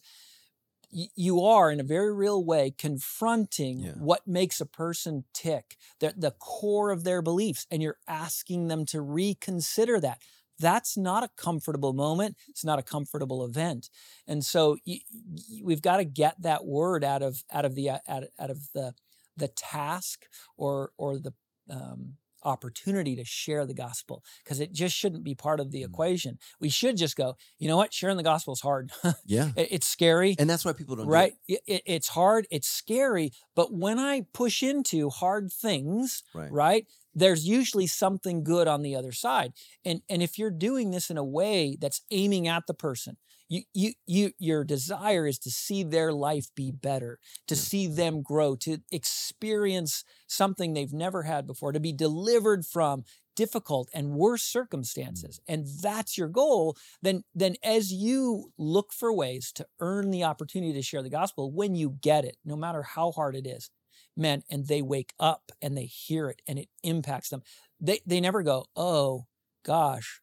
y- 0.93 1.07
you 1.15 1.41
are 1.41 1.71
in 1.71 1.79
a 1.79 1.83
very 1.83 2.13
real 2.13 2.43
way 2.43 2.71
confronting 2.71 3.79
Yeah. 3.79 3.91
what 3.93 4.27
makes 4.27 4.61
a 4.61 4.65
person 4.65 5.25
tick 5.33 5.77
the, 5.99 6.13
the 6.15 6.31
core 6.31 6.91
of 6.91 7.03
their 7.03 7.21
beliefs 7.21 7.65
and 7.71 7.81
you're 7.81 7.99
asking 8.07 8.67
them 8.67 8.85
to 8.87 9.01
reconsider 9.01 9.99
that. 9.99 10.19
That's 10.59 10.95
not 10.95 11.23
a 11.23 11.29
comfortable 11.35 11.93
moment. 11.93 12.37
It's 12.47 12.63
not 12.63 12.79
a 12.79 12.83
comfortable 12.83 13.43
event. 13.43 13.89
And 14.27 14.45
so 14.45 14.77
y- 14.85 15.01
y- 15.11 15.61
we've 15.63 15.81
got 15.81 15.97
to 15.97 16.05
get 16.05 16.41
that 16.41 16.63
word 16.65 17.03
out 17.03 17.23
of 17.23 17.43
out 17.51 17.65
of 17.65 17.73
the 17.75 17.89
uh, 17.89 17.99
out, 18.07 18.23
out 18.39 18.51
of 18.51 18.71
the 18.73 18.93
the 19.35 19.47
task 19.47 20.27
or 20.55 20.91
or 20.97 21.17
the 21.17 21.33
um, 21.69 22.17
opportunity 22.45 23.15
to 23.15 23.23
share 23.25 23.65
the 23.65 23.73
gospel 23.73 24.23
because 24.43 24.59
it 24.59 24.71
just 24.73 24.95
shouldn't 24.95 25.23
be 25.23 25.35
part 25.35 25.59
of 25.59 25.71
the 25.71 25.81
Mm. 25.81 25.85
equation 25.85 26.37
we 26.59 26.69
should 26.69 26.97
just 26.97 27.15
go 27.15 27.35
you 27.59 27.67
know 27.67 27.77
what 27.77 27.93
sharing 27.93 28.17
the 28.17 28.23
gospel 28.23 28.53
is 28.53 28.61
hard 28.61 28.91
yeah. 29.25 29.51
It- 29.55 29.69
it's 29.71 29.87
scary 29.87 30.35
And 30.39 30.49
that's 30.49 30.65
why 30.65 30.73
people 30.73 30.95
don't 30.95 31.05
do 31.07 31.11
right 31.11 31.33
it, 31.47 31.61
it- 31.67 31.83
it's 31.85 32.09
hard 32.09 32.47
it's 32.51 32.67
scary 32.67 33.31
but 33.55 33.73
when 33.73 33.99
i 33.99 34.25
push 34.33 34.61
into 34.63 35.09
hard 35.09 35.51
things. 35.51 36.23
Right. 36.33 36.51
right 36.51 36.87
there's 37.15 37.47
usually 37.47 37.85
something 37.87 38.43
good 38.43 38.67
on 38.67 38.81
the 38.81 38.95
other 38.95 39.11
side 39.11 39.53
and 39.85 40.01
and 40.09 40.21
if 40.23 40.37
you're 40.37 40.49
doing 40.51 40.91
this 40.91 41.09
in 41.09 41.17
a 41.17 41.23
way 41.23 41.77
that's 41.79 42.01
aiming 42.11 42.47
at 42.47 42.63
the 42.67 42.73
person 42.73 43.17
you 43.49 43.63
you 43.73 43.93
you 44.05 44.31
your 44.39 44.63
desire 44.63 45.27
is 45.27 45.39
to 45.39 45.51
see 45.51 45.83
their 45.83 46.11
life 46.13 46.47
be 46.55 46.71
better 46.71 47.19
to 47.47 47.55
Yeah. 47.55 47.61
see 47.61 47.87
them 47.87 48.21
grow 48.21 48.55
to 48.57 48.79
experience 48.91 50.03
something 50.27 50.73
they've 50.73 50.93
never 50.93 51.23
had 51.23 51.45
before 51.47 51.71
to 51.71 51.79
be 51.79 51.93
delivered 51.93 52.65
from 52.65 53.03
difficult 53.35 53.89
and 53.93 54.11
worse 54.13 54.43
circumstances 54.43 55.39
mm. 55.39 55.53
and 55.53 55.67
that's 55.81 56.17
your 56.17 56.27
goal 56.27 56.77
then 57.01 57.23
then 57.33 57.55
as 57.63 57.91
you 57.91 58.51
look 58.57 58.93
for 58.93 59.11
ways 59.13 59.51
to 59.53 59.65
earn 59.79 60.11
the 60.11 60.23
opportunity 60.23 60.73
to 60.73 60.81
share 60.81 61.03
the 61.03 61.09
gospel 61.09 61.51
when 61.51 61.75
you 61.75 61.97
get 62.01 62.25
it 62.25 62.37
no 62.45 62.55
matter 62.55 62.83
how 62.83 63.11
hard 63.11 63.35
it 63.35 63.47
is 63.47 63.69
man 64.15 64.43
and 64.49 64.67
they 64.67 64.81
wake 64.81 65.13
up 65.19 65.51
and 65.61 65.77
they 65.77 65.85
hear 65.85 66.29
it 66.29 66.41
and 66.47 66.59
it 66.59 66.69
impacts 66.83 67.29
them 67.29 67.41
they 67.79 67.99
they 68.05 68.21
never 68.21 68.43
go 68.43 68.65
oh 68.75 69.25
gosh 69.65 70.21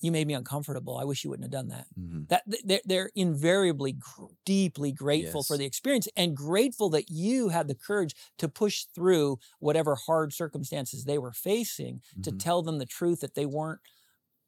you 0.00 0.12
made 0.12 0.26
me 0.26 0.34
uncomfortable 0.34 0.98
i 0.98 1.04
wish 1.04 1.24
you 1.24 1.30
wouldn't 1.30 1.44
have 1.44 1.50
done 1.52 1.68
that 1.68 1.86
Mhm. 1.98 2.28
that 2.28 2.42
they're, 2.64 2.80
they're 2.84 3.10
invariably 3.14 3.92
gr- 3.92 4.26
deeply 4.44 4.92
grateful 4.92 5.42
for 5.42 5.56
the 5.56 5.64
experience 5.64 6.08
and 6.16 6.36
grateful 6.36 6.90
that 6.90 7.10
you 7.10 7.48
had 7.48 7.68
the 7.68 7.74
courage 7.74 8.14
to 8.38 8.48
push 8.48 8.84
through 8.94 9.38
whatever 9.60 9.94
hard 9.94 10.32
circumstances 10.32 11.04
they 11.04 11.18
were 11.18 11.32
facing 11.32 12.02
to 12.22 12.30
Mhm. 12.32 12.38
tell 12.38 12.62
them 12.62 12.78
the 12.78 12.86
truth 12.86 13.20
that 13.20 13.34
they 13.34 13.46
weren't 13.46 13.80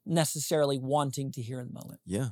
necessarily 0.07 0.79
wanting 0.79 1.31
to 1.33 1.43
hear 1.43 1.61
in 1.61 1.69
the 1.69 1.75
moment 1.75 2.01
Yeah. 2.05 2.31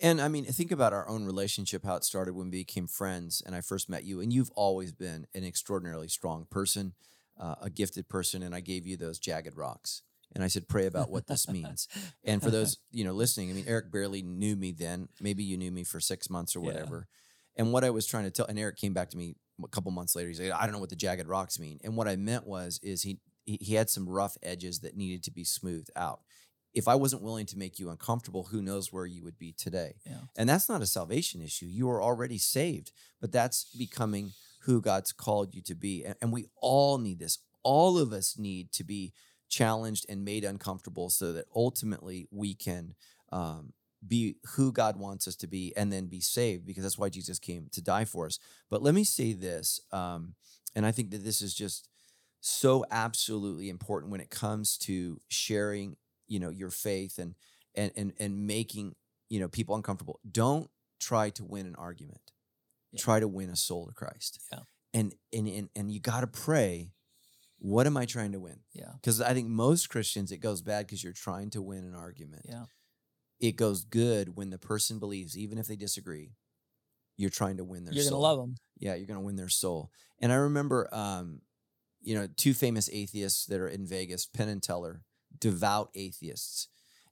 And 0.00 0.20
I 0.20 0.26
mean, 0.28 0.44
think 0.44 0.72
about 0.72 0.92
our 0.92 1.08
own 1.08 1.24
relationship, 1.24 1.84
how 1.84 1.94
it 1.94 2.04
started 2.04 2.34
when 2.34 2.46
we 2.50 2.58
became 2.64 2.88
friends 2.88 3.40
and 3.40 3.54
I 3.54 3.60
first 3.60 3.88
met 3.88 4.02
you. 4.04 4.20
And 4.20 4.32
you've 4.32 4.50
always 4.56 4.92
been 4.92 5.26
an 5.34 5.44
extraordinarily 5.44 6.08
strong 6.08 6.46
person, 6.46 6.94
uh, 7.38 7.54
a 7.62 7.70
gifted 7.70 8.08
person. 8.08 8.42
And 8.42 8.54
I 8.56 8.60
gave 8.60 8.86
you 8.88 8.96
those 8.96 9.20
jagged 9.20 9.56
rocks. 9.56 10.02
And 10.34 10.42
I 10.42 10.48
said, 10.48 10.68
pray 10.68 10.86
about 10.86 11.10
what 11.10 11.26
this 11.26 11.48
means. 11.48 11.86
And 12.24 12.42
for 12.42 12.50
those, 12.50 12.78
you 12.90 13.04
know, 13.04 13.12
listening, 13.12 13.50
I 13.50 13.52
mean, 13.52 13.66
Erik 13.68 13.92
barely 13.92 14.22
knew 14.22 14.56
me 14.56 14.72
then. 14.72 15.08
Maybe 15.20 15.44
you 15.44 15.56
knew 15.56 15.70
me 15.70 15.84
for 15.84 16.00
six 16.00 16.28
months 16.30 16.56
or 16.56 16.60
Yeah. 16.60 16.66
whatever. 16.66 17.06
And 17.56 17.72
what 17.72 17.84
I 17.84 17.90
was 17.90 18.06
trying 18.06 18.24
to 18.24 18.30
tell, 18.30 18.46
and 18.46 18.58
Erik 18.58 18.76
came 18.76 18.94
back 18.94 19.10
to 19.10 19.16
me 19.16 19.36
a 19.62 19.68
couple 19.68 19.92
months 19.92 20.16
later. 20.16 20.28
He 20.28 20.34
said, 20.34 20.50
I 20.50 20.64
don't 20.64 20.72
know 20.72 20.80
what 20.80 20.90
the 20.90 20.96
jagged 20.96 21.28
rocks 21.28 21.58
mean. 21.60 21.78
And 21.84 21.96
what 21.96 22.08
I 22.08 22.16
meant 22.16 22.46
was, 22.46 22.80
is 22.82 23.02
he, 23.02 23.20
he, 23.44 23.58
he 23.60 23.74
had 23.74 23.90
some 23.90 24.08
rough 24.08 24.36
edges 24.42 24.80
that 24.80 24.96
needed 24.96 25.22
to 25.24 25.30
be 25.30 25.44
smoothed 25.44 25.90
out. 25.94 26.20
If 26.72 26.88
I 26.88 26.96
wasn't 26.96 27.22
willing 27.22 27.46
to 27.46 27.58
make 27.58 27.78
you 27.78 27.90
uncomfortable, 27.90 28.48
who 28.50 28.60
knows 28.60 28.92
where 28.92 29.06
you 29.06 29.22
would 29.22 29.38
be 29.38 29.52
today? 29.52 29.94
Yeah. 30.04 30.22
And 30.36 30.48
that's 30.48 30.68
not 30.68 30.82
a 30.82 30.86
salvation 30.86 31.40
issue. 31.40 31.66
You 31.66 31.88
are 31.90 32.02
already 32.02 32.38
saved, 32.38 32.90
but 33.20 33.30
that's 33.30 33.66
becoming 33.78 34.32
who 34.62 34.80
God's 34.80 35.12
called 35.12 35.54
you 35.54 35.62
to 35.62 35.74
be. 35.76 36.04
And, 36.04 36.16
and 36.20 36.32
we 36.32 36.46
all 36.60 36.98
need 36.98 37.20
this. 37.20 37.38
All 37.62 37.96
of 37.98 38.12
us 38.12 38.36
need 38.36 38.72
to 38.72 38.82
be 38.82 39.12
challenged 39.48 40.06
and 40.08 40.24
made 40.24 40.44
uncomfortable 40.44 41.10
so 41.10 41.32
that 41.32 41.46
ultimately 41.54 42.26
we 42.30 42.54
can 42.54 42.94
um, 43.32 43.72
be 44.06 44.36
who 44.54 44.72
God 44.72 44.96
wants 44.96 45.26
us 45.26 45.36
to 45.36 45.46
be 45.46 45.72
and 45.76 45.92
then 45.92 46.06
be 46.06 46.20
saved 46.20 46.66
because 46.66 46.82
that's 46.82 46.98
why 46.98 47.08
Jesus 47.08 47.38
came 47.38 47.68
to 47.72 47.82
die 47.82 48.04
for 48.04 48.26
us. 48.26 48.38
But 48.70 48.82
let 48.82 48.94
me 48.94 49.04
say 49.04 49.32
this, 49.32 49.80
um, 49.92 50.34
and 50.74 50.84
I 50.84 50.92
think 50.92 51.10
that 51.10 51.24
this 51.24 51.40
is 51.40 51.54
just 51.54 51.88
so 52.40 52.84
absolutely 52.90 53.70
important 53.70 54.12
when 54.12 54.20
it 54.20 54.30
comes 54.30 54.76
to 54.78 55.20
sharing, 55.28 55.96
you 56.26 56.38
know, 56.38 56.50
your 56.50 56.70
faith 56.70 57.18
and 57.18 57.34
and 57.74 57.90
and 57.96 58.12
and 58.18 58.46
making 58.46 58.94
you 59.28 59.40
know 59.40 59.48
people 59.48 59.74
uncomfortable. 59.74 60.20
Don't 60.30 60.68
try 61.00 61.30
to 61.30 61.44
win 61.44 61.66
an 61.66 61.74
argument. 61.76 62.32
Yeah. 62.92 63.00
Try 63.02 63.20
to 63.20 63.28
win 63.28 63.50
a 63.50 63.56
soul 63.56 63.86
to 63.86 63.92
Christ. 63.92 64.40
Yeah. 64.52 64.60
And 64.92 65.14
and 65.32 65.48
and 65.48 65.68
and 65.74 65.90
you 65.90 66.00
got 66.00 66.20
to 66.20 66.26
pray. 66.26 66.90
What 67.64 67.86
am 67.86 67.96
I 67.96 68.04
trying 68.04 68.32
to 68.32 68.38
win? 68.38 68.58
Yeah. 68.74 68.92
Because 69.00 69.22
I 69.22 69.32
think 69.32 69.48
most 69.48 69.88
Christians 69.88 70.30
it 70.30 70.36
goes 70.36 70.60
bad 70.60 70.86
because 70.86 71.02
you're 71.02 71.14
trying 71.14 71.48
to 71.50 71.62
win 71.62 71.84
an 71.84 71.94
argument. 71.94 72.42
Yeah. 72.46 72.64
It 73.40 73.56
goes 73.56 73.84
good 73.86 74.36
when 74.36 74.50
the 74.50 74.58
person 74.58 74.98
believes, 74.98 75.34
even 75.34 75.56
if 75.56 75.66
they 75.66 75.74
disagree, 75.74 76.32
you're 77.16 77.30
trying 77.30 77.56
to 77.56 77.64
win 77.64 77.86
their 77.86 77.94
you're 77.94 78.02
soul. 78.02 78.20
gonna 78.20 78.22
love 78.22 78.38
them 78.38 78.56
Yeah, 78.78 78.94
you're 78.96 79.06
gonna 79.06 79.22
win 79.22 79.36
their 79.36 79.48
soul. 79.48 79.90
And 80.20 80.30
I 80.30 80.34
remember, 80.34 80.90
um, 80.92 81.40
you 82.02 82.14
know, 82.14 82.28
two 82.36 82.52
famous 82.52 82.90
atheists 82.92 83.46
that 83.46 83.58
are 83.58 83.68
in 83.68 83.86
Vegas, 83.86 84.26
Penn 84.26 84.50
and 84.50 84.62
Teller, 84.62 85.00
devout 85.38 85.88
atheists. 85.94 86.68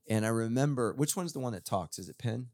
And 0.07 0.27
I 0.27 0.29
remember, 0.29 0.93
which 0.93 1.17
one's 1.17 1.33
the 1.33 1.41
one 1.41 1.55
that 1.55 1.65
talks? 1.65 1.99
Is 1.99 2.11
it 2.11 2.19
Penn 2.19 2.49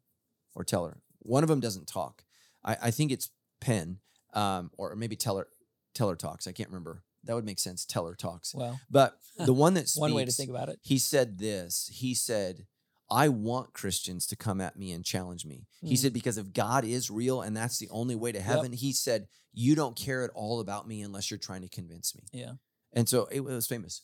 or 0.54 0.62
Teller? 0.62 1.02
One 1.18 1.42
of 1.42 1.48
them 1.48 1.58
doesn't 1.58 1.88
talk. 1.88 2.22
I, 2.64 2.76
I 2.80 2.90
think 2.92 3.10
it's 3.10 3.30
Penn, 3.60 3.98
um, 4.34 4.70
or 4.78 4.94
maybe 4.94 5.16
Teller. 5.16 5.48
Teller 5.94 6.14
talks. 6.14 6.46
I 6.46 6.52
can't 6.52 6.68
remember. 6.68 7.02
That 7.28 7.34
would 7.34 7.44
make 7.44 7.60
sense. 7.60 7.84
Teller 7.84 8.14
talks. 8.16 8.54
well 8.54 8.80
But 8.90 9.16
the 9.38 9.52
one 9.54 9.74
that 9.74 9.88
speaks, 9.88 10.00
one 10.00 10.14
way 10.14 10.24
to 10.24 10.32
think 10.32 10.50
about 10.50 10.68
it 10.68 10.80
he 10.82 10.98
said 10.98 11.38
this. 11.38 11.88
He 11.92 12.14
said, 12.14 12.66
I 13.10 13.28
want 13.28 13.72
Christians 13.72 14.26
to 14.26 14.36
come 14.36 14.60
at 14.60 14.76
me 14.76 14.92
and 14.92 15.04
challenge 15.04 15.46
me. 15.46 15.66
He 15.82 15.94
Mm. 15.94 15.98
said, 15.98 16.12
because 16.12 16.36
if 16.38 16.52
God 16.52 16.84
is 16.84 17.10
real 17.10 17.40
and 17.42 17.56
that's 17.56 17.78
the 17.78 17.88
only 17.90 18.16
way 18.16 18.32
to 18.32 18.40
heaven, 18.40 18.72
he 18.72 18.92
said, 18.92 19.28
you 19.52 19.74
don't 19.74 19.96
care 19.96 20.24
at 20.24 20.30
all 20.34 20.60
about 20.60 20.88
me 20.88 21.02
unless 21.02 21.30
you're 21.30 21.38
trying 21.38 21.62
to 21.62 21.68
convince 21.68 22.14
me. 22.16 22.24
yeah 22.32 22.52
And 22.92 23.08
so 23.08 23.26
it 23.30 23.40
was 23.40 23.66
famous. 23.66 24.02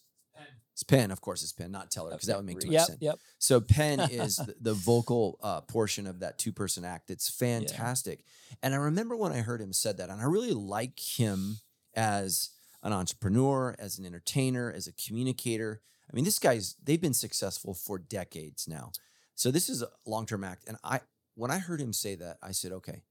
It's 0.73 0.83
Penn, 0.83 1.11
of 1.13 1.21
course, 1.21 1.43
it's 1.45 1.53
Penn, 1.53 1.71
not 1.71 1.91
Teller, 1.93 2.11
because 2.11 2.27
that 2.27 2.37
would 2.37 2.47
make 2.47 2.59
too 2.59 2.67
much 2.67 2.75
yep 2.75 2.87
sense. 2.87 2.99
yep 3.01 3.19
So 3.39 3.61
Penn 3.61 4.01
is 4.11 4.37
the, 4.37 4.57
the 4.61 4.75
vocal 4.75 5.39
uh, 5.41 5.61
portion 5.61 6.07
of 6.07 6.19
that 6.21 6.37
two 6.39 6.53
person 6.53 6.85
act. 6.85 7.11
It's 7.11 7.31
fantastic. 7.31 8.25
And 8.63 8.75
I 8.75 8.79
remember 8.79 9.17
when 9.17 9.33
I 9.33 9.39
heard 9.43 9.61
him 9.61 9.73
said 9.73 9.99
that, 9.99 10.11
and 10.11 10.21
I 10.21 10.25
really 10.25 10.53
like 10.53 10.99
him 10.99 11.59
as 11.95 12.51
an 12.85 12.93
entrepreneur, 12.93 13.75
as 13.79 13.99
an 13.99 14.07
entertainer, 14.07 14.73
as 14.73 14.87
a 14.87 14.93
communicator. 14.93 15.81
I 16.11 16.15
mean, 16.15 16.25
this 16.25 16.39
guy's 16.39 16.77
they've 16.83 17.01
been 17.01 17.15
successful 17.15 17.75
for 17.75 17.99
decades 17.99 18.69
now. 18.69 18.93
So 19.35 19.51
this 19.51 19.69
is 19.69 19.83
a 19.83 19.89
long-term 20.07 20.45
act. 20.45 20.65
And 20.69 20.77
I 20.85 21.01
when 21.35 21.51
I 21.51 21.59
heard 21.59 21.81
him 21.81 21.93
say 21.93 22.15
that, 22.17 22.37
I 22.43 22.53
said, 22.53 22.71
okay, 22.73 23.03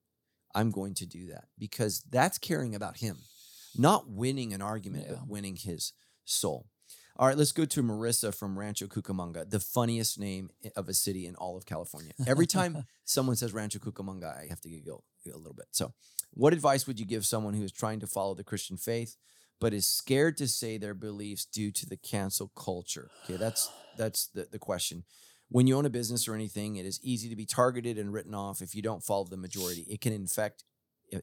I'm 0.55 0.71
going 0.71 0.93
to 0.95 1.05
do 1.05 1.27
that 1.27 1.45
because 1.59 2.03
that's 2.09 2.37
caring 2.37 2.75
about 2.75 2.97
him, 2.97 3.17
not 3.77 4.07
winning 4.09 4.53
an 4.53 4.61
argument, 4.61 5.07
Yeah. 5.09 5.15
but 5.15 5.27
winning 5.27 5.57
his 5.57 5.91
soul. 6.23 6.67
All 7.15 7.27
right, 7.27 7.37
let's 7.37 7.51
go 7.51 7.65
to 7.65 7.83
Marissa 7.83 8.33
from 8.33 8.57
Rancho 8.57 8.87
Cucamonga, 8.87 9.47
the 9.47 9.59
funniest 9.59 10.19
name 10.19 10.49
of 10.75 10.89
a 10.89 10.95
city 10.95 11.27
in 11.27 11.35
all 11.35 11.55
of 11.55 11.65
California. 11.65 12.11
Every 12.25 12.47
time 12.47 12.85
someone 13.05 13.35
says 13.35 13.53
Rancho 13.53 13.77
Cucamonga, 13.77 14.35
I 14.35 14.47
have 14.49 14.61
to 14.61 14.69
giggle 14.69 15.03
a 15.27 15.37
little 15.37 15.53
bit. 15.53 15.67
So, 15.71 15.93
what 16.31 16.53
advice 16.53 16.87
would 16.87 16.99
you 16.99 17.05
give 17.05 17.23
someone 17.25 17.53
who 17.53 17.63
is 17.63 17.71
trying 17.71 17.99
to 17.99 18.07
follow 18.07 18.33
the 18.33 18.43
Christian 18.43 18.77
faith 18.77 19.15
but 19.59 19.73
is 19.73 19.87
scared 19.87 20.37
to 20.37 20.47
say 20.47 20.77
their 20.77 20.93
beliefs 20.93 21.45
due 21.45 21.71
to 21.71 21.85
the 21.85 21.97
cancel 21.97 22.51
culture? 22.55 23.09
Okay, 23.23 23.37
that's 23.37 23.71
that's 23.97 24.27
the, 24.27 24.47
the 24.51 24.59
question. 24.59 25.03
When 25.49 25.67
you 25.67 25.77
own 25.77 25.85
a 25.85 25.89
business 25.89 26.27
or 26.27 26.33
anything, 26.33 26.77
it 26.77 26.85
is 26.85 26.99
easy 27.03 27.29
to 27.29 27.35
be 27.35 27.45
targeted 27.45 27.97
and 27.97 28.11
written 28.11 28.33
off 28.33 28.61
if 28.61 28.73
you 28.73 28.81
don't 28.81 29.03
follow 29.03 29.25
the 29.25 29.37
majority. 29.37 29.85
It 29.89 30.01
can 30.01 30.13
infect 30.13 30.63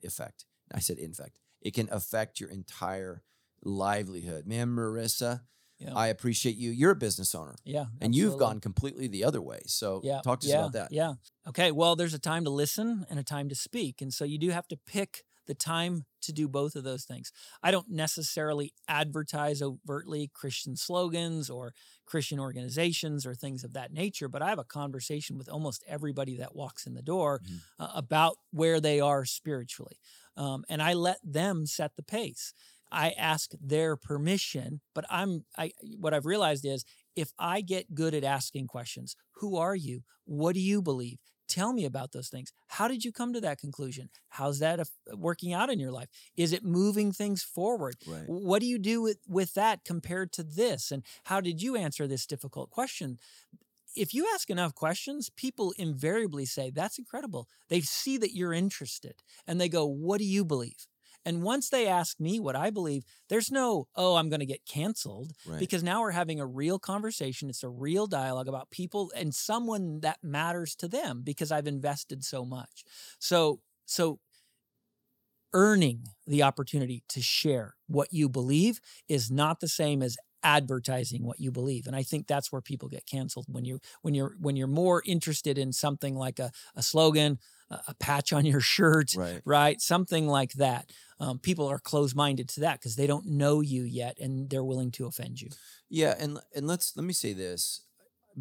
affect. 0.04 0.44
I 0.72 0.78
said 0.78 0.98
infect. 0.98 1.38
It 1.60 1.74
can 1.74 1.88
affect 1.90 2.40
your 2.40 2.50
entire 2.50 3.22
livelihood. 3.62 4.46
Man, 4.46 4.68
Marissa, 4.68 5.42
Yeah. 5.78 5.94
I 5.94 6.08
appreciate 6.08 6.56
you. 6.56 6.70
You're 6.70 6.92
a 6.92 6.96
business 6.96 7.34
owner 7.34 7.56
yeah. 7.64 7.86
and 8.00 8.14
you've 8.14 8.38
gone 8.38 8.60
completely 8.60 9.08
the 9.08 9.24
other 9.24 9.42
way. 9.42 9.60
So 9.66 10.00
yeah, 10.04 10.20
talk 10.22 10.40
to 10.40 10.46
us 10.46 10.52
yeah, 10.52 10.58
about 10.60 10.72
that. 10.74 10.92
Yeah. 10.92 11.14
Okay. 11.48 11.72
Well, 11.72 11.96
there's 11.96 12.14
a 12.14 12.18
time 12.18 12.44
to 12.44 12.50
listen 12.50 13.06
and 13.10 13.18
a 13.18 13.24
time 13.24 13.48
to 13.48 13.54
speak. 13.54 14.00
And 14.00 14.12
so 14.12 14.24
you 14.24 14.38
do 14.38 14.50
have 14.50 14.68
to 14.68 14.76
pick 14.86 15.24
the 15.46 15.54
time 15.54 16.06
to 16.22 16.32
do 16.32 16.48
both 16.48 16.76
of 16.76 16.84
those 16.84 17.04
things. 17.04 17.32
I 17.62 17.70
don't 17.70 17.88
necessarily 17.90 18.72
advertise 18.88 19.62
overtly 19.62 20.30
Christian 20.32 20.76
slogans 20.76 21.48
or 21.48 21.72
Christian 22.06 22.38
organizations 22.38 23.24
or 23.26 23.34
things 23.34 23.64
of 23.64 23.72
that 23.72 23.92
nature, 23.92 24.28
but 24.28 24.42
I 24.42 24.50
have 24.50 24.58
a 24.58 24.64
conversation 24.64 25.38
with 25.38 25.48
almost 25.48 25.82
everybody 25.86 26.36
that 26.36 26.54
walks 26.54 26.86
in 26.86 26.94
the 26.94 27.02
door 27.02 27.40
Mhm. 27.40 27.60
uh, 27.78 27.92
about 27.94 28.36
where 28.50 28.80
they 28.80 29.00
are 29.00 29.24
spiritually. 29.24 29.98
Um, 30.36 30.64
and 30.68 30.82
I 30.82 30.92
let 30.94 31.18
them 31.24 31.66
set 31.66 31.96
the 31.96 32.02
pace. 32.02 32.52
I 32.92 33.10
ask 33.12 33.52
their 33.60 33.96
permission, 33.96 34.80
but 34.94 35.04
I'm 35.08 35.44
I 35.56 35.72
what 35.98 36.12
I've 36.12 36.26
realized 36.26 36.64
is 36.64 36.84
if 37.14 37.32
I 37.38 37.60
get 37.60 37.94
good 37.94 38.14
at 38.14 38.24
asking 38.24 38.66
questions, 38.66 39.14
who 39.36 39.56
are 39.56 39.76
you? 39.76 40.02
What 40.24 40.54
do 40.54 40.60
you 40.60 40.82
believe? 40.82 41.18
Tell 41.50 41.72
me 41.72 41.84
about 41.84 42.12
those 42.12 42.28
things. 42.28 42.52
How 42.68 42.86
did 42.86 43.04
you 43.04 43.10
come 43.10 43.32
to 43.32 43.40
that 43.40 43.58
conclusion? 43.58 44.08
How's 44.28 44.60
that 44.60 44.78
af- 44.78 44.90
uh, 45.12 45.16
working 45.16 45.52
out 45.52 45.68
in 45.68 45.80
your 45.80 45.90
life? 45.90 46.08
Is 46.36 46.52
it 46.52 46.64
moving 46.64 47.10
things 47.10 47.42
forward? 47.42 47.96
Right. 48.06 48.22
What 48.26 48.60
do 48.60 48.66
you 48.66 48.78
do 48.78 49.02
with, 49.02 49.18
with 49.28 49.54
that 49.54 49.84
compared 49.84 50.32
to 50.34 50.44
this? 50.44 50.92
And 50.92 51.02
how 51.24 51.40
did 51.40 51.60
you 51.60 51.74
answer 51.74 52.06
this 52.06 52.24
difficult 52.24 52.70
question? 52.70 53.18
If 53.96 54.14
you 54.14 54.28
ask 54.32 54.48
enough 54.48 54.76
questions, 54.76 55.28
people 55.30 55.74
invariably 55.76 56.46
say, 56.46 56.70
That's 56.70 56.98
incredible. 56.98 57.48
They 57.68 57.80
see 57.80 58.16
that 58.18 58.32
you're 58.32 58.52
interested 58.52 59.16
and 59.44 59.60
they 59.60 59.68
go, 59.68 59.84
What 59.84 60.18
do 60.18 60.24
you 60.24 60.44
believe? 60.44 60.86
And 61.24 61.42
once 61.42 61.68
they 61.68 61.86
ask 61.86 62.18
me 62.18 62.40
what 62.40 62.56
I 62.56 62.70
believe, 62.70 63.04
there's 63.28 63.50
no, 63.50 63.88
oh, 63.94 64.16
I'm 64.16 64.28
going 64.28 64.40
to 64.40 64.46
get 64.46 64.64
canceled 64.66 65.32
Right. 65.46 65.58
because 65.58 65.82
now 65.82 66.00
we're 66.00 66.10
having 66.12 66.40
a 66.40 66.46
real 66.46 66.78
conversation. 66.78 67.50
It's 67.50 67.62
a 67.62 67.68
real 67.68 68.06
dialogue 68.06 68.48
about 68.48 68.70
people 68.70 69.12
and 69.14 69.34
someone 69.34 70.00
that 70.00 70.18
matters 70.22 70.74
to 70.76 70.88
them 70.88 71.22
because 71.22 71.52
I've 71.52 71.66
invested 71.66 72.24
so 72.24 72.44
much. 72.44 72.84
So, 73.18 73.60
so 73.86 74.18
earning 75.52 76.08
the 76.26 76.42
opportunity 76.42 77.02
to 77.08 77.20
share 77.20 77.74
what 77.86 78.12
you 78.12 78.28
believe 78.28 78.80
is 79.08 79.30
not 79.30 79.60
the 79.60 79.68
same 79.68 80.02
as 80.02 80.16
advertising 80.42 81.22
what 81.22 81.38
you 81.38 81.50
believe 81.50 81.86
and 81.86 81.94
i 81.94 82.02
think 82.02 82.26
that's 82.26 82.50
where 82.50 82.62
people 82.62 82.88
get 82.88 83.04
canceled 83.04 83.44
when 83.46 83.64
you 83.64 83.78
when 84.00 84.14
you're 84.14 84.34
when 84.40 84.56
you're 84.56 84.66
more 84.66 85.02
interested 85.04 85.58
in 85.58 85.70
something 85.70 86.14
like 86.14 86.38
a, 86.38 86.50
a 86.74 86.82
slogan 86.82 87.38
a, 87.70 87.78
a 87.88 87.94
patch 87.96 88.32
on 88.32 88.46
your 88.46 88.60
shirt 88.60 89.12
right. 89.16 89.42
right 89.44 89.82
something 89.82 90.26
like 90.26 90.52
that 90.52 90.90
um, 91.20 91.38
people 91.38 91.66
are 91.68 91.78
closed-minded 91.78 92.48
to 92.48 92.60
that 92.60 92.80
because 92.80 92.96
they 92.96 93.06
don't 93.06 93.26
know 93.26 93.60
you 93.60 93.82
yet 93.82 94.18
and 94.18 94.50
they're 94.50 94.64
willing 94.64 94.90
to 94.92 95.06
offend 95.06 95.40
you 95.40 95.50
Yeah, 95.88 96.14
and 96.18 96.38
and 96.54 96.66
let's 96.66 96.96
let 96.96 97.04
me 97.04 97.12
say 97.12 97.32
this: 97.32 97.82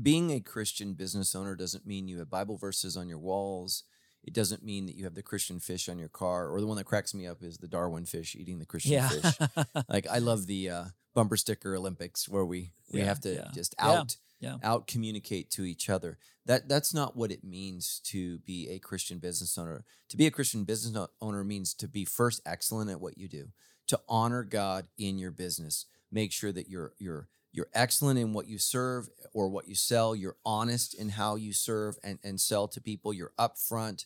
being 0.02 0.32
a 0.32 0.40
Christian 0.40 0.94
business 0.94 1.36
owner 1.36 1.56
doesn't 1.56 1.86
mean 1.88 2.08
you 2.08 2.20
have 2.20 2.30
Bible 2.30 2.58
verses 2.58 2.96
on 2.98 3.10
your 3.10 3.20
walls. 3.20 3.84
It 4.24 4.34
doesn't 4.34 4.64
mean 4.64 4.86
that 4.86 4.96
you 4.96 5.06
have 5.06 5.16
the 5.16 5.24
Christian 5.24 5.60
fish 5.60 5.88
on 5.90 5.98
your 5.98 6.10
car, 6.10 6.50
or 6.50 6.60
the 6.62 6.68
one 6.68 6.78
that 6.78 6.86
cracks 6.86 7.14
me 7.14 7.26
up 7.26 7.42
is 7.42 7.58
the 7.58 7.68
Darwin 7.68 8.06
fish 8.06 8.36
eating 8.36 8.60
the 8.60 8.66
Christian 8.66 8.94
yeah 8.94 9.10
fish. 9.10 9.40
Like 9.88 10.08
I 10.08 10.18
love 10.20 10.46
the 10.48 10.70
uh, 10.70 10.86
bumper 11.16 11.38
sticker 11.38 11.76
Olympics 11.76 12.30
where 12.30 12.46
we 12.46 12.74
we 12.92 13.00
Yeah, 13.00 13.06
have 13.06 13.22
to 13.22 13.36
yeah, 13.36 13.52
just 13.54 13.76
out 13.80 14.18
yeah. 14.40 14.58
out 14.64 14.88
communicate 14.88 15.50
to 15.52 15.64
each 15.64 15.90
other. 15.90 16.18
That 16.46 16.68
that's 16.68 16.94
not 16.94 17.16
what 17.16 17.32
it 17.32 17.44
means 17.44 18.02
to 18.06 18.40
be 18.40 18.70
a 18.70 18.80
Christian 18.80 19.20
business 19.20 19.58
owner. 19.58 19.84
To 20.10 20.18
be 20.18 20.26
a 20.26 20.32
Christian 20.32 20.64
business 20.64 21.08
owner 21.22 21.44
means 21.44 21.74
to 21.76 21.88
be 21.88 22.06
first 22.06 22.42
excellent 22.46 22.90
at 22.90 23.02
what 23.02 23.18
you 23.18 23.28
do, 23.28 23.50
to 23.88 24.00
honor 24.08 24.44
God 24.44 24.88
in 24.98 25.20
your 25.20 25.32
business. 25.32 25.86
Make 26.12 26.32
sure 26.32 26.52
that 26.52 26.70
you're 26.70 26.94
you're 26.98 27.28
you're 27.52 27.70
excellent 27.74 28.20
in 28.20 28.34
what 28.34 28.48
you 28.48 28.58
serve 28.58 29.10
or 29.34 29.50
what 29.50 29.68
you 29.68 29.76
sell. 29.76 30.16
You're 30.16 30.38
honest 30.46 30.94
in 30.94 31.10
how 31.10 31.36
you 31.36 31.54
serve 31.54 31.98
and, 32.04 32.20
and 32.24 32.40
sell 32.40 32.68
to 32.68 32.82
people. 32.82 33.14
You're 33.14 33.34
upfront. 33.40 34.06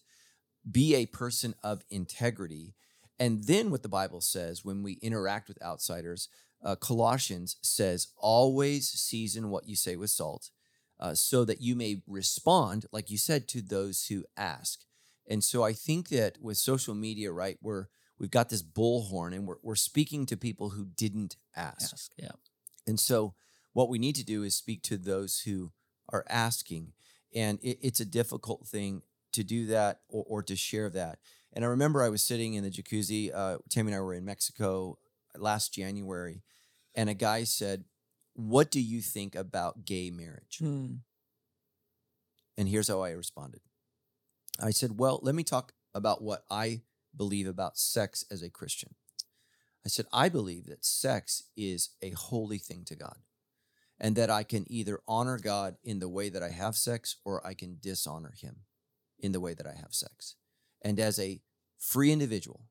Be 0.70 0.96
a 0.96 1.06
person 1.06 1.54
of 1.62 1.84
integrity. 1.90 2.74
And 3.20 3.44
then 3.44 3.70
what 3.70 3.84
the 3.84 3.90
Bible 3.90 4.22
says 4.22 4.66
when 4.66 4.82
we 4.82 4.94
interact 4.94 5.48
with 5.48 5.62
outsiders, 5.62 6.30
uh, 6.64 6.76
Colossians 6.76 7.58
says, 7.62 8.08
always 8.18 8.90
season 8.90 9.50
what 9.50 9.68
you 9.68 9.76
say 9.76 9.96
with 9.96 10.10
salt, 10.10 10.50
uh, 11.00 11.14
so 11.14 11.44
that 11.46 11.62
you 11.62 11.76
may 11.76 12.02
respond, 12.08 12.86
like 12.92 13.10
you 13.10 13.18
said, 13.18 13.48
to 13.50 13.62
those 13.62 14.08
who 14.08 14.24
ask. 14.38 14.82
And 15.28 15.44
so 15.44 15.64
I 15.64 15.74
think 15.74 16.10
that 16.10 16.38
with 16.42 16.58
social 16.58 16.96
media, 16.96 17.32
right, 17.32 17.58
we're 17.62 17.88
we've 18.20 18.32
got 18.32 18.50
this 18.50 18.64
bullhorn 18.64 19.34
and 19.34 19.48
we're, 19.48 19.58
we're 19.62 19.76
speaking 19.76 20.26
to 20.28 20.38
people 20.38 20.70
who 20.70 20.86
didn't 20.86 21.36
ask. 21.56 21.94
Ask, 21.94 22.12
yeah 22.18 22.32
And 22.88 23.00
so, 23.00 23.34
what 23.74 23.90
we 23.90 23.98
need 23.98 24.16
to 24.16 24.24
do 24.24 24.44
is 24.44 24.56
speak 24.56 24.84
to 24.84 24.98
those 24.98 25.40
who 25.40 25.72
are 26.10 26.26
asking. 26.30 26.94
And 27.36 27.60
it, 27.62 27.80
it's 27.82 28.00
a 28.00 28.06
difficult 28.06 28.68
thing 28.68 29.02
to 29.34 29.44
do 29.44 29.66
that 29.68 30.02
or, 30.08 30.24
or 30.28 30.44
to 30.44 30.56
share 30.56 30.90
that. 30.92 31.20
And 31.54 31.66
I 31.66 31.68
remember 31.68 32.02
I 32.02 32.10
was 32.10 32.22
sitting 32.22 32.54
in 32.54 32.64
the 32.64 32.70
jacuzzi. 32.70 33.32
Uh, 33.34 33.58
Tammy 33.70 33.92
and 33.92 33.98
I 33.98 34.02
were 34.02 34.14
in 34.14 34.26
Mexico 34.26 34.98
last 35.36 35.74
January, 35.74 36.44
and 36.96 37.10
a 37.10 37.14
guy 37.14 37.44
said, 37.44 37.86
What 38.34 38.72
do 38.72 38.82
you 38.82 39.02
think 39.02 39.36
about 39.36 39.86
gay 39.86 40.10
marriage? 40.10 40.58
Hmm. 40.60 40.96
And 42.58 42.68
here's 42.70 42.88
how 42.88 43.02
I 43.02 43.12
responded 43.12 43.62
I 44.60 44.72
said, 44.72 44.98
Well, 44.98 45.20
let 45.22 45.36
me 45.36 45.44
talk 45.44 45.74
about 45.94 46.22
what 46.22 46.44
I 46.50 46.82
believe 47.16 47.48
about 47.48 47.78
sex 47.78 48.26
as 48.32 48.42
a 48.42 48.50
Christian. 48.50 48.96
I 49.86 49.90
said, 49.90 50.06
I 50.14 50.30
believe 50.30 50.68
that 50.68 50.86
sex 50.86 51.44
is 51.58 51.90
a 52.02 52.12
holy 52.12 52.58
thing 52.58 52.84
to 52.86 52.96
God 52.96 53.18
and 54.00 54.16
that 54.16 54.30
I 54.30 54.44
can 54.44 54.66
either 54.72 55.02
honor 55.08 55.38
God 55.38 55.76
in 55.84 56.00
the 56.00 56.10
way 56.10 56.30
that 56.30 56.42
I 56.42 56.50
have 56.50 56.76
sex 56.76 57.18
or 57.26 57.46
I 57.46 57.54
can 57.54 57.78
dishonor 57.82 58.34
him 58.40 58.62
in 59.20 59.34
the 59.34 59.40
way 59.40 59.54
that 59.54 59.68
I 59.68 59.74
have 59.80 59.94
sex. 59.94 60.36
And 60.82 61.00
as 61.00 61.20
a 61.20 61.42
free 61.78 62.12
individual, 62.12 62.66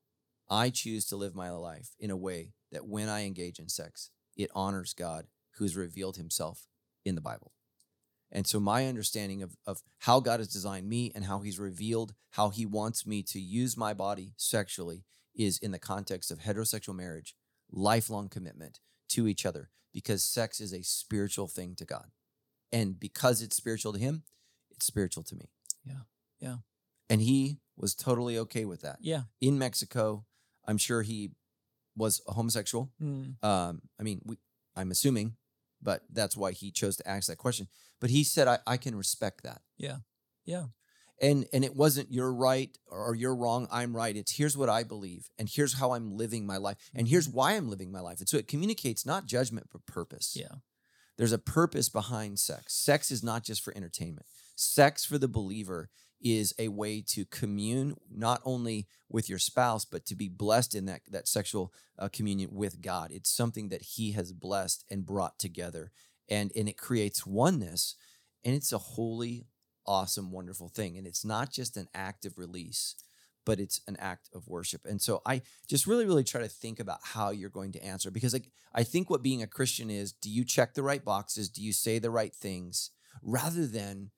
I 0.49 0.69
choose 0.69 1.05
to 1.07 1.15
live 1.15 1.35
my 1.35 1.51
life 1.51 1.89
in 1.99 2.11
a 2.11 2.17
way 2.17 2.53
that 2.71 2.87
when 2.87 3.09
I 3.09 3.25
engage 3.25 3.59
in 3.59 3.69
sex, 3.69 4.09
it 4.35 4.51
honors 4.55 4.93
God 4.93 5.27
who's 5.57 5.75
revealed 5.75 6.17
himself 6.17 6.67
in 7.05 7.15
the 7.15 7.21
Bible. 7.21 7.51
And 8.31 8.47
so 8.47 8.59
my 8.59 8.87
understanding 8.87 9.43
of, 9.43 9.55
of 9.67 9.83
how 9.99 10.19
God 10.19 10.39
has 10.39 10.47
designed 10.47 10.89
me 10.89 11.11
and 11.13 11.25
how 11.25 11.39
he's 11.39 11.59
revealed 11.59 12.15
how 12.31 12.49
he 12.49 12.65
wants 12.65 13.05
me 13.05 13.21
to 13.21 13.39
use 13.39 13.77
my 13.77 13.93
body 13.93 14.33
sexually 14.37 15.05
is 15.35 15.59
in 15.59 15.71
the 15.71 15.79
context 15.79 16.31
of 16.31 16.39
heterosexual 16.39 16.95
marriage, 16.95 17.35
lifelong 17.71 18.29
commitment 18.29 18.79
to 19.09 19.27
each 19.27 19.45
other, 19.45 19.69
because 19.93 20.23
sex 20.23 20.59
is 20.59 20.73
a 20.73 20.81
spiritual 20.81 21.47
thing 21.47 21.75
to 21.75 21.85
God. 21.85 22.07
And 22.71 22.99
because 22.99 23.43
it's 23.43 23.55
spiritual 23.55 23.93
to 23.93 23.99
him, 23.99 24.23
it's 24.71 24.87
spiritual 24.87 25.23
to 25.23 25.35
me. 25.35 25.51
Yeah. 25.85 26.01
Yeah. 26.39 26.55
And 27.07 27.21
he 27.21 27.59
was 27.77 27.93
totally 27.93 28.37
okay 28.39 28.65
with 28.65 28.81
that. 28.81 28.97
yeah 28.99 29.23
In 29.41 29.59
Mexico, 29.59 30.25
I'm 30.65 30.79
sure 30.79 31.03
he 31.03 31.31
was 31.95 32.21
a 32.27 32.33
homosexual. 32.33 32.91
Hmm. 32.99 33.31
Um, 33.41 33.81
I 33.99 34.03
mean, 34.03 34.21
we, 34.25 34.37
I'm 34.75 34.91
assuming, 34.91 35.35
but 35.81 36.03
that's 36.11 36.35
why 36.35 36.51
he 36.51 36.71
chose 36.71 36.95
to 36.97 37.07
ask 37.07 37.27
that 37.27 37.37
question. 37.37 37.67
But 37.99 38.09
he 38.09 38.23
said, 38.23 38.47
I, 38.47 38.59
I 38.65 38.77
can 38.77 38.95
respect 38.95 39.43
that. 39.43 39.61
Yeah. 39.77 39.97
Yeah. 40.45 40.65
And 41.21 41.45
and 41.53 41.63
it 41.63 41.75
wasn't 41.75 42.11
you're 42.11 42.33
right 42.33 42.75
or 42.87 43.15
you're 43.15 43.35
wrong, 43.35 43.67
I'm 43.71 43.95
right. 43.95 44.15
It's 44.15 44.35
here's 44.35 44.57
what 44.57 44.67
I 44.67 44.83
believe, 44.83 45.29
and 45.37 45.47
here's 45.47 45.75
how 45.75 45.91
I'm 45.93 46.17
living 46.17 46.45
my 46.45 46.57
life, 46.57 46.77
and 46.93 47.07
here's 47.07 47.29
why 47.29 47.53
I'm 47.53 47.69
living 47.69 47.91
my 47.91 47.99
life. 47.99 48.19
And 48.19 48.27
so 48.27 48.37
it 48.37 48.47
communicates 48.47 49.05
not 49.05 49.27
judgment 49.27 49.67
but 49.71 49.85
purpose. 49.85 50.35
yeah 50.35 50.57
There's 51.17 51.31
a 51.31 51.37
purpose 51.37 51.87
behind 51.87 52.39
sex. 52.39 52.73
Sex 52.73 53.11
is 53.11 53.23
not 53.23 53.43
just 53.43 53.63
for 53.63 53.77
entertainment. 53.77 54.25
Sex 54.55 55.05
for 55.05 55.17
the 55.17 55.27
believer 55.27 55.89
is 56.23 56.53
a 56.57 56.69
way 56.69 57.01
to 57.01 57.25
commune 57.25 57.95
not 58.09 58.41
only 58.45 58.87
with 59.09 59.29
your 59.29 59.39
spouse 59.39 59.85
but 59.85 60.05
to 60.05 60.15
be 60.15 60.29
blessed 60.29 60.73
in 60.73 60.85
that 60.85 61.01
that 61.09 61.27
sexual 61.27 61.73
uh, 61.99 62.09
communion 62.11 62.49
with 62.53 62.81
God. 62.81 63.11
It's 63.11 63.29
something 63.29 63.69
that 63.69 63.81
he 63.81 64.13
has 64.13 64.31
blessed 64.31 64.85
and 64.89 65.05
brought 65.05 65.37
together 65.37 65.91
and 66.29 66.51
and 66.55 66.69
it 66.69 66.77
creates 66.77 67.25
oneness, 67.25 67.95
and 68.43 68.55
it's 68.55 68.71
a 68.71 68.77
holy, 68.77 69.47
awesome, 69.85 70.31
wonderful 70.31 70.69
thing. 70.69 70.97
And 70.97 71.07
it's 71.07 71.25
not 71.25 71.51
just 71.51 71.77
an 71.77 71.87
act 71.93 72.25
of 72.25 72.37
release, 72.37 72.95
but 73.45 73.59
it's 73.59 73.81
an 73.87 73.97
act 73.99 74.29
of 74.33 74.47
worship. 74.47 74.81
And 74.85 75.01
so 75.01 75.21
I 75.25 75.41
just 75.67 75.87
really, 75.87 76.05
really 76.05 76.23
try 76.23 76.41
to 76.41 76.47
think 76.47 76.79
about 76.79 76.99
how 77.03 77.31
you're 77.31 77.49
going 77.49 77.71
to 77.73 77.83
answer 77.83 78.11
because 78.11 78.33
like 78.33 78.49
I 78.73 78.83
think 78.83 79.09
what 79.09 79.23
being 79.23 79.41
a 79.41 79.47
Christian 79.47 79.89
is: 79.89 80.11
do 80.13 80.29
you 80.29 80.43
check 80.45 80.73
the 80.73 80.83
right 80.83 81.03
boxes? 81.03 81.49
Do 81.49 81.61
you 81.61 81.73
say 81.73 81.99
the 81.99 82.11
right 82.11 82.33
things? 82.33 82.91
Rather 83.21 83.67
than 83.67 84.11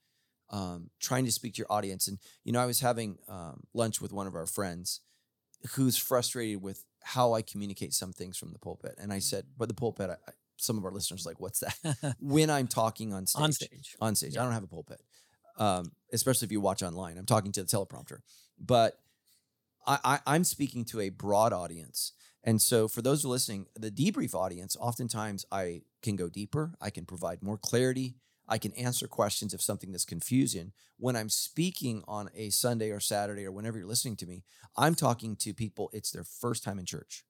um, 0.49 0.89
trying 0.99 1.25
to 1.25 1.31
speak 1.31 1.55
to 1.55 1.59
your 1.59 1.71
audience. 1.71 2.07
And 2.07 2.19
you 2.43 2.51
know, 2.51 2.61
I 2.61 2.65
was 2.65 2.79
having 2.79 3.17
um, 3.27 3.63
lunch 3.73 4.01
with 4.01 4.13
one 4.13 4.27
of 4.27 4.35
our 4.35 4.45
friends 4.45 5.01
who's 5.73 5.97
frustrated 5.97 6.61
with 6.61 6.83
how 7.03 7.33
I 7.33 7.41
communicate 7.41 7.93
some 7.93 8.13
things 8.13 8.37
from 8.37 8.51
the 8.51 8.59
pulpit. 8.59 8.95
And 8.99 9.11
I 9.11 9.19
said, 9.19 9.45
but 9.57 9.67
the 9.67 9.73
pulpit, 9.73 10.09
I, 10.09 10.13
I, 10.13 10.33
some 10.57 10.77
of 10.77 10.85
our 10.85 10.91
listeners 10.91 11.25
are 11.25 11.29
like, 11.29 11.39
what's 11.39 11.59
that? 11.59 12.15
when 12.19 12.49
I'm 12.49 12.67
talking 12.67 13.13
on 13.13 13.27
stage. 13.27 13.43
on 13.43 13.51
stage. 13.51 13.95
On 14.01 14.15
stage. 14.15 14.33
Yeah. 14.35 14.41
I 14.41 14.43
don't 14.43 14.53
have 14.53 14.63
a 14.63 14.67
pulpit, 14.67 15.01
um, 15.57 15.91
especially 16.13 16.45
if 16.45 16.51
you 16.51 16.61
watch 16.61 16.83
online. 16.83 17.17
I'm 17.17 17.25
talking 17.25 17.51
to 17.53 17.63
the 17.63 17.67
teleprompter. 17.67 18.19
But 18.59 18.99
I, 19.85 19.99
I, 20.03 20.19
I'm 20.25 20.43
speaking 20.43 20.85
to 20.85 21.01
a 21.01 21.09
broad 21.09 21.53
audience. 21.53 22.13
And 22.43 22.61
so, 22.61 22.87
for 22.87 23.01
those 23.01 23.23
who 23.23 23.29
are 23.29 23.31
listening, 23.31 23.65
the 23.75 23.89
debrief 23.89 24.35
audience, 24.35 24.77
oftentimes 24.79 25.45
I 25.51 25.81
can 26.03 26.15
go 26.15 26.29
deeper. 26.29 26.73
I 26.79 26.91
can 26.91 27.05
provide 27.05 27.41
more 27.41 27.57
clarity. 27.57 28.15
I 28.47 28.57
can 28.57 28.73
answer 28.73 29.07
questions 29.07 29.53
if 29.53 29.61
something 29.61 29.91
that's 29.91 30.05
confusing. 30.05 30.71
When 30.97 31.15
I'm 31.15 31.29
speaking 31.29 32.03
on 32.07 32.29
a 32.35 32.49
Sunday 32.49 32.91
or 32.91 32.99
Saturday 32.99 33.45
or 33.45 33.51
whenever 33.51 33.77
you're 33.77 33.87
listening 33.87 34.15
to 34.17 34.27
me, 34.27 34.43
I'm 34.77 34.95
talking 34.95 35.35
to 35.37 35.53
people, 35.53 35.89
it's 35.93 36.11
their 36.11 36.23
first 36.23 36.63
time 36.63 36.79
in 36.79 36.85
church. 36.85 37.25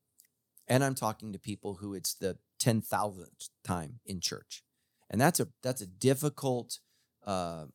And 0.68 0.84
I'm 0.84 0.95
talking 0.95 1.32
to 1.32 1.39
people 1.39 1.76
who 1.76 1.93
it's 1.93 2.13
the 2.13 2.38
10,000th 2.59 3.49
time 3.63 3.99
in 4.05 4.20
church. 4.20 4.63
And 5.09 5.22
that's 5.22 5.39
a 5.39 5.47
that's 5.61 5.82
a 5.82 5.88
difficult 5.88 6.80
uh, 7.26 7.66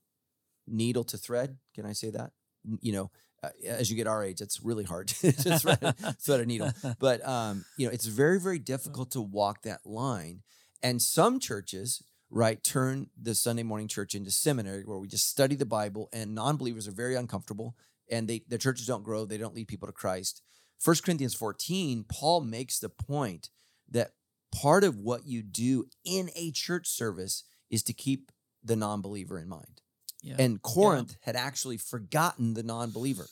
needle 0.67 1.05
to 1.05 1.17
thread. 1.17 1.59
Can 1.75 1.87
I 1.87 1.93
say 1.93 2.11
that? 2.11 2.33
You 2.81 2.93
know, 2.93 3.11
uh, 3.43 3.51
as 3.65 3.91
you 3.91 3.97
get 3.97 4.07
our 4.07 4.25
age, 4.25 4.41
it's 4.41 4.63
really 4.63 4.85
hard 4.85 5.09
to 5.09 5.33
thread, 5.33 5.97
thread 6.21 6.41
a 6.41 6.47
needle. 6.47 6.73
But 6.99 7.27
um, 7.27 7.65
you 7.77 7.87
know, 7.87 7.93
it's 7.93 8.07
very 8.07 8.41
very 8.41 8.59
difficult 8.59 9.13
to 9.13 9.21
walk 9.21 9.63
that 9.63 9.87
line. 9.87 10.43
And 10.83 11.01
some 11.01 11.39
churches, 11.39 12.03
right, 12.31 12.63
turn 12.63 13.09
the 13.21 13.35
Sunday 13.35 13.63
morning 13.63 13.89
church 13.89 14.15
into 14.15 14.31
seminary 14.31 14.83
where 14.85 14.99
we 14.99 15.09
just 15.09 15.29
study 15.29 15.57
the 15.57 15.67
Bible, 15.67 16.09
and 16.13 16.35
non-believers 16.35 16.89
are 16.89 16.93
very 16.93 17.17
uncomfortable, 17.17 17.77
and 18.11 18.29
they 18.29 18.43
their 18.49 18.59
churches 18.59 18.87
don't 18.87 19.05
grow, 19.05 19.25
they 19.25 19.39
don't 19.39 19.55
lead 19.55 19.69
people 19.69 19.87
to 19.89 19.93
Christ. 19.93 20.43
1 20.83 20.97
Corinthians 21.05 21.35
14, 21.35 22.07
Paul 22.09 22.41
makes 22.41 22.79
the 22.79 22.89
point 22.89 23.51
that 23.91 24.13
part 24.55 24.83
of 24.83 24.97
what 24.97 25.27
you 25.27 25.43
do 25.43 25.85
in 26.05 26.31
a 26.35 26.51
church 26.53 26.89
service 26.89 27.45
is 27.71 27.83
to 27.83 27.93
keep 27.93 28.33
the 28.65 28.77
non-believer 28.77 29.39
in 29.39 29.49
mind. 29.49 29.83
Yeah. 30.23 30.37
And 30.39 30.63
Corinth 30.63 31.17
had 31.23 31.37
actually 31.37 31.79
forgotten 31.79 32.55
the 32.55 32.63
non 32.63 32.91
believer. 32.91 33.27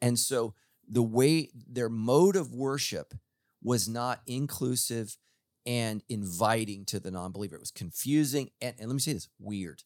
And 0.00 0.18
so 0.18 0.54
the 0.88 1.02
way 1.02 1.50
their 1.54 1.88
mode 1.88 2.36
of 2.36 2.52
worship 2.52 3.14
was 3.62 3.88
not 3.88 4.20
inclusive 4.26 5.16
and 5.64 6.02
inviting 6.08 6.84
to 6.86 7.00
the 7.00 7.10
non 7.10 7.32
believer. 7.32 7.56
It 7.56 7.60
was 7.60 7.70
confusing 7.70 8.50
and, 8.60 8.74
and 8.78 8.88
let 8.88 8.94
me 8.94 9.00
say 9.00 9.12
this 9.12 9.28
weird. 9.38 9.82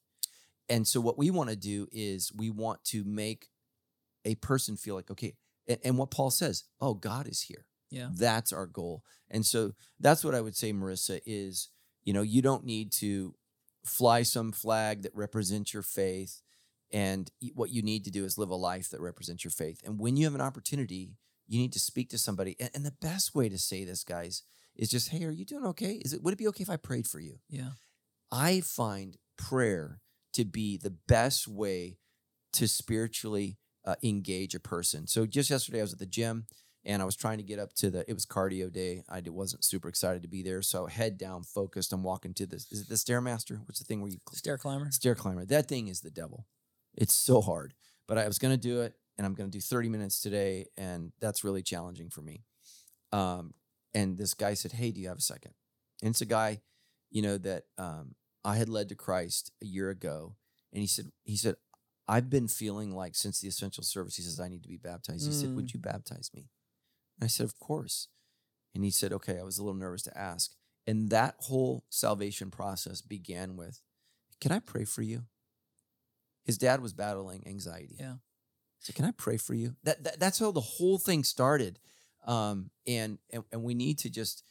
And 0.69 0.87
so 0.87 1.01
what 1.01 1.19
we 1.19 1.31
want 1.31 1.51
to 1.51 1.57
do 1.57 1.87
is 1.93 2.33
we 2.35 2.51
want 2.51 2.83
to 2.87 3.05
make 3.05 3.49
a 4.25 4.35
person 4.37 4.77
feel 4.77 4.97
like, 4.97 5.11
okay, 5.11 5.35
and, 5.69 5.79
and 5.85 5.99
what 5.99 6.11
Paul 6.11 6.31
says, 6.31 6.65
oh, 6.81 6.95
God 6.95 7.29
is 7.29 7.43
here. 7.43 7.67
Yeah. 7.91 8.09
That's 8.13 8.53
our 8.53 8.67
goal. 8.67 9.05
And 9.31 9.47
so 9.47 9.73
that's 10.01 10.25
what 10.25 10.35
I 10.35 10.41
would 10.41 10.57
say, 10.57 10.73
Marissa, 10.73 11.21
is 11.25 11.69
you 12.07 12.13
know, 12.13 12.23
you 12.23 12.41
don't 12.41 12.65
need 12.65 12.93
to 12.93 13.35
fly 13.85 14.23
some 14.23 14.53
flag 14.53 15.03
that 15.03 15.15
represents 15.15 15.75
your 15.75 15.83
faith. 15.83 16.41
And 16.93 17.31
what 17.55 17.71
you 17.71 17.83
need 17.83 18.05
to 18.05 18.11
do 18.11 18.25
is 18.25 18.39
live 18.39 18.49
a 18.49 18.55
life 18.55 18.89
that 18.91 19.01
represents 19.01 19.45
your 19.45 19.51
faith. 19.51 19.81
And 19.85 19.99
when 19.99 20.17
you 20.17 20.25
have 20.25 20.35
an 20.35 20.41
opportunity, 20.41 21.17
you 21.49 21.59
need 21.59 21.73
to 21.73 21.81
speak 21.81 22.09
to 22.11 22.19
somebody. 22.19 22.57
And, 22.61 22.71
and 22.75 22.87
the 22.87 22.95
best 23.03 23.35
way 23.35 23.49
to 23.49 23.59
say 23.59 23.85
this, 23.85 24.05
guys, 24.05 24.45
is 24.77 24.91
just, 24.91 25.11
hey, 25.11 25.25
are 25.25 25.31
you 25.31 25.45
doing 25.45 25.65
okay? 25.67 26.01
Is 26.05 26.13
it 26.13 26.23
would 26.23 26.35
it 26.35 26.39
be 26.39 26.49
okay 26.49 26.63
if 26.63 26.71
I 26.71 26.77
prayed 26.77 27.07
for 27.07 27.21
you? 27.21 27.39
Yeah. 27.49 27.71
I 28.31 28.61
find 28.61 29.17
prayer 29.37 30.01
to 30.35 30.45
be 30.45 30.77
the 30.77 30.95
best 31.09 31.49
way 31.49 31.99
to 32.53 32.69
spiritually 32.69 33.59
uh, 33.85 33.95
engage 34.03 34.55
a 34.55 34.61
person. 34.61 35.07
So 35.07 35.27
just 35.27 35.51
yesterday, 35.51 35.79
I 35.79 35.83
was 35.83 35.93
at 35.93 35.99
the 35.99 36.07
gym 36.07 36.47
and 36.85 37.03
I 37.03 37.05
was 37.05 37.17
trying 37.17 37.39
to 37.39 37.45
get 37.45 37.59
up 37.59 37.73
to 37.75 37.91
the. 37.91 38.05
It 38.09 38.15
was 38.15 38.27
cardio 38.27 38.73
day. 38.73 39.03
I 39.09 39.23
wasn't 39.27 39.65
super 39.65 39.89
excited 39.89 40.23
to 40.23 40.29
be 40.29 40.43
there, 40.43 40.63
so 40.63 40.87
head 40.87 41.19
down, 41.19 41.43
focused. 41.43 41.93
I'm 41.93 42.03
walking 42.03 42.33
to 42.35 42.47
this. 42.47 42.71
Is 42.71 42.83
it 42.83 42.89
the 42.89 42.95
stairmaster? 42.95 43.61
What's 43.67 43.79
the 43.79 43.85
thing 43.85 44.01
where 44.01 44.11
you 44.11 44.19
Stair 44.33 44.57
climber. 44.57 44.91
stair 44.91 45.15
climber? 45.15 45.45
That 45.45 45.69
thing 45.69 45.89
is 45.89 46.01
the 46.01 46.11
devil. 46.11 46.47
It's 46.95 47.13
so 47.15 47.41
hard, 47.41 47.75
but 48.07 48.19
I 48.19 48.27
was 48.27 48.39
going 48.39 48.55
to 48.55 48.61
do 48.61 48.83
it, 48.83 48.95
and 49.19 49.27
I'm 49.27 49.35
going 49.35 49.51
to 49.51 49.57
do 49.57 49.61
30 49.61 49.89
minutes 49.89 50.21
today, 50.21 50.67
and 50.77 51.13
that's 51.21 51.45
really 51.45 51.63
challenging 51.63 52.09
for 52.09 52.23
me. 52.23 52.45
Um, 53.13 53.53
and 53.97 54.19
this 54.19 54.35
guy 54.35 54.55
said, 54.55 54.73
"Hey, 54.73 54.91
do 54.91 55.01
you 55.01 55.09
have 55.09 55.19
a 55.19 55.23
second? 55.23 55.55
And 56.03 56.11
it's 56.11 56.21
a 56.21 56.27
guy, 56.27 56.61
you 57.11 57.23
know, 57.23 57.39
that 57.39 57.65
um, 57.79 58.15
I 58.45 58.57
had 58.57 58.69
led 58.69 58.91
to 58.91 58.95
Christ 58.95 59.53
a 59.63 59.67
year 59.67 59.89
ago, 59.89 60.37
and 60.73 60.83
he 60.83 60.87
said, 60.87 61.11
he 61.25 61.37
said, 61.37 61.57
I've 62.07 62.29
been 62.31 62.49
feeling 62.49 62.95
like 62.95 63.17
since 63.17 63.41
the 63.41 63.49
essential 63.49 63.83
service, 63.83 64.17
he 64.17 64.23
says, 64.23 64.39
I 64.39 64.49
need 64.49 64.63
to 64.63 64.69
be 64.69 64.77
baptized. 64.77 65.27
He 65.27 65.33
said, 65.33 65.49
Mm. 65.49 65.57
Would 65.57 65.73
you 65.73 65.81
baptize 65.81 66.31
me? 66.35 66.51
And 67.19 67.25
I 67.25 67.29
said, 67.29 67.45
Of 67.45 67.59
course. 67.59 68.09
And 68.75 68.85
he 68.85 68.91
said, 68.91 69.13
Okay, 69.13 69.39
I 69.39 69.43
was 69.43 69.59
a 69.59 69.65
little 69.65 69.79
nervous 69.79 70.03
to 70.03 70.17
ask. 70.17 70.53
And 70.87 71.11
that 71.11 71.35
whole 71.39 71.85
salvation 71.89 72.51
process 72.51 73.01
began 73.01 73.57
with, 73.57 73.81
Can 74.41 74.53
I 74.53 74.61
pray 74.61 74.85
for 74.85 75.03
you? 75.03 75.25
His 76.45 76.59
dad 76.59 76.81
was 76.81 76.93
battling 76.93 77.43
anxiety. 77.47 77.97
Yeah. 77.99 78.17
So 78.79 78.93
can 78.93 79.05
I 79.05 79.11
pray 79.11 79.37
for 79.37 79.55
you? 79.55 79.75
That, 79.83 80.05
that 80.05 80.21
that's 80.21 80.39
how 80.39 80.53
the 80.53 80.61
whole 80.61 80.99
thing 80.99 81.25
started. 81.25 81.81
Um, 82.27 82.71
and, 82.87 83.19
and 83.33 83.45
and 83.53 83.63
we 83.63 83.75
need 83.75 83.99
to 84.01 84.11
just 84.11 84.43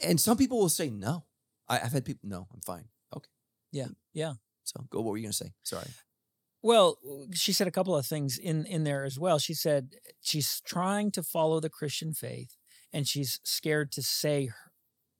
and 0.00 0.20
some 0.20 0.36
people 0.36 0.58
will 0.58 0.68
say 0.68 0.90
no. 0.90 1.24
I, 1.68 1.80
I've 1.80 1.92
had 1.92 2.04
people, 2.04 2.28
no, 2.28 2.46
I'm 2.52 2.60
fine. 2.60 2.84
Okay. 3.14 3.28
Yeah, 3.72 3.88
yeah. 4.12 4.34
So 4.64 4.84
go, 4.90 5.00
what 5.00 5.10
were 5.10 5.16
you 5.16 5.24
gonna 5.24 5.32
say? 5.32 5.52
Sorry. 5.62 5.88
Well, 6.62 6.98
she 7.32 7.52
said 7.52 7.66
a 7.66 7.72
couple 7.72 7.96
of 7.96 8.06
things 8.06 8.38
in 8.38 8.64
in 8.66 8.84
there 8.84 9.04
as 9.04 9.18
well. 9.18 9.38
She 9.38 9.54
said 9.54 9.96
she's 10.20 10.62
trying 10.64 11.10
to 11.12 11.22
follow 11.22 11.60
the 11.60 11.70
Christian 11.70 12.14
faith, 12.14 12.56
and 12.92 13.06
she's 13.06 13.40
scared 13.44 13.92
to 13.92 14.02
say 14.02 14.46
her, 14.46 14.72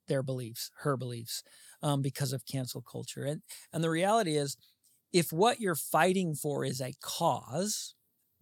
their 0.07 0.23
beliefs, 0.23 0.71
her 0.79 0.97
beliefs, 0.97 1.43
um, 1.83 2.01
because 2.01 2.33
of 2.33 2.45
cancel 2.45 2.81
culture. 2.81 3.23
And 3.25 3.41
and 3.71 3.83
the 3.83 3.91
reality 3.91 4.35
is, 4.37 4.57
if 5.13 5.31
what 5.31 5.59
you're 5.59 5.75
fighting 5.75 6.33
for 6.33 6.65
is 6.65 6.81
a 6.81 6.93
cause, 7.01 7.93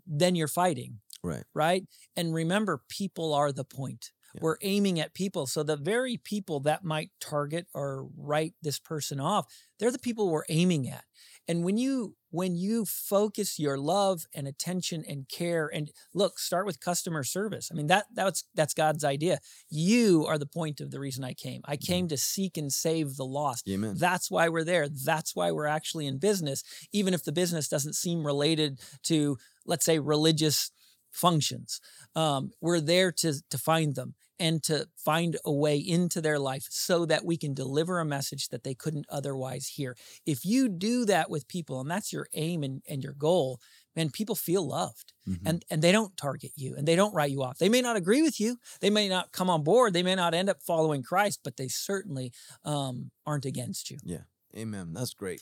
then 0.08 0.36
you're 0.36 0.48
fighting, 0.48 1.00
Right. 1.24 1.44
right? 1.54 1.84
And 2.16 2.34
remember, 2.34 2.82
people 2.90 3.34
are 3.34 3.52
the 3.52 3.64
point. 3.64 4.12
Yeah. 4.36 4.40
We're 4.44 4.58
aiming 4.62 5.00
at 5.00 5.14
people. 5.14 5.46
So 5.46 5.64
the 5.64 5.78
very 5.78 6.18
people 6.18 6.60
that 6.62 6.84
might 6.84 7.12
target 7.22 7.68
or 7.74 8.08
write 8.18 8.54
this 8.62 8.80
person 8.80 9.20
off, 9.20 9.46
they're 9.80 9.92
the 9.92 10.00
people 10.00 10.30
we're 10.30 10.44
aiming 10.50 10.90
at. 10.90 11.04
And 11.48 11.64
when 11.64 11.78
you 11.78 12.16
when 12.30 12.56
you 12.56 12.86
focus 12.86 13.60
your 13.60 13.78
love 13.78 14.26
and 14.34 14.48
attention 14.48 15.04
and 15.08 15.28
care 15.30 15.70
and 15.72 15.92
look, 16.14 16.40
start 16.40 16.66
with 16.66 16.80
customer 16.80 17.24
service. 17.24 17.70
I 17.72 17.76
mean 17.76 17.88
that 17.88 18.06
that's 18.14 18.46
that's 18.56 18.74
God's 18.74 19.04
idea. 19.04 19.40
You 19.70 20.26
are 20.26 20.38
the 20.38 20.48
point 20.48 20.80
of 20.80 20.90
the 20.90 21.00
reason 21.00 21.24
I 21.24 21.34
came. 21.34 21.62
I 21.66 21.76
mm-hmm. 21.76 21.92
came 21.92 22.08
to 22.08 22.18
seek 22.18 22.58
and 22.58 22.72
save 22.72 23.18
the 23.18 23.26
lost. 23.26 23.68
Amen. 23.70 23.96
That's 23.98 24.32
why 24.32 24.48
we're 24.50 24.64
there. 24.64 24.88
That's 24.88 25.36
why 25.36 25.52
we're 25.52 25.68
actually 25.68 26.08
in 26.08 26.18
business, 26.18 26.64
even 26.94 27.14
if 27.14 27.24
the 27.24 27.34
business 27.34 27.68
doesn't 27.68 27.96
seem 27.96 28.26
related 28.26 28.80
to, 29.04 29.38
let's 29.66 29.86
say, 29.86 30.00
religious 30.00 30.72
functions. 31.14 31.80
Um, 32.16 32.52
we're 32.60 32.82
there 32.82 33.12
to 33.14 33.34
to 33.50 33.58
find 33.58 33.96
them 33.96 34.16
and 34.40 34.64
to 34.64 34.88
find 34.98 35.38
a 35.46 35.52
way 35.52 35.78
into 35.78 36.20
their 36.20 36.40
life 36.40 36.66
so 36.70 37.06
that 37.06 37.24
we 37.24 37.38
can 37.38 37.54
deliver 37.54 38.00
a 38.00 38.06
message 38.06 38.50
that 38.50 38.64
they 38.64 38.74
couldn't 38.74 39.06
otherwise 39.08 39.68
hear. 39.68 39.96
If 40.26 40.44
you 40.44 40.68
do 40.68 41.06
that 41.06 41.30
with 41.30 41.48
people, 41.48 41.80
and 41.80 41.90
that's 41.90 42.12
your 42.12 42.28
aim 42.34 42.64
and, 42.64 42.82
and 42.90 43.04
your 43.04 43.14
goal, 43.14 43.60
man, 43.96 44.10
people 44.10 44.36
feel 44.36 44.68
loved 44.68 45.14
Mhm. 45.30 45.40
and, 45.46 45.66
and 45.70 45.82
they 45.82 45.92
don't 45.94 46.18
target 46.18 46.52
you 46.56 46.76
and 46.76 46.86
they 46.88 46.96
don't 46.98 47.14
write 47.14 47.32
you 47.32 47.44
off. 47.44 47.60
They 47.60 47.70
may 47.70 47.80
not 47.82 47.96
agree 47.96 48.22
with 48.24 48.40
you. 48.40 48.58
They 48.82 48.90
may 48.90 49.08
not 49.08 49.32
come 49.32 49.50
on 49.52 49.64
board. 49.64 49.94
They 49.94 50.04
may 50.04 50.16
not 50.16 50.34
end 50.34 50.50
up 50.50 50.62
following 50.64 51.04
Christ, 51.04 51.40
but 51.44 51.56
they 51.56 51.68
certainly 51.70 52.34
um, 52.66 53.12
aren't 53.26 53.46
against 53.46 53.90
you. 53.92 54.00
Yeah. 54.04 54.24
Amen. 54.58 54.94
That's 54.94 55.14
great. 55.14 55.42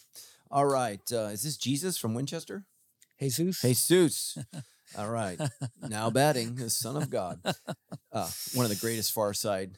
All 0.51 0.65
right. 0.65 1.01
Uh, 1.11 1.29
is 1.31 1.43
this 1.43 1.57
Jesus 1.57 1.97
from 1.97 2.13
Winchester? 2.13 2.65
Jesus. 3.19 3.61
Jesus. 3.61 4.37
All 4.97 5.09
right. 5.09 5.39
Now 5.89 6.09
batting, 6.09 6.55
the 6.55 6.69
Son 6.69 6.95
of 6.95 7.09
God. 7.09 7.39
Uh, 8.11 8.29
one 8.53 8.65
of 8.65 8.69
the 8.69 8.77
greatest 8.77 9.11
Far 9.11 9.33
Side. 9.33 9.73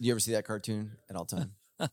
Do 0.00 0.06
you 0.06 0.12
ever 0.12 0.20
see 0.20 0.32
that 0.32 0.44
cartoon 0.44 0.92
at 1.08 1.16
all 1.16 1.24
time? 1.26 1.52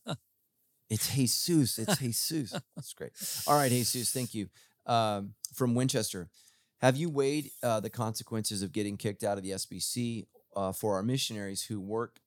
It's 0.90 1.14
Jesus. 1.14 1.78
It's 1.78 1.98
Jesus. 2.00 2.52
That's 2.76 2.94
great. 2.94 3.12
All 3.46 3.56
right, 3.56 3.70
Jesus. 3.70 4.12
Thank 4.12 4.34
you. 4.34 4.50
Um, 4.88 5.36
from 5.54 5.76
Winchester, 5.76 6.30
have 6.82 6.98
you 6.98 7.12
weighed 7.12 7.52
uh, 7.62 7.80
the 7.80 7.92
consequences 7.92 8.64
of 8.64 8.72
getting 8.72 8.98
kicked 8.98 9.24
out 9.24 9.38
of 9.38 9.44
the 9.44 9.52
SBC 9.52 10.26
uh, 10.56 10.72
for 10.72 10.96
our 10.96 11.04
missionaries 11.04 11.62
who 11.64 11.80
work 11.80 12.22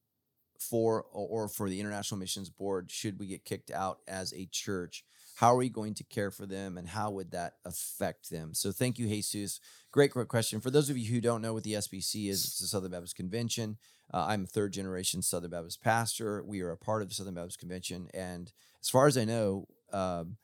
for 0.61 1.05
or 1.13 1.49
for 1.49 1.69
the 1.69 1.81
International 1.81 2.19
Missions 2.21 2.51
Board 2.51 2.89
should 2.91 3.19
we 3.19 3.27
get 3.27 3.45
kicked 3.45 3.73
out 3.73 3.99
as 4.07 4.33
a 4.33 4.47
church? 4.47 5.05
How 5.35 5.55
are 5.55 5.57
we 5.57 5.69
going 5.71 5.95
to 5.95 6.05
care 6.05 6.31
for 6.31 6.47
them 6.47 6.77
and 6.77 6.87
how 6.89 7.11
would 7.11 7.31
that 7.33 7.55
affect 7.65 8.31
them? 8.31 8.55
So 8.55 8.71
thank 8.71 8.99
you, 8.99 9.09
Jesus. 9.09 9.61
Great, 9.91 10.11
great 10.11 10.29
question. 10.29 10.61
For 10.61 10.71
those 10.71 10.91
of 10.91 10.99
you 10.99 11.11
who 11.13 11.21
don't 11.21 11.43
know 11.43 11.55
what 11.55 11.65
the 11.65 11.73
SBC 11.75 12.29
is, 12.29 12.45
it's 12.45 12.59
the 12.59 12.67
Southern 12.67 12.91
Baptist 12.91 13.17
Convention. 13.17 13.79
Uh, 14.13 14.27
I'm 14.29 14.45
a 14.45 14.47
third 14.47 14.73
generation 14.73 15.23
Southern 15.23 15.51
Baptist 15.51 15.83
pastor. 15.83 16.43
We 16.45 16.61
are 16.61 16.71
a 16.71 16.77
part 16.77 17.03
of 17.03 17.09
the 17.09 17.15
Southern 17.15 17.35
Baptist 17.35 17.59
Convention. 17.59 18.09
And 18.13 18.53
as 18.81 18.91
far 18.91 19.07
as 19.07 19.17
I 19.17 19.25
know, 19.25 19.67
um, 19.93 20.37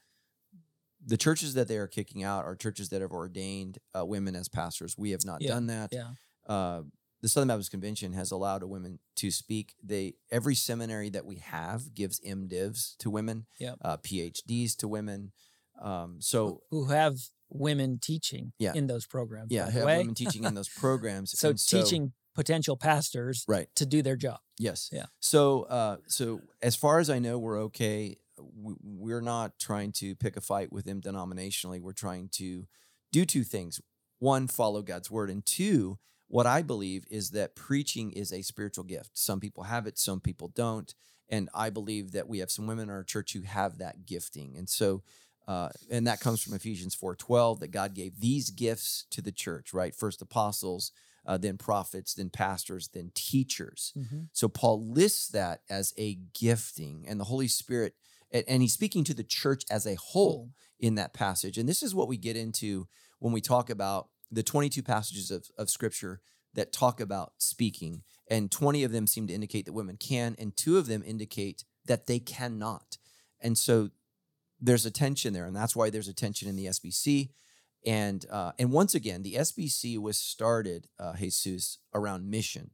the 1.04 1.16
churches 1.16 1.54
that 1.54 1.68
they 1.68 1.76
are 1.76 1.86
kicking 1.86 2.22
out 2.22 2.44
are 2.44 2.56
churches 2.56 2.88
that 2.88 3.02
have 3.02 3.12
ordained 3.12 3.78
uh, 3.98 4.04
women 4.04 4.34
as 4.34 4.48
pastors. 4.48 4.96
We 4.98 5.10
have 5.12 5.24
not 5.24 5.40
Yeah, 5.42 5.50
done 5.50 5.66
that. 5.66 5.90
Yeah. 5.92 6.10
Uh, 6.46 6.82
the 7.20 7.28
Southern 7.28 7.48
Baptist 7.48 7.70
Convention 7.70 8.12
has 8.12 8.30
allowed 8.30 8.62
a 8.62 8.66
women 8.66 8.98
to 9.16 9.30
speak. 9.30 9.74
They 9.82 10.14
every 10.30 10.54
seminary 10.54 11.10
that 11.10 11.24
we 11.26 11.36
have 11.36 11.94
gives 11.94 12.20
MDivs 12.20 12.96
to 12.98 13.10
women, 13.10 13.46
Yep. 13.58 13.78
uh, 13.82 13.96
PhDs 13.98 14.76
to 14.76 14.88
women. 14.88 15.32
Um, 15.80 16.16
so 16.20 16.62
Who 16.70 16.86
have 16.86 17.16
women 17.50 17.98
teaching 18.00 18.52
Yeah. 18.58 18.72
in 18.74 18.86
those 18.86 19.06
programs. 19.06 19.50
yeah, 19.52 19.70
have 19.70 19.84
way. 19.84 19.98
women 19.98 20.14
teaching 20.14 20.44
in 20.44 20.54
those 20.54 20.68
programs. 20.68 21.32
so 21.38 21.50
And 21.50 21.58
teaching 21.58 22.12
potential 22.34 22.76
pastors 22.76 23.44
right. 23.48 23.68
to 23.74 23.84
do 23.86 24.00
their 24.02 24.16
job. 24.16 24.38
Yes. 24.58 24.88
Yeah. 24.92 25.06
So, 25.20 25.62
uh, 25.64 25.96
so 26.06 26.40
as 26.62 26.76
far 26.76 26.98
as 27.00 27.10
I 27.10 27.18
know, 27.18 27.38
we're 27.38 27.60
okay. 27.64 28.16
We, 28.40 28.74
we're 28.82 29.20
not 29.20 29.58
trying 29.58 29.90
to 29.92 30.14
pick 30.14 30.36
a 30.36 30.40
fight 30.40 30.72
with 30.72 30.84
them 30.84 31.00
denominationally. 31.00 31.80
We're 31.80 31.92
trying 31.92 32.28
to 32.34 32.66
do 33.10 33.24
two 33.24 33.42
things: 33.42 33.80
one, 34.20 34.46
follow 34.46 34.82
God's 34.82 35.10
word, 35.10 35.30
and 35.30 35.44
two, 35.44 35.98
what 36.28 36.46
I 36.46 36.62
believe 36.62 37.04
is 37.10 37.30
that 37.30 37.56
preaching 37.56 38.12
is 38.12 38.32
a 38.32 38.42
spiritual 38.42 38.84
gift. 38.84 39.10
Some 39.14 39.40
people 39.40 39.64
have 39.64 39.86
it, 39.86 39.98
some 39.98 40.20
people 40.20 40.48
don't, 40.54 40.94
and 41.28 41.48
I 41.54 41.70
believe 41.70 42.12
that 42.12 42.28
we 42.28 42.38
have 42.38 42.50
some 42.50 42.66
women 42.66 42.84
in 42.84 42.94
our 42.94 43.04
church 43.04 43.32
who 43.32 43.42
have 43.42 43.78
that 43.78 44.06
gifting, 44.06 44.56
and 44.56 44.68
so. 44.68 45.02
Uh, 45.46 45.70
and 45.90 46.06
that 46.06 46.20
comes 46.20 46.42
from 46.42 46.52
Ephesians 46.52 46.94
4:12 46.94 47.60
that 47.60 47.68
God 47.68 47.94
gave 47.94 48.20
these 48.20 48.50
gifts 48.50 49.06
to 49.08 49.22
the 49.22 49.32
church, 49.32 49.72
right? 49.72 49.94
First 49.94 50.20
apostles, 50.20 50.92
uh, 51.24 51.38
then 51.38 51.56
prophets, 51.56 52.12
then 52.12 52.28
pastors, 52.28 52.88
then 52.88 53.12
teachers. 53.14 53.94
So 54.34 54.48
Paul 54.48 54.84
lists 54.86 55.28
that 55.28 55.62
as 55.70 55.94
a 55.96 56.18
gifting, 56.38 57.06
and 57.08 57.18
the 57.18 57.24
Holy 57.24 57.48
Spirit, 57.48 57.94
and, 58.30 58.44
and 58.46 58.60
he's 58.60 58.74
speaking 58.74 59.04
to 59.04 59.14
the 59.14 59.24
church 59.24 59.64
as 59.70 59.86
a 59.86 59.94
whole 59.94 60.50
in 60.78 60.96
that 60.96 61.14
passage. 61.14 61.56
And 61.56 61.66
this 61.66 61.82
is 61.82 61.94
what 61.94 62.08
we 62.08 62.18
get 62.18 62.36
into 62.36 62.86
when 63.18 63.32
we 63.32 63.40
talk 63.40 63.70
about 63.70 64.08
the 64.30 64.42
22 64.42 64.82
passages 64.82 65.30
of, 65.30 65.46
of 65.56 65.70
scripture 65.70 66.20
that 66.54 66.72
talk 66.72 67.00
about 67.00 67.32
speaking. 67.38 68.02
And 68.30 68.50
20 68.50 68.84
of 68.84 68.92
them 68.92 69.06
seem 69.06 69.26
to 69.26 69.34
indicate 69.34 69.66
that 69.66 69.72
women 69.72 69.96
can, 69.96 70.36
and 70.38 70.56
two 70.56 70.78
of 70.78 70.86
them 70.86 71.02
indicate 71.04 71.64
that 71.86 72.06
they 72.06 72.18
cannot. 72.18 72.98
And 73.40 73.56
so 73.56 73.90
there's 74.60 74.86
a 74.86 74.90
tension 74.90 75.32
there, 75.32 75.46
and 75.46 75.56
that's 75.56 75.76
why 75.76 75.90
there's 75.90 76.08
a 76.08 76.14
tension 76.14 76.48
in 76.48 76.56
the 76.56 76.66
SBC. 76.66 77.30
And 77.86 78.26
uh, 78.30 78.52
and 78.58 78.72
once 78.72 78.94
again, 78.94 79.22
the 79.22 79.34
SBC 79.34 79.98
was 79.98 80.18
started, 80.18 80.88
uh, 80.98 81.14
Jesus, 81.14 81.78
around 81.94 82.28
mission, 82.28 82.70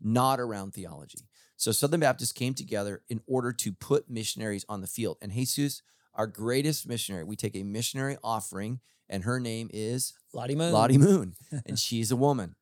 not 0.00 0.40
around 0.40 0.72
theology. 0.72 1.28
So 1.56 1.72
Southern 1.72 2.00
Baptists 2.00 2.32
came 2.32 2.54
together 2.54 3.02
in 3.08 3.20
order 3.26 3.52
to 3.52 3.72
put 3.72 4.10
missionaries 4.10 4.64
on 4.68 4.80
the 4.80 4.86
field. 4.86 5.18
And 5.20 5.32
Jesus, 5.32 5.82
our 6.14 6.26
greatest 6.26 6.88
missionary, 6.88 7.24
we 7.24 7.36
take 7.36 7.56
a 7.56 7.62
missionary 7.62 8.16
offering, 8.24 8.80
and 9.08 9.24
her 9.24 9.40
name 9.40 9.68
is 9.72 10.14
Lottie 10.32 10.56
Moon. 10.56 10.72
Lottie 10.72 10.98
Moon, 10.98 11.34
and 11.66 11.78
she's 11.78 12.10
a 12.10 12.16
woman. 12.16 12.56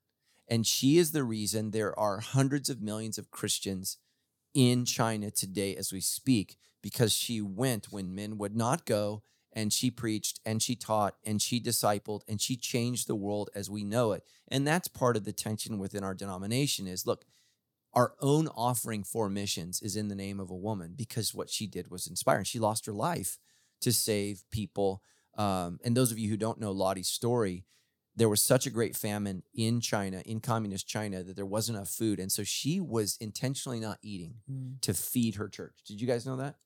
And 0.49 0.67
she 0.67 0.99
is 0.99 1.13
the 1.13 1.25
reason 1.25 1.71
there 1.71 1.99
are 1.99 2.21
hundreds 2.21 2.69
of 2.69 2.83
millions 2.83 3.17
of 3.17 3.31
Christians 3.31 3.97
in 4.53 4.85
China 4.85 5.31
today 5.31 5.75
as 5.75 5.93
we 5.93 6.01
speak, 6.01 6.57
because 6.83 7.13
she 7.13 7.41
went 7.41 7.87
when 7.91 8.15
men 8.15 8.37
would 8.39 8.55
not 8.55 8.85
go, 8.85 9.23
and 9.53 9.73
she 9.73 9.91
preached, 9.91 10.41
and 10.45 10.63
she 10.63 10.77
taught, 10.77 11.15
and 11.25 11.41
she 11.41 11.61
discipled, 11.61 12.21
and 12.29 12.41
she 12.41 12.57
changed 12.57 13.07
the 13.07 13.15
world 13.15 13.51
as 13.55 13.71
we 13.71 13.85
know 13.85 14.13
it. 14.13 14.25
And 14.49 14.67
that's 14.67 14.89
part 14.89 15.17
of 15.17 15.25
the 15.25 15.33
tension 15.33 15.79
within 15.79 16.05
our 16.05 16.15
denomination 16.15 16.87
is 16.87 17.07
look, 17.07 17.25
our 17.95 18.15
own 18.21 18.49
offering 18.49 19.05
for 19.05 19.31
missions 19.31 19.81
is 19.81 19.97
in 19.97 20.09
the 20.09 20.17
name 20.17 20.41
of 20.41 20.51
a 20.51 20.57
woman 20.57 20.95
because 20.97 21.35
what 21.35 21.49
she 21.49 21.67
did 21.67 21.91
was 21.91 22.07
inspiring. 22.07 22.45
She 22.45 22.59
lost 22.59 22.87
her 22.87 22.93
life 22.93 23.39
to 23.81 23.93
save 23.93 24.43
people. 24.51 25.03
Um, 25.37 25.81
and 25.85 25.97
those 25.97 26.13
of 26.13 26.19
you 26.19 26.29
who 26.31 26.37
don't 26.37 26.61
know 26.61 26.71
Lottie's 26.73 27.09
story, 27.09 27.65
there 28.17 28.29
was 28.29 28.41
such 28.41 28.67
a 28.67 28.71
great 28.71 28.95
famine 28.95 29.43
in 29.55 29.81
China, 29.81 30.23
in 30.25 30.41
communist 30.41 30.87
China, 30.87 31.25
that 31.25 31.35
there 31.35 31.45
wasn't 31.47 31.77
enough 31.77 31.89
food. 31.91 32.21
And 32.21 32.31
so 32.31 32.45
she 32.45 32.81
was 32.81 33.17
intentionally 33.21 33.81
not 33.81 33.99
eating 34.03 34.37
Mm. 34.51 34.81
to 34.83 34.95
feed 34.95 35.35
her 35.35 35.49
church. 35.49 35.75
Did 35.85 36.01
you 36.01 36.07
guys 36.07 36.25
know 36.25 36.37
that? 36.37 36.57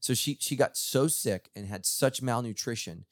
So 0.00 0.14
she 0.14 0.36
she 0.40 0.56
got 0.56 0.76
so 0.76 1.08
sick 1.08 1.50
and 1.54 1.66
had 1.66 1.84
such 1.86 2.22
malnutrition, 2.22 3.04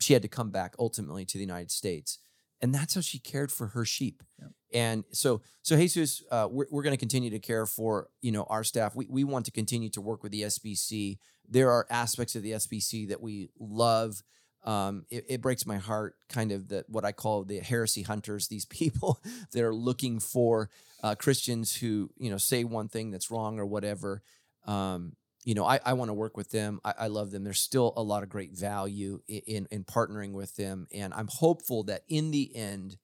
she 0.00 0.12
had 0.12 0.22
to 0.22 0.28
come 0.28 0.50
back 0.50 0.74
ultimately 0.78 1.24
to 1.24 1.38
the 1.38 1.44
United 1.44 1.70
States. 1.72 2.18
And 2.60 2.74
that's 2.74 2.94
how 2.94 3.00
she 3.00 3.18
cared 3.18 3.52
for 3.52 3.68
her 3.68 3.84
sheep. 3.84 4.22
Yep. 4.40 4.50
And 4.72 5.04
so, 5.12 5.40
so 5.62 5.76
Jesus, 5.76 6.22
uh, 6.30 6.48
we're, 6.50 6.66
we're 6.70 6.82
going 6.82 6.94
to 6.94 6.98
continue 6.98 7.30
to 7.30 7.38
care 7.38 7.66
for 7.66 8.08
you 8.20 8.32
know 8.32 8.44
our 8.50 8.64
staff. 8.64 8.94
We 8.94 9.06
we 9.08 9.24
want 9.24 9.46
to 9.46 9.50
continue 9.50 9.88
to 9.90 10.00
work 10.00 10.22
with 10.22 10.32
the 10.32 10.42
SBC. 10.42 11.18
There 11.48 11.70
are 11.70 11.86
aspects 11.88 12.36
of 12.36 12.42
the 12.42 12.52
SBC 12.52 13.08
that 13.08 13.20
we 13.20 13.50
love. 13.58 14.22
Um, 14.64 15.06
it, 15.08 15.24
it 15.28 15.40
breaks 15.40 15.64
my 15.64 15.78
heart, 15.78 16.16
kind 16.28 16.52
of 16.52 16.68
that 16.68 16.90
what 16.90 17.04
I 17.04 17.12
call 17.12 17.44
the 17.44 17.60
heresy 17.60 18.02
hunters. 18.02 18.48
These 18.48 18.64
people 18.66 19.20
that 19.52 19.62
are 19.62 19.74
looking 19.74 20.18
for 20.18 20.68
uh, 21.02 21.14
Christians 21.14 21.76
who 21.76 22.10
you 22.18 22.30
know 22.30 22.38
say 22.38 22.64
one 22.64 22.88
thing 22.88 23.10
that's 23.10 23.30
wrong 23.30 23.58
or 23.58 23.66
whatever. 23.66 24.22
Um, 24.66 25.14
you 25.48 25.54
know, 25.54 25.64
I, 25.64 25.80
I 25.82 25.94
want 25.94 26.10
to 26.10 26.14
work 26.14 26.36
with 26.36 26.50
them. 26.50 26.78
I, 26.84 26.92
I 26.98 27.06
love 27.06 27.30
them. 27.30 27.42
There's 27.42 27.58
still 27.58 27.94
a 27.96 28.02
lot 28.02 28.22
of 28.22 28.28
great 28.28 28.52
value 28.52 29.22
in, 29.26 29.40
in 29.46 29.68
in 29.70 29.84
partnering 29.84 30.32
with 30.32 30.54
them, 30.56 30.86
and 30.92 31.14
I'm 31.14 31.28
hopeful 31.30 31.84
that 31.84 32.02
in 32.06 32.32
the 32.32 32.54
end 32.54 32.98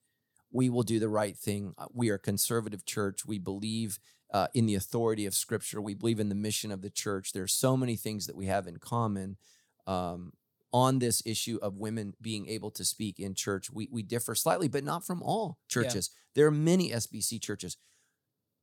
we 0.51 0.69
will 0.69 0.83
do 0.83 0.99
the 0.99 1.09
right 1.09 1.35
thing. 1.35 1.73
Uh, 1.75 1.87
We 1.91 2.11
are 2.11 2.15
a 2.15 2.19
conservative 2.19 2.85
church. 2.85 3.25
We 3.25 3.39
believe 3.39 3.97
uh, 4.31 4.49
in 4.53 4.67
the 4.67 4.75
authority 4.75 5.25
of 5.25 5.33
Scripture. 5.33 5.81
We 5.81 5.95
believe 5.95 6.19
in 6.19 6.29
the 6.29 6.35
mission 6.35 6.71
of 6.71 6.83
the 6.83 6.91
church. 6.91 7.33
There 7.33 7.41
are 7.41 7.47
so 7.47 7.75
many 7.75 7.95
things 7.95 8.27
that 8.27 8.35
we 8.35 8.45
have 8.45 8.67
in 8.67 8.77
common 8.77 9.37
um, 9.87 10.33
on 10.71 10.99
this 10.99 11.23
issue 11.25 11.57
of 11.63 11.77
women 11.77 12.13
being 12.21 12.47
able 12.47 12.69
to 12.69 12.85
speak 12.85 13.19
in 13.19 13.33
church. 13.33 13.71
We 13.71 13.89
we 13.91 14.03
differ 14.03 14.35
slightly, 14.35 14.67
but 14.67 14.83
not 14.83 15.03
from 15.03 15.23
all 15.23 15.57
churches. 15.67 16.11
There 16.35 16.45
are 16.45 16.51
many 16.51 16.91
SBC 16.91 17.41
churches. 17.41 17.75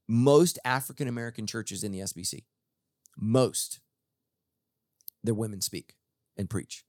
Most 0.06 0.60
African 0.64 1.08
American 1.08 1.48
churches 1.48 1.82
in 1.82 1.90
the 1.90 1.98
SBC, 1.98 2.44
most, 3.16 3.80
their 5.22 5.34
women 5.34 5.60
speak 5.60 5.94
and 6.36 6.50
preach. 6.50 6.84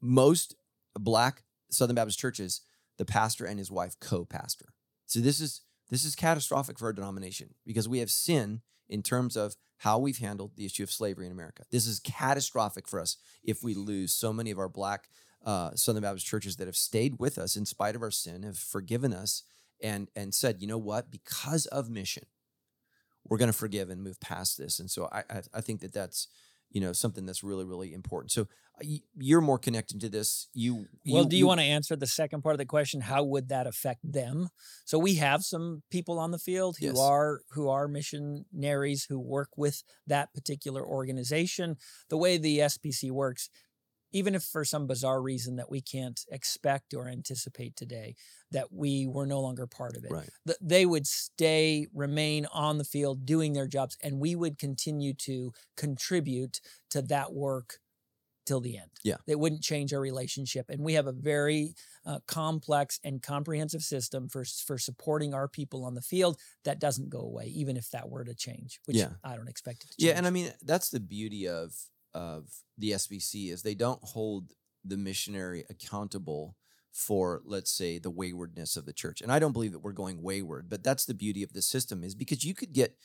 Most 0.00 0.54
black 0.94 1.42
Southern 1.70 1.96
Baptist 1.96 2.18
churches, 2.18 2.62
the 2.98 3.04
pastor 3.04 3.44
and 3.44 3.58
his 3.58 3.70
wife 3.70 3.98
co-pastor. 4.00 4.66
So 5.06 5.20
this 5.20 5.40
is 5.40 5.62
this 5.90 6.04
is 6.04 6.14
catastrophic 6.16 6.78
for 6.78 6.86
our 6.86 6.92
denomination 6.92 7.54
because 7.66 7.88
we 7.88 7.98
have 7.98 8.10
sin 8.10 8.62
in 8.88 9.02
terms 9.02 9.36
of 9.36 9.54
how 9.78 9.98
we've 9.98 10.18
handled 10.18 10.52
the 10.56 10.64
issue 10.64 10.82
of 10.82 10.90
slavery 10.90 11.26
in 11.26 11.32
America. 11.32 11.64
This 11.70 11.86
is 11.86 12.00
catastrophic 12.00 12.88
for 12.88 13.00
us 13.00 13.16
if 13.42 13.62
we 13.62 13.74
lose 13.74 14.12
so 14.12 14.32
many 14.32 14.50
of 14.50 14.58
our 14.58 14.68
black 14.68 15.08
uh, 15.44 15.72
Southern 15.74 16.02
Baptist 16.02 16.26
churches 16.26 16.56
that 16.56 16.66
have 16.66 16.76
stayed 16.76 17.18
with 17.18 17.36
us 17.36 17.56
in 17.56 17.66
spite 17.66 17.94
of 17.94 18.02
our 18.02 18.10
sin, 18.10 18.44
have 18.44 18.58
forgiven 18.58 19.12
us, 19.12 19.42
and 19.82 20.08
and 20.16 20.34
said, 20.34 20.62
you 20.62 20.66
know 20.66 20.78
what, 20.78 21.10
because 21.10 21.66
of 21.66 21.90
mission, 21.90 22.24
we're 23.28 23.38
going 23.38 23.50
to 23.50 23.56
forgive 23.56 23.90
and 23.90 24.02
move 24.02 24.20
past 24.20 24.58
this. 24.58 24.80
And 24.80 24.90
so 24.90 25.08
I, 25.10 25.24
I 25.30 25.42
I 25.54 25.60
think 25.60 25.80
that 25.80 25.92
that's 25.92 26.28
you 26.70 26.80
know 26.80 26.92
something 26.92 27.24
that's 27.24 27.42
really 27.42 27.64
really 27.64 27.94
important. 27.94 28.32
So 28.32 28.42
uh, 28.42 28.86
you're 29.16 29.40
more 29.40 29.58
connected 29.58 30.00
to 30.00 30.08
this. 30.08 30.48
You 30.52 30.86
Well, 31.06 31.24
do 31.24 31.36
you, 31.36 31.46
want 31.46 31.60
to 31.60 31.64
answer 31.66 31.94
the 31.96 32.06
second 32.06 32.42
part 32.42 32.54
of 32.54 32.58
the 32.58 32.66
question? 32.66 33.00
How 33.00 33.22
would 33.22 33.48
that 33.48 33.66
affect 33.66 34.00
them? 34.02 34.48
So 34.84 34.98
we 34.98 35.14
have 35.14 35.42
some 35.42 35.82
people 35.90 36.18
on 36.18 36.32
the 36.32 36.38
field 36.38 36.76
who 36.78 36.86
Yes. 36.86 36.98
are 36.98 37.40
who 37.50 37.68
are 37.68 37.86
missionaries 37.88 39.06
who 39.08 39.20
work 39.20 39.50
with 39.56 39.82
that 40.06 40.34
particular 40.34 40.84
organization. 40.84 41.76
The 42.10 42.18
way 42.18 42.36
the 42.36 42.58
SBC 42.58 43.10
works, 43.12 43.48
even 44.14 44.34
if 44.34 44.44
for 44.44 44.64
some 44.64 44.86
bizarre 44.86 45.20
reason 45.20 45.56
that 45.56 45.68
we 45.68 45.80
can't 45.80 46.24
expect 46.30 46.94
or 46.94 47.08
anticipate 47.08 47.74
today, 47.76 48.14
that 48.52 48.72
we 48.72 49.06
were 49.06 49.26
no 49.26 49.40
longer 49.40 49.66
part 49.66 49.96
of 49.96 50.04
it, 50.04 50.12
right? 50.12 50.30
th- 50.46 50.58
they 50.62 50.86
would 50.86 51.06
stay, 51.06 51.88
remain 51.92 52.46
on 52.52 52.78
the 52.78 52.84
field 52.84 53.26
doing 53.26 53.52
their 53.52 53.66
jobs, 53.66 53.98
and 54.02 54.20
we 54.20 54.36
would 54.36 54.56
continue 54.56 55.12
to 55.12 55.52
contribute 55.76 56.60
to 56.90 57.02
that 57.02 57.34
work 57.34 57.80
till 58.46 58.60
the 58.60 58.76
end. 58.76 58.90
Yeah. 59.02 59.16
It 59.26 59.38
wouldn't 59.38 59.62
change 59.62 59.92
our 59.92 60.00
relationship. 60.00 60.66
And 60.68 60.84
we 60.84 60.92
have 60.94 61.06
a 61.06 61.12
very 61.12 61.74
uh, 62.06 62.18
complex 62.28 63.00
and 63.02 63.22
comprehensive 63.22 63.82
system 63.82 64.28
for, 64.28 64.44
for 64.44 64.78
supporting 64.78 65.34
our 65.34 65.48
people 65.48 65.84
on 65.84 65.94
the 65.94 66.02
field 66.02 66.38
that 66.64 66.78
doesn't 66.78 67.08
go 67.08 67.20
away, 67.20 67.46
even 67.46 67.76
if 67.76 67.90
that 67.90 68.08
were 68.08 68.22
to 68.24 68.34
change, 68.34 68.80
which 68.84 68.98
Yeah. 68.98 69.12
I 69.24 69.34
don't 69.36 69.48
expect 69.48 69.84
it 69.84 69.90
to 69.92 69.96
change. 69.96 70.10
Yeah, 70.10 70.18
and 70.18 70.26
I 70.26 70.30
mean 70.30 70.52
that's 70.62 70.90
the 70.90 71.00
beauty 71.00 71.48
of 71.48 71.74
of 72.14 72.62
the 72.78 72.92
SBC 72.92 73.50
is 73.50 73.62
they 73.62 73.74
don't 73.74 74.00
hold 74.02 74.52
the 74.84 74.96
missionary 74.96 75.64
accountable 75.70 76.56
for 76.92 77.42
let's 77.44 77.72
say 77.72 77.98
the 77.98 78.10
waywardness 78.10 78.76
of 78.76 78.86
the 78.86 78.92
church. 78.92 79.20
And 79.20 79.32
I 79.32 79.38
don't 79.38 79.52
believe 79.52 79.72
that 79.72 79.80
we're 79.80 79.92
going 79.92 80.22
wayward, 80.22 80.68
but 80.68 80.84
that's 80.84 81.04
the 81.04 81.14
beauty 81.14 81.42
of 81.42 81.52
the 81.52 81.62
system 81.62 82.04
is 82.04 82.14
because 82.14 82.44
you 82.44 82.54
could 82.54 82.72
get 82.72 82.96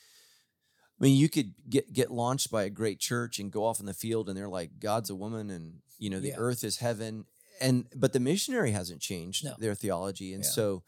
I 0.99 1.05
mean, 1.05 1.16
you 1.18 1.30
could 1.30 1.53
get 1.70 1.93
get 1.93 2.12
launched 2.12 2.51
by 2.51 2.64
a 2.64 2.70
great 2.70 2.99
church 2.99 3.39
and 3.39 3.51
go 3.51 3.64
off 3.64 3.80
in 3.80 3.86
the 3.86 3.93
field, 3.93 4.28
and 4.28 4.38
they're 4.38 4.49
like, 4.49 4.80
"God's 4.80 5.10
a 5.10 5.16
woman," 5.16 5.49
and 5.49 5.82
you 5.97 6.10
know, 6.10 6.20
the 6.20 6.30
Yeah. 6.30 6.36
earth 6.38 6.64
is 6.64 6.78
heaven, 6.78 7.26
and 7.62 7.88
but 7.95 8.12
the 8.12 8.20
missionary 8.20 8.72
hasn't 8.72 9.01
changed 9.01 9.45
No. 9.45 9.55
their 9.57 9.76
theology, 9.76 10.34
and 10.34 10.43
Yeah. 10.43 10.49
so, 10.49 10.84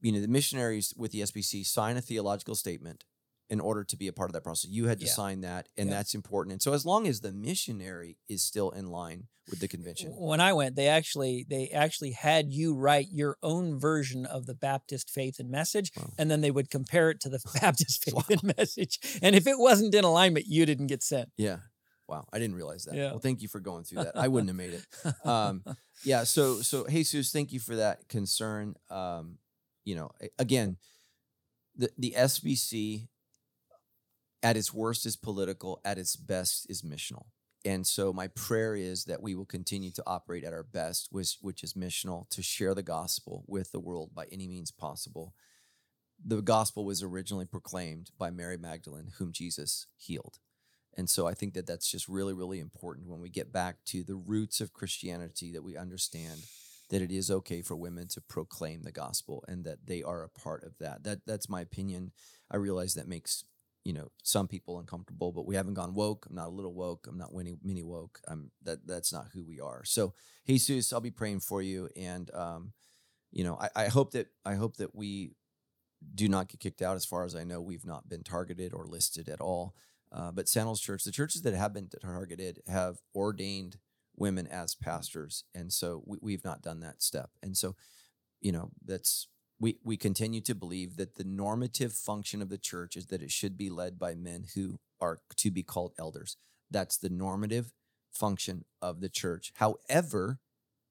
you 0.00 0.10
know, 0.10 0.20
the 0.20 0.26
missionaries 0.28 0.92
with 0.96 1.12
the 1.12 1.22
SBC 1.22 1.62
sign 1.62 1.96
a 1.96 2.02
theological 2.02 2.56
statement 2.56 3.04
in 3.50 3.60
order 3.60 3.82
to 3.84 3.96
be 3.96 4.06
a 4.08 4.12
part 4.12 4.30
of 4.30 4.32
that 4.34 4.42
process. 4.44 4.70
You 4.70 4.86
had 4.86 5.00
to 5.00 5.06
Yeah. 5.06 5.12
sign 5.12 5.40
that, 5.42 5.68
and 5.76 5.88
Yeah. 5.90 5.96
that's 5.96 6.14
important. 6.14 6.52
And 6.52 6.62
so, 6.62 6.72
as 6.72 6.86
long 6.86 7.06
as 7.06 7.20
the 7.20 7.32
missionary 7.32 8.16
is 8.28 8.42
still 8.42 8.70
in 8.70 8.86
line 8.90 9.26
with 9.50 9.58
the 9.58 9.66
convention, 9.68 10.12
When 10.16 10.40
I 10.40 10.52
went, 10.52 10.76
they 10.76 10.86
actually 10.86 11.44
they 11.48 11.68
actually 11.70 12.12
had 12.12 12.52
you 12.52 12.74
write 12.74 13.08
your 13.10 13.36
own 13.42 13.78
version 13.78 14.24
of 14.24 14.46
the 14.46 14.54
Baptist 14.54 15.10
faith 15.10 15.40
and 15.40 15.50
message, 15.50 15.90
Wow. 15.96 16.12
and 16.16 16.30
then 16.30 16.40
they 16.40 16.52
would 16.52 16.70
compare 16.70 17.10
it 17.10 17.20
to 17.22 17.28
the 17.28 17.40
Baptist 17.60 18.04
faith 18.04 18.30
and 18.30 18.56
message. 18.56 19.00
And 19.20 19.34
if 19.34 19.46
it 19.48 19.58
wasn't 19.58 19.94
in 19.94 20.04
alignment, 20.04 20.46
you 20.46 20.64
didn't 20.64 20.86
get 20.86 21.02
sent. 21.02 21.30
yeah. 21.36 21.58
Wow, 22.08 22.26
I 22.32 22.40
didn't 22.40 22.56
realize 22.56 22.86
that. 22.86 22.96
Yeah. 22.96 23.10
Well, 23.12 23.20
thank 23.20 23.40
you 23.40 23.46
for 23.46 23.60
going 23.60 23.84
through 23.84 24.02
that. 24.02 24.16
I 24.16 24.26
wouldn't 24.26 24.48
have 24.48 24.56
made 24.56 24.74
it. 24.74 24.84
um, 25.24 25.62
yeah 26.04 26.24
so 26.24 26.60
so 26.62 26.86
jesus 26.88 27.30
thank 27.30 27.52
you 27.52 27.60
for 27.60 27.76
that 27.76 28.08
concern 28.08 28.74
um 28.88 29.38
you 29.84 29.94
know 29.94 30.10
again 30.38 30.78
the 31.76 31.90
the 31.98 32.14
sbc 32.16 33.06
at 34.42 34.56
its 34.56 34.72
worst 34.72 35.06
is 35.06 35.16
political 35.16 35.80
at 35.84 35.98
its 35.98 36.16
best 36.16 36.66
is 36.68 36.82
missional 36.82 37.26
and 37.64 37.86
so 37.86 38.12
my 38.12 38.26
prayer 38.28 38.74
is 38.74 39.04
that 39.04 39.22
we 39.22 39.34
will 39.34 39.44
continue 39.44 39.90
to 39.90 40.02
operate 40.06 40.44
at 40.44 40.52
our 40.52 40.62
best 40.62 41.08
which 41.10 41.36
which 41.40 41.62
is 41.62 41.74
missional 41.74 42.28
to 42.30 42.42
share 42.42 42.74
the 42.74 42.82
gospel 42.82 43.44
with 43.46 43.72
the 43.72 43.80
world 43.80 44.10
by 44.14 44.26
any 44.32 44.46
means 44.46 44.70
possible 44.70 45.34
the 46.22 46.42
gospel 46.42 46.84
was 46.84 47.02
originally 47.02 47.46
proclaimed 47.46 48.10
by 48.18 48.30
mary 48.30 48.56
magdalene 48.56 49.12
whom 49.18 49.32
jesus 49.32 49.86
healed 49.96 50.38
and 50.96 51.08
so 51.08 51.26
I 51.26 51.34
think 51.34 51.54
that 51.54 51.66
that's 51.66 51.90
just 51.90 52.08
really, 52.08 52.34
really 52.34 52.58
important 52.58 53.08
when 53.08 53.20
we 53.20 53.28
get 53.28 53.52
back 53.52 53.76
to 53.86 54.02
the 54.02 54.16
roots 54.16 54.60
of 54.60 54.72
Christianity 54.72 55.52
that 55.52 55.62
we 55.62 55.76
understand 55.76 56.42
that 56.90 57.02
it 57.02 57.12
is 57.12 57.30
okay 57.30 57.62
for 57.62 57.76
women 57.76 58.08
to 58.08 58.20
proclaim 58.20 58.82
the 58.82 58.92
gospel 58.92 59.44
and 59.46 59.64
that 59.64 59.86
they 59.86 60.02
are 60.02 60.22
a 60.22 60.28
part 60.28 60.64
of 60.64 60.76
that. 60.78 61.04
That 61.04 61.20
that's 61.26 61.48
my 61.48 61.60
opinion. 61.60 62.10
I 62.50 62.56
realize 62.56 62.94
that 62.94 63.08
makes 63.08 63.44
you 63.84 63.92
know 63.92 64.10
some 64.22 64.46
people 64.46 64.78
uncomfortable, 64.78 65.32
but 65.32 65.46
we 65.46 65.56
haven't 65.56 65.74
gone 65.74 65.94
woke. 65.94 66.26
I'm 66.28 66.36
not 66.36 66.48
a 66.48 66.50
little 66.50 66.74
woke. 66.74 67.06
I'm 67.08 67.18
not 67.18 67.34
mini, 67.34 67.56
mini 67.62 67.82
woke. 67.82 68.20
I'm 68.28 68.50
that 68.62 68.86
that's 68.86 69.12
not 69.12 69.28
who 69.32 69.44
we 69.44 69.60
are. 69.60 69.84
So 69.84 70.14
Jesus, 70.46 70.92
I'll 70.92 71.00
be 71.00 71.10
praying 71.10 71.40
for 71.40 71.62
you, 71.62 71.88
and 71.96 72.30
um, 72.34 72.72
you 73.32 73.44
know 73.44 73.58
I, 73.60 73.84
I 73.84 73.88
hope 73.88 74.12
that 74.12 74.28
I 74.44 74.54
hope 74.54 74.76
that 74.76 74.94
we 74.94 75.32
do 76.14 76.28
not 76.28 76.48
get 76.48 76.60
kicked 76.60 76.82
out. 76.82 76.96
As 76.96 77.06
far 77.06 77.24
as 77.24 77.34
I 77.34 77.44
know, 77.44 77.60
we've 77.60 77.86
not 77.86 78.08
been 78.08 78.22
targeted 78.22 78.74
or 78.74 78.86
listed 78.86 79.28
at 79.28 79.40
all. 79.40 79.74
Uh, 80.12 80.32
but 80.32 80.48
Sandals 80.48 80.80
Church, 80.80 81.04
the 81.04 81.12
churches 81.12 81.42
that 81.42 81.54
have 81.54 81.72
been 81.72 81.88
targeted 82.02 82.60
have 82.66 82.98
ordained 83.14 83.78
women 84.16 84.46
as 84.46 84.74
pastors, 84.74 85.44
and 85.54 85.72
so 85.72 86.02
we, 86.04 86.18
we've 86.20 86.44
not 86.44 86.62
done 86.62 86.80
that 86.80 87.00
step. 87.00 87.30
And 87.42 87.56
so, 87.56 87.76
you 88.40 88.52
know, 88.52 88.70
that's 88.84 89.28
we 89.60 89.78
we 89.84 89.96
continue 89.96 90.40
to 90.40 90.54
believe 90.54 90.96
that 90.96 91.16
the 91.16 91.24
normative 91.24 91.92
function 91.92 92.42
of 92.42 92.48
the 92.48 92.58
church 92.58 92.96
is 92.96 93.06
that 93.06 93.22
it 93.22 93.30
should 93.30 93.56
be 93.56 93.70
led 93.70 93.98
by 93.98 94.14
men 94.14 94.46
who 94.54 94.78
are 95.00 95.20
to 95.36 95.50
be 95.50 95.62
called 95.62 95.92
elders. 95.98 96.36
That's 96.70 96.96
the 96.96 97.10
normative 97.10 97.72
function 98.10 98.64
of 98.82 99.00
the 99.00 99.08
church. 99.08 99.52
However, 99.56 100.38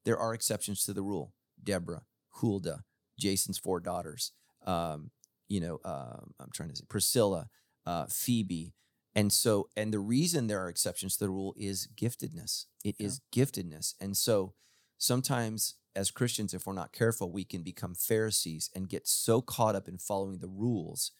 there 0.05 0.17
are 0.17 0.33
exceptions 0.33 0.83
to 0.85 0.93
the 0.93 1.01
rule. 1.01 1.33
Deborah, 1.61 2.03
Huldah, 2.41 2.83
Jason's 3.19 3.57
four 3.57 3.79
daughters, 3.79 4.31
um, 4.65 5.11
you 5.47 5.59
know, 5.59 5.79
um, 5.83 6.33
I'm 6.39 6.51
trying 6.53 6.69
to 6.69 6.75
say 6.75 6.85
Priscilla, 6.87 7.49
uh, 7.85 8.05
Phoebe. 8.05 8.73
And 9.15 9.33
so, 9.33 9.69
and 9.75 9.91
the 9.91 9.99
reason 9.99 10.47
there 10.47 10.63
are 10.63 10.69
exceptions 10.69 11.17
to 11.17 11.25
the 11.25 11.29
rule 11.31 11.55
is 11.57 11.87
giftedness. 11.95 12.65
It 12.85 12.95
Yeah. 12.99 13.07
is 13.07 13.21
giftedness. 13.33 13.95
And 13.99 14.15
so 14.15 14.53
sometimes 14.97 15.75
as 15.95 16.11
Christians, 16.11 16.53
if 16.53 16.65
we're 16.65 16.73
not 16.73 16.93
careful, 16.93 17.31
we 17.31 17.43
can 17.43 17.63
become 17.63 17.95
Pharisees 17.95 18.69
and 18.75 18.89
get 18.89 19.07
so 19.07 19.41
caught 19.41 19.75
up 19.75 19.87
in 19.87 19.97
following 19.97 20.39
the 20.39 20.47
rules 20.47 21.11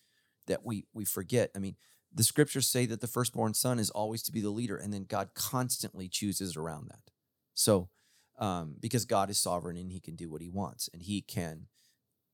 that 0.48 0.66
we 0.66 0.86
we 0.94 1.06
forget. 1.06 1.52
I 1.56 1.60
mean, 1.60 1.76
the 2.14 2.24
scriptures 2.24 2.68
say 2.68 2.86
that 2.88 3.02
the 3.02 3.08
firstborn 3.08 3.54
son 3.54 3.80
is 3.80 3.90
always 3.90 4.24
to 4.24 4.32
be 4.32 4.42
the 4.42 4.50
leader, 4.50 4.78
and 4.78 4.94
then 4.94 5.04
God 5.04 5.30
constantly 5.34 6.08
chooses 6.08 6.56
around 6.56 6.90
that. 6.90 7.12
So, 7.54 7.90
um, 8.38 8.76
because 8.80 9.06
God 9.06 9.30
is 9.30 9.38
sovereign 9.38 9.78
and 9.78 9.92
He 9.92 10.00
can 10.00 10.16
do 10.16 10.30
what 10.30 10.42
He 10.42 10.50
wants, 10.50 10.90
and 10.94 11.02
He 11.02 11.22
can 11.22 11.68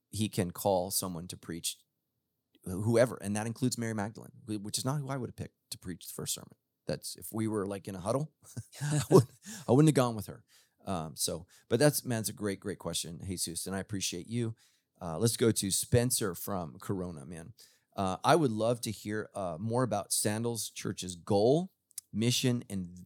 He 0.10 0.30
can 0.30 0.52
call 0.52 0.92
someone 0.92 1.28
to 1.28 1.38
preach 1.38 1.78
whoever, 2.64 3.18
and 3.22 3.36
that 3.36 3.48
includes 3.48 3.78
Mary 3.78 3.94
Magdalene, 3.94 4.32
which 4.48 4.78
is 4.78 4.86
not 4.86 5.00
who 5.00 5.10
I 5.10 5.18
would 5.18 5.30
have 5.30 5.36
picked 5.36 5.56
to 5.72 5.78
preach 5.78 6.08
the 6.08 6.14
first 6.14 6.34
sermon. 6.34 6.56
That's 6.88 7.16
if 7.16 7.28
we 7.32 7.48
were 7.48 7.66
like 7.66 7.88
in 7.88 7.96
a 7.96 8.00
huddle, 8.00 8.32
I, 8.82 9.02
would, 9.10 9.24
I 9.68 9.72
wouldn't 9.72 9.90
have 9.90 9.96
gone 9.96 10.16
with 10.16 10.28
her. 10.28 10.44
Um, 10.86 11.14
so, 11.16 11.46
but 11.70 11.80
that's 11.80 12.06
man, 12.06 12.20
it's 12.20 12.30
a 12.30 12.34
great, 12.34 12.60
great 12.60 12.80
question, 12.80 13.20
Jesus, 13.26 13.66
and 13.66 13.76
I 13.76 13.80
appreciate 13.80 14.28
you. 14.28 14.56
Uh, 15.02 15.18
let's 15.18 15.38
go 15.38 15.52
to 15.52 15.72
Spencer 15.72 16.36
from 16.36 16.78
Corona, 16.80 17.26
man. 17.26 17.54
Uh, 17.96 18.18
I 18.24 18.36
would 18.36 18.52
love 18.52 18.82
to 18.82 18.92
hear 18.92 19.30
uh, 19.36 19.58
more 19.60 19.84
about 19.84 20.14
Sandals 20.14 20.70
Church's 20.70 21.16
goal, 21.16 21.72
mission, 22.14 22.64
and 22.70 23.06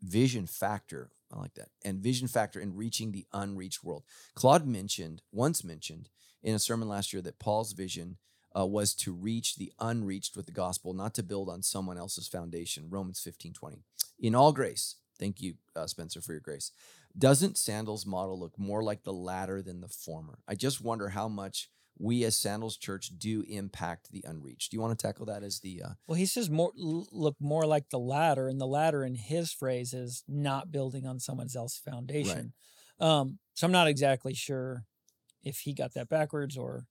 vision 0.00 0.46
factor. 0.46 1.10
I 1.32 1.38
like 1.38 1.54
that. 1.54 1.68
And 1.84 2.00
vision 2.00 2.28
factor 2.28 2.60
in 2.60 2.76
reaching 2.76 3.12
the 3.12 3.26
unreached 3.32 3.84
world. 3.84 4.04
Claude 4.34 4.66
mentioned, 4.66 5.22
once 5.32 5.62
mentioned 5.64 6.08
in 6.42 6.54
a 6.54 6.58
sermon 6.58 6.88
last 6.88 7.12
year, 7.12 7.20
that 7.22 7.38
Paul's 7.38 7.72
vision 7.72 8.16
uh, 8.56 8.64
was 8.64 8.94
to 8.94 9.12
reach 9.12 9.56
the 9.56 9.72
unreached 9.78 10.36
with 10.36 10.46
the 10.46 10.52
gospel, 10.52 10.94
not 10.94 11.14
to 11.14 11.22
build 11.22 11.48
on 11.48 11.62
someone 11.62 11.98
else's 11.98 12.28
foundation. 12.28 12.88
Romans 12.88 13.20
15 13.20 13.52
20. 13.52 13.78
In 14.20 14.34
all 14.34 14.52
grace, 14.52 14.96
thank 15.18 15.40
you, 15.40 15.54
uh, 15.76 15.86
Spencer, 15.86 16.20
for 16.20 16.32
your 16.32 16.40
grace. 16.40 16.72
Doesn't 17.16 17.58
Sandals' 17.58 18.06
model 18.06 18.38
look 18.38 18.58
more 18.58 18.82
like 18.82 19.02
the 19.02 19.12
latter 19.12 19.62
than 19.62 19.80
the 19.80 19.88
former? 19.88 20.38
I 20.46 20.54
just 20.54 20.80
wonder 20.80 21.08
how 21.08 21.28
much 21.28 21.68
we 21.98 22.24
as 22.24 22.36
Sandals 22.36 22.76
Church 22.76 23.10
do 23.18 23.44
impact 23.48 24.10
the 24.10 24.24
unreached. 24.26 24.70
Do 24.70 24.76
you 24.76 24.80
want 24.80 24.96
to 24.98 25.06
tackle 25.06 25.26
that 25.26 25.42
as 25.42 25.60
the 25.60 25.82
uh, 25.84 25.88
Well, 26.06 26.16
he 26.16 26.26
says 26.26 26.48
more 26.48 26.72
look 26.76 27.36
more 27.40 27.66
like 27.66 27.90
the 27.90 27.98
latter, 27.98 28.48
and 28.48 28.60
the 28.60 28.66
latter 28.66 29.04
in 29.04 29.14
his 29.14 29.52
phrase 29.52 29.92
is 29.92 30.22
not 30.28 30.70
building 30.70 31.06
on 31.06 31.18
someone 31.18 31.48
else's 31.54 31.78
foundation. 31.78 32.52
Um, 33.00 33.38
so 33.54 33.66
I'm 33.66 33.72
not 33.72 33.88
exactly 33.88 34.34
sure 34.34 34.84
if 35.42 35.58
he 35.60 35.72
got 35.72 35.94
that 35.94 36.08
backwards 36.08 36.56
or 36.56 36.86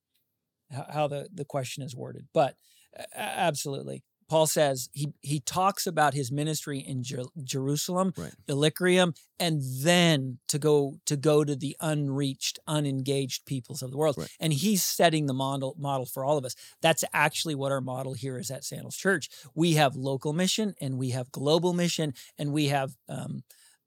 how, 0.71 0.85
how 0.89 1.07
the 1.07 1.29
the 1.33 1.45
question 1.45 1.83
is 1.83 1.95
worded, 1.95 2.27
but 2.33 2.55
a- 2.95 3.19
absolutely. 3.19 4.03
Paul 4.29 4.47
says 4.47 4.89
he 4.91 5.13
he 5.21 5.39
talks 5.39 5.87
about 5.87 6.13
his 6.13 6.31
ministry 6.31 6.79
in 6.79 7.03
Jer- 7.03 7.23
Jerusalem, 7.43 8.13
Right. 8.17 8.33
Illyricum, 8.47 9.13
and 9.39 9.61
then 9.63 10.39
to 10.49 10.59
go 10.59 10.97
to 11.05 11.15
go 11.15 11.43
to 11.43 11.55
the 11.55 11.75
unreached, 11.79 12.59
unengaged 12.67 13.45
peoples 13.45 13.81
of 13.81 13.91
the 13.91 13.97
world. 13.97 14.17
Right. 14.17 14.29
And 14.39 14.51
he's 14.53 14.83
setting 14.83 15.27
the 15.27 15.33
model 15.33 15.75
model 15.77 16.05
for 16.05 16.25
all 16.25 16.37
of 16.37 16.45
us. 16.45 16.55
That's 16.81 17.03
actually 17.13 17.55
what 17.55 17.71
our 17.71 17.81
model 17.81 18.13
here 18.13 18.37
is 18.37 18.51
at 18.51 18.63
Sandals 18.63 18.97
Church. 18.97 19.29
We 19.55 19.73
have 19.73 19.95
local 19.95 20.33
mission 20.33 20.75
and 20.81 20.97
we 20.97 21.11
have 21.11 21.31
global 21.31 21.73
mission 21.73 22.13
and 22.37 22.51
we 22.51 22.67
have 22.67 22.95
um, 23.07 23.43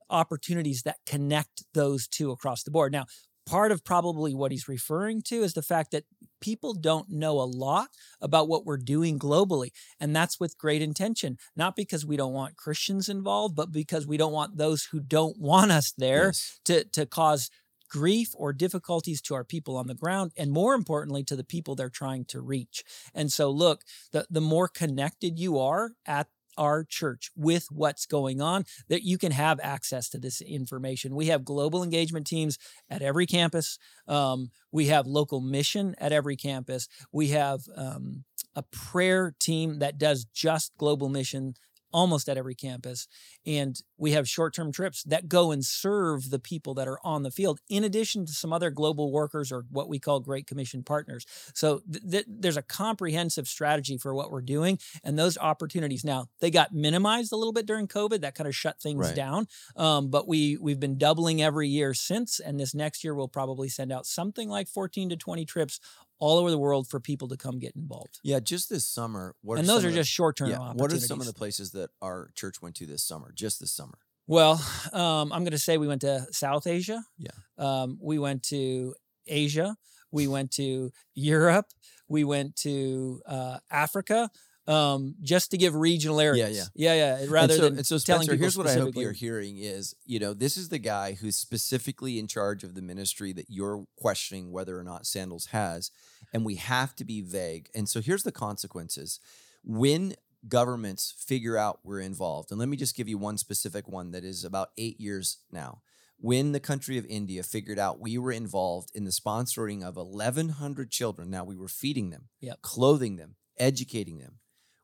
opportunities 0.09 0.83
that 0.83 0.97
connect 1.07 1.65
those 1.75 2.09
two 2.09 2.31
across 2.31 2.63
the 2.63 2.71
board. 2.71 2.93
Now, 2.93 3.07
part 3.47 3.73
of 3.73 3.85
probably 3.85 4.35
what 4.35 4.53
he's 4.53 4.69
referring 4.69 5.23
to 5.23 5.43
is 5.43 5.55
the 5.55 5.63
fact 5.63 5.91
that 5.91 6.05
people 6.41 6.75
don't 6.75 7.11
know 7.11 7.41
a 7.41 7.45
lot 7.45 7.89
about 8.21 8.49
what 8.49 8.65
we're 8.65 8.77
doing 8.77 9.19
globally. 9.19 9.71
And 9.99 10.15
that's 10.15 10.39
with 10.41 10.59
great 10.59 10.83
intention, 10.83 11.37
not 11.57 11.77
because 11.77 12.07
we 12.07 12.17
don't 12.17 12.33
want 12.33 12.57
Christians 12.57 13.09
involved, 13.09 13.57
but 13.57 13.73
because 13.73 14.07
we 14.07 14.17
don't 14.17 14.33
want 14.33 14.57
those 14.57 14.85
who 14.85 15.01
don't 15.01 15.39
want 15.39 15.73
us 15.73 15.93
there 15.97 16.27
Yes. 16.27 16.61
to, 16.65 16.85
to 16.85 17.07
cause 17.07 17.51
grief 17.89 18.29
or 18.35 18.53
difficulties 18.53 19.21
to 19.21 19.35
our 19.35 19.43
people 19.43 19.77
on 19.77 19.89
the 19.89 19.95
ground 19.97 20.31
and 20.37 20.53
more 20.53 20.75
importantly 20.75 21.25
to 21.25 21.35
the 21.35 21.43
people 21.43 21.75
they're 21.75 21.91
trying 21.91 22.25
to 22.25 22.41
reach 22.41 22.85
and 23.17 23.33
so 23.33 23.51
look 23.51 23.83
the, 24.13 24.25
the 24.31 24.41
more 24.41 24.69
connected 24.69 25.41
you 25.41 25.59
are 25.59 25.91
at 26.07 26.29
our 26.61 26.85
church 26.85 27.31
with 27.35 27.67
what's 27.71 28.05
going 28.05 28.41
on 28.41 28.65
that 28.89 29.03
you 29.03 29.17
can 29.17 29.33
have 29.33 29.59
access 29.63 30.11
to 30.11 30.19
this 30.19 30.43
information. 30.43 31.17
We 31.17 31.27
have 31.27 31.45
global 31.45 31.83
engagement 31.83 32.27
teams 32.27 32.59
at 32.91 33.01
every 33.01 33.27
campus. 33.27 33.79
Um, 34.07 34.51
we 34.71 34.87
have 34.87 35.07
local 35.07 35.41
mission 35.41 35.95
at 35.99 36.13
every 36.13 36.37
campus. 36.37 36.87
We 37.11 37.29
have 37.29 37.63
um, 37.75 38.25
a 38.55 38.63
prayer 38.63 39.35
team 39.41 39.79
that 39.79 39.97
does 39.97 40.27
just 40.27 40.77
global 40.77 41.09
mission 41.09 41.55
almost 41.93 42.29
at 42.29 42.37
every 42.39 42.55
campus. 42.55 43.07
And 43.47 43.81
we 43.97 44.13
have 44.13 44.29
short 44.29 44.55
term 44.55 44.73
trips 44.73 45.03
that 45.05 45.29
go 45.29 45.51
and 45.51 45.65
serve 45.65 46.31
the 46.31 46.39
people 46.39 46.75
that 46.75 46.89
are 46.89 46.99
on 47.05 47.23
the 47.23 47.31
field, 47.31 47.61
in 47.69 47.85
addition 47.85 48.27
to 48.27 48.33
some 48.33 48.53
other 48.53 48.71
global 48.71 49.13
workers 49.13 49.53
or 49.53 49.65
what 49.71 49.89
we 49.89 49.99
call 49.99 50.21
Great 50.21 50.47
Commission 50.47 50.83
partners. 50.83 51.27
So 51.55 51.81
th- 51.91 52.05
th- 52.11 52.25
there's 52.29 52.57
a 52.57 52.63
comprehensive 52.63 53.49
strategy 53.49 53.99
for 53.99 54.15
what 54.15 54.31
we're 54.31 54.41
doing. 54.43 54.79
And 55.05 55.19
those 55.19 55.37
opportunities 55.39 56.05
now, 56.05 56.27
they 56.41 56.51
got 56.51 56.75
minimized 56.75 57.33
a 57.33 57.37
little 57.37 57.53
bit 57.53 57.67
during 57.67 57.89
COVID. 57.89 58.21
That 58.21 58.35
kind 58.35 58.49
of 58.49 58.55
shut 58.57 58.81
things 58.81 59.07
Right. 59.07 59.15
down. 59.17 59.47
Um, 59.77 60.09
but 60.11 60.29
we, 60.29 60.57
we've 60.59 60.81
been 60.81 60.99
doubling 60.99 61.43
every 61.43 61.69
year 61.69 61.95
since. 61.95 62.41
And 62.41 62.59
this 62.59 62.75
next 62.75 63.03
year, 63.05 63.15
we'll 63.15 63.29
probably 63.29 63.69
send 63.69 63.93
out 63.93 64.07
something 64.07 64.49
like 64.49 64.69
14 64.69 65.09
to 65.11 65.17
20 65.17 65.45
trips 65.45 65.81
all 66.21 66.39
over 66.39 66.51
the 66.51 66.59
world 66.59 66.87
for 66.87 67.01
people 67.01 67.27
to 67.29 67.37
come 67.37 67.59
get 67.59 67.75
involved. 67.75 68.21
Yeah, 68.23 68.39
just 68.39 68.71
this 68.71 68.87
summer. 68.87 69.35
What 69.43 69.59
and 69.59 69.65
are 69.65 69.73
those 69.73 69.85
are 69.85 69.91
just 69.91 70.11
short 70.11 70.37
term 70.37 70.51
yeah. 70.51 70.59
What 70.59 70.93
are 70.93 70.99
some 70.99 71.21
of 71.21 71.27
the 71.27 71.33
places 71.33 71.73
that 71.73 71.91
our 72.01 72.31
church 72.35 72.63
went 72.63 72.77
to 72.77 72.87
this 72.87 73.03
summer? 73.03 73.33
Just 73.35 73.59
this 73.59 73.73
summer. 73.73 73.99
Well, 74.27 74.65
um, 74.93 75.33
I'm 75.33 75.43
going 75.43 75.51
to 75.51 75.59
say 75.59 75.77
we 75.77 75.89
went 75.89 76.03
to 76.03 76.27
South 76.31 76.69
Asia. 76.69 77.03
Yeah. 77.19 77.31
Um, 77.59 77.99
we 78.01 78.19
went 78.19 78.45
to 78.45 78.95
Asia. 79.27 79.77
We 80.13 80.29
went 80.29 80.53
to 80.53 80.93
Europe. 81.15 81.67
We 82.07 82.23
went 82.25 82.55
to 82.57 83.23
uh, 83.27 83.59
Africa. 83.71 84.31
Um, 84.71 85.17
just 85.23 85.51
to 85.51 85.59
give 85.59 85.75
regional 85.75 86.21
areas. 86.21 86.71
yeah. 86.75 86.95
yeah, 86.95 87.19
yeah. 87.21 87.27
Rather 87.29 87.53
and 87.55 87.61
so, 87.61 87.69
than 87.69 87.77
and 87.79 87.87
so 87.87 87.99
telling 87.99 88.23
Spencer, 88.23 88.33
people 88.33 88.43
here's 88.43 88.59
what 88.59 88.67
I 88.67 88.75
hope 88.75 88.95
you're 88.95 89.13
hearing 89.13 89.59
is, 89.59 89.97
you 90.07 90.19
know, 90.19 90.33
this 90.33 90.57
is 90.57 90.69
the 90.69 90.79
guy 90.79 91.13
who's 91.13 91.37
specifically 91.37 92.19
in 92.19 92.27
charge 92.27 92.63
of 92.63 92.75
the 92.75 92.83
ministry 92.83 93.33
that 93.33 93.47
you're 93.49 93.87
questioning 93.97 94.53
whether 94.53 94.79
or 94.79 94.85
not 94.85 95.07
Sandals 95.07 95.47
has, 95.47 95.91
and 96.33 96.45
we 96.45 96.55
have 96.57 96.95
to 96.97 97.05
be 97.05 97.21
vague. 97.21 97.69
And 97.75 97.89
so 97.89 98.01
here's 98.01 98.23
the 98.23 98.33
consequences. 98.33 99.19
When 99.65 100.15
governments 100.49 101.15
figure 101.19 101.57
out 101.57 101.81
we're 101.85 102.01
involved, 102.01 102.51
and 102.51 102.59
let 102.59 102.69
me 102.69 102.77
just 102.77 102.97
give 102.97 103.09
you 103.09 103.19
one 103.19 103.39
specific 103.39 103.89
one 103.89 104.11
that 104.13 104.25
is 104.25 104.45
about 104.45 104.71
eight 104.79 105.01
years 105.01 105.39
now. 105.51 105.83
When 106.23 106.53
the 106.53 106.61
country 106.61 106.99
of 106.99 107.07
India 107.07 107.43
figured 107.43 107.79
out 107.79 107.99
we 108.01 108.19
were 108.19 108.33
involved 108.33 108.91
in 108.95 109.05
the 109.05 109.11
sponsoring 109.11 109.83
of 109.83 109.97
1,100 109.97 110.91
children, 110.91 111.31
now 111.31 111.45
we 111.45 111.57
were 111.57 111.69
feeding 111.69 112.11
them, 112.11 112.29
Yep. 112.41 112.61
clothing 112.61 113.17
them, 113.17 113.37
educating 113.59 114.19
them. 114.19 114.39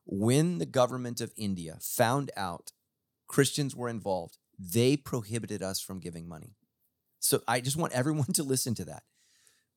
When 0.09 0.57
the 0.57 0.65
government 0.65 1.19
of 1.19 1.33
India 1.35 1.77
found 1.81 2.31
out 2.37 2.71
Christians 3.27 3.75
were 3.75 3.89
involved, 3.89 4.37
they 4.57 4.95
prohibited 4.95 5.61
us 5.61 5.81
from 5.81 5.99
giving 5.99 6.27
money. 6.27 6.55
So 7.19 7.41
I 7.45 7.59
just 7.59 7.75
want 7.75 7.91
everyone 7.91 8.27
to 8.33 8.43
listen 8.43 8.73
to 8.75 8.85
that. 8.85 9.03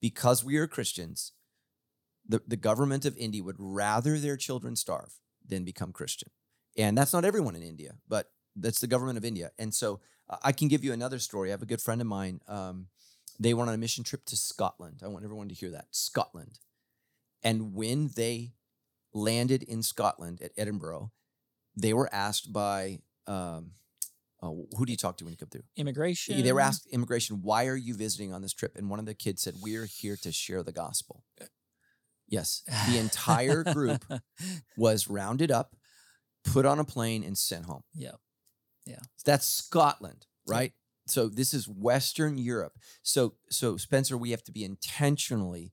Because 0.00 0.44
we 0.44 0.56
are 0.56 0.66
Christians, 0.66 1.32
the, 2.26 2.40
the 2.46 2.56
government 2.56 3.04
of 3.04 3.16
India 3.18 3.42
would 3.42 3.56
rather 3.58 4.18
their 4.18 4.36
children 4.36 4.76
starve 4.76 5.14
than 5.46 5.64
become 5.64 5.92
Christian. 5.92 6.30
And 6.78 6.96
that's 6.96 7.12
not 7.12 7.24
everyone 7.24 7.56
in 7.56 7.62
India, 7.62 7.96
but 8.08 8.30
that's 8.56 8.80
the 8.80 8.86
government 8.86 9.18
of 9.18 9.24
India. 9.24 9.50
And 9.58 9.74
so 9.74 10.00
uh, 10.28 10.36
I 10.42 10.52
can 10.52 10.68
give 10.68 10.84
you 10.84 10.92
another 10.92 11.18
story. 11.18 11.50
I 11.50 11.50
have 11.50 11.62
a 11.62 11.66
good 11.66 11.82
friend 11.82 12.00
of 12.00 12.06
mine. 12.06 12.40
Um, 12.46 12.86
they 13.38 13.52
went 13.52 13.68
on 13.68 13.74
a 13.74 13.78
mission 13.78 14.04
trip 14.04 14.24
to 14.26 14.36
Scotland. 14.36 15.00
I 15.04 15.08
want 15.08 15.24
everyone 15.24 15.48
to 15.48 15.54
hear 15.54 15.70
that 15.70 15.88
Scotland. 15.90 16.60
And 17.42 17.74
when 17.74 18.10
they 18.14 18.52
landed 19.12 19.62
in 19.62 19.82
Scotland 19.82 20.40
at 20.42 20.52
Edinburgh, 20.56 21.11
they 21.76 21.92
were 21.92 22.12
asked 22.12 22.52
by 22.52 23.00
um, 23.26 23.72
oh, 24.42 24.66
who 24.76 24.86
do 24.86 24.92
you 24.92 24.96
talk 24.96 25.16
to 25.18 25.24
when 25.24 25.32
you 25.32 25.38
come 25.38 25.48
through? 25.48 25.62
immigration. 25.76 26.42
They 26.42 26.52
were 26.52 26.61
asked 26.61 26.86
immigration, 26.90 27.40
why 27.42 27.66
are 27.66 27.76
you 27.76 27.94
visiting 27.94 28.32
on 28.32 28.42
this 28.42 28.52
trip? 28.52 28.76
And 28.76 28.90
one 28.90 28.98
of 28.98 29.06
the 29.06 29.14
kids 29.14 29.42
said, 29.42 29.54
We're 29.61 29.86
here 29.86 30.16
to 30.22 30.32
share 30.32 30.62
the 30.62 30.72
gospel. 30.72 31.24
Yes. 32.28 32.62
The 32.88 32.98
entire 32.98 33.64
group 33.64 34.04
was 34.76 35.08
rounded 35.08 35.50
up, 35.50 35.74
put 36.44 36.64
on 36.64 36.78
a 36.78 36.84
plane, 36.84 37.24
and 37.24 37.36
sent 37.36 37.66
home. 37.66 37.82
Yeah. 37.92 38.12
Yeah. 38.86 39.00
That's 39.26 39.46
Scotland, 39.46 40.26
right? 40.46 40.72
So 41.06 41.28
this 41.28 41.52
is 41.52 41.68
Western 41.68 42.38
Europe. 42.38 42.74
So 43.02 43.34
so 43.50 43.76
Spencer, 43.76 44.16
we 44.16 44.30
have 44.30 44.44
to 44.44 44.52
be 44.52 44.64
intentionally 44.64 45.72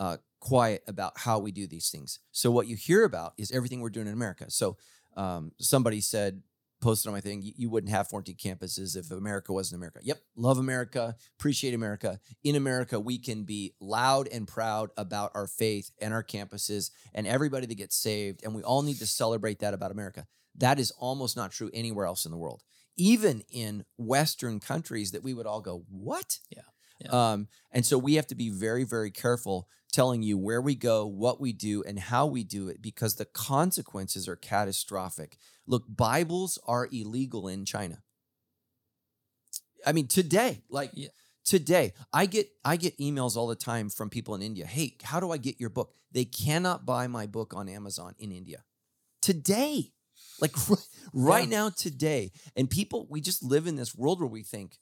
uh, 0.00 0.16
quiet 0.40 0.82
about 0.88 1.12
how 1.18 1.38
we 1.38 1.52
do 1.52 1.66
these 1.66 1.90
things. 1.90 2.18
So 2.32 2.50
what 2.50 2.66
you 2.66 2.76
hear 2.76 3.04
about 3.04 3.34
is 3.38 3.52
everything 3.52 3.80
we're 3.80 3.90
doing 3.90 4.06
in 4.06 4.12
America. 4.12 4.50
So 4.50 4.76
um, 5.16 5.52
somebody 5.58 6.00
said, 6.00 6.42
posted 6.80 7.08
on 7.08 7.12
my 7.12 7.20
thing, 7.20 7.42
you, 7.42 7.68
wouldn't 7.68 7.92
have 7.92 8.08
14 8.08 8.36
campuses 8.36 8.96
if 8.96 9.10
America 9.10 9.52
wasn't 9.52 9.78
America. 9.78 10.00
Yep, 10.02 10.18
love 10.36 10.58
America, 10.58 11.14
appreciate 11.38 11.74
America. 11.74 12.18
In 12.42 12.56
America, 12.56 12.98
we 12.98 13.18
can 13.18 13.44
be 13.44 13.74
loud 13.80 14.28
and 14.28 14.48
proud 14.48 14.90
about 14.96 15.30
our 15.34 15.46
faith 15.46 15.90
and 16.00 16.14
our 16.14 16.24
campuses 16.24 16.90
and 17.12 17.26
everybody 17.26 17.66
that 17.66 17.74
gets 17.74 17.96
saved, 17.96 18.42
and 18.44 18.54
we 18.54 18.62
all 18.62 18.82
need 18.82 18.98
to 18.98 19.06
celebrate 19.06 19.58
that 19.60 19.74
about 19.74 19.90
America. 19.90 20.26
That 20.56 20.78
is 20.78 20.90
almost 20.92 21.36
not 21.36 21.52
true 21.52 21.70
anywhere 21.72 22.06
else 22.06 22.24
in 22.24 22.30
the 22.30 22.38
world. 22.38 22.62
Even 22.96 23.42
in 23.50 23.84
Western 23.98 24.58
countries 24.58 25.12
that 25.12 25.22
we 25.22 25.34
would 25.34 25.46
all 25.46 25.60
go, 25.60 25.84
what? 25.88 26.38
Yeah, 26.50 26.62
yeah. 27.00 27.32
Um, 27.32 27.48
and 27.72 27.84
so 27.86 27.98
we 27.98 28.14
have 28.14 28.26
to 28.28 28.34
be 28.34 28.50
very, 28.50 28.84
very 28.84 29.10
careful 29.10 29.68
telling 29.92 30.22
you 30.22 30.38
where 30.38 30.60
we 30.60 30.74
go, 30.74 31.04
what 31.06 31.40
we 31.40 31.52
do, 31.52 31.82
and 31.82 31.98
how 31.98 32.26
we 32.26 32.44
do 32.44 32.68
it 32.68 32.80
because 32.80 33.16
the 33.16 33.24
consequences 33.24 34.28
are 34.28 34.36
catastrophic. 34.36 35.36
Look, 35.66 35.84
Bibles 35.88 36.58
are 36.66 36.88
illegal 36.92 37.48
in 37.48 37.64
China. 37.64 38.02
I 39.86 39.92
mean, 39.92 40.06
today, 40.08 40.62
like 40.68 40.90
Yeah. 40.94 41.08
today, 41.44 41.94
I 42.12 42.26
get 42.26 42.50
I 42.64 42.76
get 42.76 42.98
emails 42.98 43.36
all 43.36 43.46
the 43.46 43.56
time 43.56 43.88
from 43.90 44.10
people 44.10 44.34
in 44.34 44.42
India. 44.42 44.66
Hey, 44.66 44.96
how 45.02 45.20
do 45.20 45.30
I 45.32 45.38
get 45.38 45.58
your 45.60 45.70
book? 45.70 45.94
They 46.12 46.24
cannot 46.24 46.84
buy 46.84 47.06
my 47.06 47.26
book 47.26 47.54
on 47.54 47.68
Amazon 47.68 48.14
in 48.18 48.30
India. 48.32 48.64
Today. 49.22 49.92
Like 50.40 50.54
right, 51.12 51.44
Yeah. 51.44 51.50
now, 51.58 51.70
today. 51.70 52.32
And 52.56 52.68
people, 52.68 53.06
we 53.10 53.20
just 53.20 53.42
live 53.42 53.66
in 53.66 53.76
this 53.76 53.94
world 53.94 54.20
where 54.20 54.28
we 54.28 54.42
think 54.42 54.78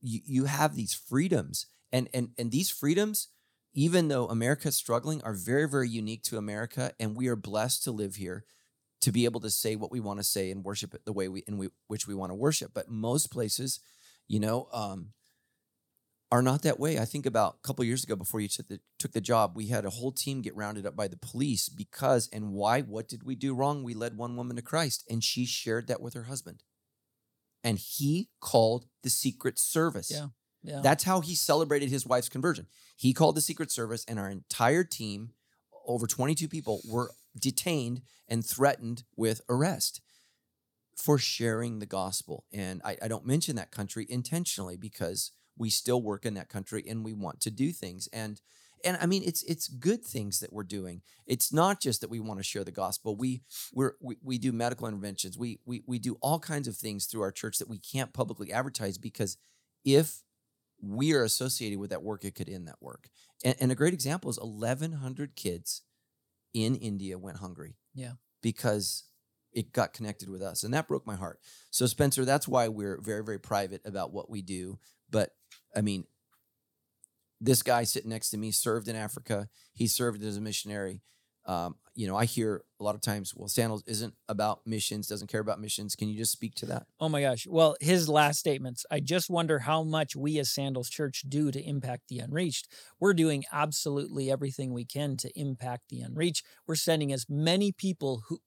you, 0.00 0.20
you 0.24 0.44
have 0.44 0.74
these 0.74 0.94
freedoms. 0.94 1.66
And 1.92 2.08
and 2.14 2.30
and 2.38 2.50
these 2.50 2.70
freedoms, 2.70 3.28
even 3.74 4.08
though 4.08 4.26
America's 4.28 4.76
struggling, 4.76 5.22
are 5.22 5.34
very, 5.34 5.68
very 5.68 5.88
unique 5.88 6.22
to 6.24 6.38
America. 6.38 6.92
And 7.00 7.16
we 7.16 7.28
are 7.28 7.36
blessed 7.36 7.84
to 7.84 7.90
live 7.90 8.16
here 8.16 8.44
to 9.00 9.12
be 9.12 9.24
able 9.24 9.40
to 9.40 9.50
say 9.50 9.76
what 9.76 9.90
we 9.90 10.00
want 10.00 10.20
to 10.20 10.24
say 10.24 10.50
and 10.50 10.64
worship 10.64 10.94
it 10.94 11.04
the 11.04 11.12
way 11.12 11.28
we 11.28 11.40
in 11.46 11.58
we, 11.58 11.68
which 11.88 12.06
we 12.06 12.14
want 12.14 12.30
to 12.30 12.36
worship. 12.36 12.72
But 12.74 12.88
most 12.88 13.32
places, 13.32 13.80
you 14.28 14.38
know, 14.38 14.68
um, 14.72 15.08
are 16.32 16.42
not 16.42 16.62
that 16.62 16.78
way. 16.78 16.98
I 16.98 17.04
think 17.04 17.26
about 17.26 17.56
a 17.62 17.66
couple 17.66 17.84
years 17.84 18.04
ago 18.04 18.14
before 18.14 18.40
you 18.40 18.48
took 18.48 18.68
the, 18.68 18.80
took 18.98 19.12
the 19.12 19.20
job, 19.20 19.56
we 19.56 19.66
had 19.66 19.84
a 19.84 19.90
whole 19.90 20.12
team 20.12 20.42
get 20.42 20.54
rounded 20.54 20.86
up 20.86 20.94
by 20.94 21.08
the 21.08 21.16
police 21.16 21.68
because 21.68 22.28
and 22.32 22.52
why? 22.52 22.82
What 22.82 23.08
did 23.08 23.24
we 23.24 23.34
do 23.34 23.54
wrong? 23.54 23.82
We 23.82 23.94
led 23.94 24.16
one 24.16 24.36
woman 24.36 24.56
to 24.56 24.62
Christ, 24.62 25.04
and 25.10 25.24
she 25.24 25.44
shared 25.44 25.88
that 25.88 26.00
with 26.00 26.14
her 26.14 26.24
husband, 26.24 26.62
and 27.62 27.78
he 27.78 28.28
called 28.40 28.86
the 29.02 29.10
Secret 29.10 29.58
Service. 29.58 30.10
Yeah. 30.10 30.26
Yeah. 30.62 30.80
That's 30.82 31.04
how 31.04 31.20
he 31.20 31.34
celebrated 31.34 31.88
his 31.88 32.06
wife's 32.06 32.28
conversion. 32.28 32.66
He 32.96 33.14
called 33.14 33.34
the 33.34 33.40
Secret 33.40 33.70
Service, 33.70 34.04
and 34.06 34.18
our 34.18 34.28
entire 34.28 34.84
team, 34.84 35.30
over 35.86 36.06
22 36.06 36.48
people, 36.48 36.80
were 36.86 37.12
detained 37.38 38.02
and 38.28 38.44
threatened 38.44 39.04
with 39.16 39.40
arrest 39.48 40.00
for 40.96 41.16
sharing 41.16 41.78
the 41.78 41.86
gospel. 41.86 42.44
And 42.52 42.82
I, 42.84 42.98
I 43.02 43.08
don't 43.08 43.26
mention 43.26 43.56
that 43.56 43.70
country 43.70 44.06
intentionally 44.08 44.76
because 44.76 45.32
we 45.56 45.70
still 45.70 46.02
work 46.02 46.26
in 46.26 46.34
that 46.34 46.48
country 46.48 46.84
and 46.86 47.04
we 47.04 47.12
want 47.14 47.40
to 47.40 47.50
do 47.50 47.72
things. 47.72 48.08
And 48.12 48.40
and 48.84 48.98
I 49.00 49.06
mean 49.06 49.22
it's 49.24 49.42
it's 49.44 49.68
good 49.68 50.04
things 50.04 50.40
that 50.40 50.52
we're 50.52 50.64
doing. 50.64 51.02
It's 51.26 51.52
not 51.52 51.80
just 51.80 52.00
that 52.00 52.10
we 52.10 52.20
want 52.20 52.40
to 52.40 52.44
share 52.44 52.64
the 52.64 52.72
gospel. 52.72 53.16
We 53.16 53.42
we're, 53.72 53.92
we 54.00 54.16
we 54.22 54.38
do 54.38 54.52
medical 54.52 54.86
interventions. 54.86 55.38
We 55.38 55.60
we 55.64 55.82
we 55.86 55.98
do 55.98 56.16
all 56.20 56.38
kinds 56.38 56.68
of 56.68 56.76
things 56.76 57.06
through 57.06 57.22
our 57.22 57.32
church 57.32 57.58
that 57.58 57.68
we 57.68 57.78
can't 57.78 58.12
publicly 58.12 58.52
advertise 58.52 58.98
because 58.98 59.36
if 59.84 60.22
we 60.82 61.12
are 61.12 61.24
associated 61.24 61.78
with 61.78 61.90
that 61.90 62.02
work, 62.02 62.24
it 62.24 62.34
could 62.34 62.48
end 62.48 62.66
that 62.68 62.80
work. 62.80 63.08
And, 63.44 63.54
and 63.60 63.72
a 63.72 63.74
great 63.74 63.94
example 63.94 64.30
is 64.30 64.38
1,100 64.38 65.36
kids 65.36 65.82
in 66.54 66.76
India 66.76 67.18
went 67.18 67.38
hungry. 67.38 67.76
Yeah. 67.94 68.12
Because 68.42 69.04
it 69.52 69.72
got 69.72 69.92
connected 69.92 70.30
with 70.30 70.42
us. 70.42 70.62
And 70.62 70.72
that 70.74 70.88
broke 70.88 71.06
my 71.06 71.16
heart. 71.16 71.40
So, 71.70 71.86
Spencer, 71.86 72.24
that's 72.24 72.48
why 72.48 72.68
we're 72.68 73.00
very, 73.00 73.24
very 73.24 73.38
private 73.38 73.82
about 73.84 74.12
what 74.12 74.30
we 74.30 74.42
do. 74.42 74.78
But 75.10 75.30
I 75.74 75.80
mean, 75.80 76.04
this 77.40 77.62
guy 77.62 77.84
sitting 77.84 78.10
next 78.10 78.30
to 78.30 78.36
me 78.36 78.50
served 78.50 78.88
in 78.88 78.96
Africa. 78.96 79.48
He 79.72 79.86
served 79.86 80.22
as 80.22 80.36
a 80.36 80.40
missionary. 80.40 81.02
Um, 81.46 81.76
you 81.94 82.06
know, 82.06 82.16
I 82.16 82.26
hear 82.26 82.62
a 82.78 82.84
lot 82.84 82.94
of 82.94 83.00
times, 83.00 83.34
well, 83.34 83.48
Sandals 83.48 83.82
isn't 83.86 84.14
about 84.28 84.60
missions, 84.66 85.08
doesn't 85.08 85.28
care 85.28 85.40
about 85.40 85.60
missions. 85.60 85.96
Can 85.96 86.08
you 86.08 86.16
just 86.18 86.32
speak 86.32 86.54
to 86.56 86.66
that? 86.66 86.86
Oh 87.00 87.08
my 87.08 87.22
gosh. 87.22 87.46
Well, 87.46 87.76
his 87.80 88.08
last 88.08 88.38
statements. 88.38 88.84
I 88.90 89.00
just 89.00 89.30
wonder 89.30 89.60
how 89.60 89.82
much 89.82 90.14
we 90.14 90.38
as 90.38 90.50
Sandals 90.50 90.90
Church 90.90 91.24
do 91.28 91.50
to 91.50 91.60
impact 91.60 92.04
the 92.08 92.18
unreached. 92.18 92.68
We're 93.00 93.14
doing 93.14 93.44
absolutely 93.50 94.30
everything 94.30 94.72
we 94.72 94.84
can 94.84 95.16
to 95.16 95.30
impact 95.38 95.84
the 95.88 96.00
unreached. 96.00 96.44
We're 96.66 96.74
sending 96.74 97.12
as 97.12 97.26
many 97.28 97.72
people 97.72 98.22
who 98.28 98.40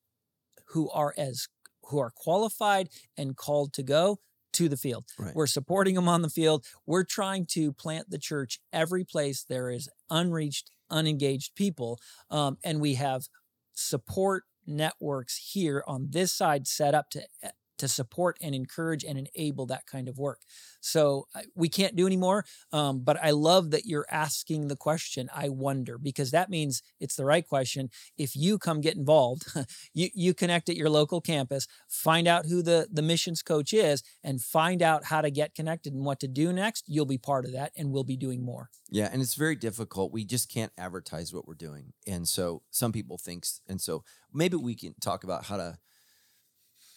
who 0.67 0.89
are 0.91 1.13
as 1.17 1.47
who 1.89 1.99
are 1.99 2.11
qualified 2.15 2.89
and 3.17 3.35
called 3.35 3.73
to 3.73 3.83
go 3.83 4.19
to 4.53 4.69
the 4.69 4.77
field. 4.77 5.05
Right. 5.17 5.35
We're 5.35 5.47
supporting 5.47 5.95
them 5.95 6.07
on 6.07 6.21
the 6.21 6.29
field. 6.29 6.65
We're 6.85 7.03
trying 7.03 7.45
to 7.51 7.73
plant 7.73 8.09
the 8.09 8.17
church 8.17 8.59
every 8.71 9.03
place 9.03 9.43
there 9.47 9.69
is 9.69 9.89
unreached, 10.09 10.69
unengaged 10.89 11.55
people. 11.55 11.99
Um, 12.29 12.57
and 12.63 12.79
we 12.79 12.95
have 12.95 13.27
support 13.73 14.43
networks 14.65 15.51
here 15.53 15.83
on 15.87 16.07
this 16.11 16.31
side 16.31 16.67
set 16.67 16.93
up 16.93 17.09
to 17.11 17.23
eh, 17.41 17.49
to 17.83 17.87
support 17.89 18.37
and 18.41 18.55
encourage 18.55 19.03
and 19.03 19.27
enable 19.35 19.65
that 19.65 19.85
kind 19.85 20.07
of 20.07 20.17
work. 20.17 20.39
So 20.79 21.27
we 21.53 21.67
can't 21.67 21.97
do 21.97 22.07
anymore. 22.07 22.45
Um, 22.71 23.01
but 23.01 23.21
I 23.21 23.31
love 23.31 23.71
that 23.71 23.85
you're 23.85 24.05
asking 24.09 24.69
the 24.69 24.77
question. 24.77 25.29
I 25.35 25.49
wonder 25.49 25.97
because 25.97 26.31
that 26.31 26.49
means 26.49 26.81
it's 27.01 27.17
the 27.17 27.25
right 27.25 27.45
question. 27.45 27.89
If 28.17 28.37
you 28.37 28.57
come 28.57 28.79
get 28.79 28.95
involved, 28.95 29.43
you 29.93 30.07
you 30.13 30.33
connect 30.33 30.69
at 30.69 30.77
your 30.77 30.89
local 30.89 31.19
campus, 31.19 31.67
find 31.89 32.25
out 32.25 32.45
who 32.45 32.61
the 32.61 32.87
the 32.89 33.01
missions 33.01 33.41
coach 33.41 33.73
is, 33.73 34.01
and 34.23 34.41
find 34.41 34.81
out 34.81 35.03
how 35.03 35.19
to 35.19 35.29
get 35.29 35.55
connected 35.55 35.93
and 35.93 36.05
what 36.05 36.21
to 36.21 36.29
do 36.29 36.53
next. 36.53 36.85
You'll 36.87 37.05
be 37.05 37.17
part 37.17 37.43
of 37.43 37.51
that, 37.51 37.73
and 37.75 37.91
we'll 37.91 38.05
be 38.05 38.17
doing 38.17 38.45
more. 38.45 38.69
Yeah, 38.89 39.09
and 39.11 39.21
it's 39.21 39.35
very 39.35 39.57
difficult. 39.57 40.13
We 40.13 40.23
just 40.23 40.49
can't 40.49 40.71
advertise 40.77 41.33
what 41.33 41.45
we're 41.45 41.55
doing, 41.55 41.91
and 42.07 42.29
so 42.29 42.61
some 42.71 42.93
people 42.93 43.17
thinks, 43.17 43.59
and 43.67 43.81
so 43.81 44.05
maybe 44.33 44.55
we 44.55 44.75
can 44.75 44.95
talk 45.01 45.25
about 45.25 45.45
how 45.45 45.57
to 45.57 45.77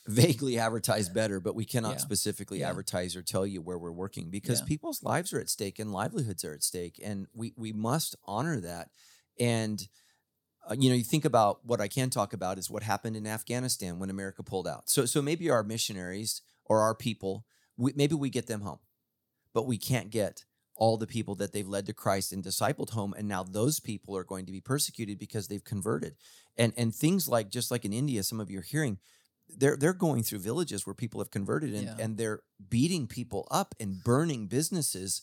vaguely 0.07 0.59
advertise 0.59 1.09
better, 1.09 1.41
but 1.41 1.55
we 1.55 1.65
cannot 1.65 1.93
yeah. 1.93 1.99
specifically 1.99 2.61
yeah. 2.61 2.71
advertise 2.71 3.17
or 3.17 3.23
tell 3.23 3.47
you 3.47 3.61
where 3.61 3.79
we're 3.79 3.93
working 3.93 4.31
because 4.31 4.61
yeah. 4.61 4.67
people's 4.67 5.03
lives 5.03 5.33
are 5.33 5.41
at 5.41 5.51
stake 5.51 5.79
and 5.79 5.93
livelihoods 5.93 6.45
are 6.45 6.53
at 6.53 6.63
stake, 6.63 7.01
and 7.03 7.27
we 7.35 7.53
we 7.57 7.73
must 7.73 8.17
honor 8.25 8.61
that. 8.61 8.91
And 9.39 9.87
uh, 10.69 10.75
you 10.79 10.89
know, 10.89 10.97
you 10.97 11.05
think 11.05 11.25
about 11.25 11.65
what 11.65 11.81
I 11.81 11.89
can 11.89 12.11
talk 12.11 12.33
about 12.33 12.59
is 12.59 12.71
what 12.71 12.83
happened 12.83 13.17
in 13.17 13.27
Afghanistan 13.27 13.99
when 13.99 14.11
America 14.11 14.43
pulled 14.43 14.69
out. 14.69 14.89
So 14.89 15.07
so 15.07 15.21
maybe 15.23 15.51
our 15.51 15.63
missionaries 15.63 16.43
or 16.65 16.81
our 16.81 16.95
people, 16.95 17.45
we, 17.77 17.93
maybe 17.97 18.15
we 18.15 18.31
get 18.31 18.47
them 18.47 18.63
home, 18.63 18.81
but 19.53 19.67
we 19.67 19.79
can't 19.79 20.11
get 20.11 20.45
all 20.75 20.99
the 20.99 21.07
people 21.07 21.35
that 21.37 21.53
they've 21.53 21.69
led 21.69 21.87
to 21.87 21.95
Christ 21.95 22.33
and 22.33 22.45
discipled 22.45 22.91
home 22.91 23.15
and 23.17 23.27
now 23.27 23.43
those 23.43 23.81
people 23.81 24.15
are 24.15 24.25
going 24.25 24.45
to 24.45 24.53
be 24.53 24.61
persecuted 24.61 25.19
because 25.19 25.49
they've 25.49 25.65
converted. 25.65 26.15
And 26.57 26.73
and 26.77 26.95
things 26.95 27.29
like 27.29 27.51
just 27.51 27.71
like 27.71 27.85
in 27.85 27.93
India 27.93 28.23
some 28.23 28.41
of 28.41 28.51
you 28.51 28.61
are 28.61 28.63
hearing 28.63 28.99
they're 29.49 29.77
they're 29.77 29.93
going 29.93 30.23
through 30.23 30.41
villages 30.41 30.87
where 30.87 30.95
people 30.95 31.21
have 31.21 31.31
converted 31.31 31.75
and, 31.75 31.85
yeah. 31.85 31.97
and 31.99 32.17
they're 32.17 32.43
beating 32.69 33.07
people 33.07 33.47
up 33.51 33.75
and 33.81 34.03
burning 34.05 34.47
businesses 34.47 35.23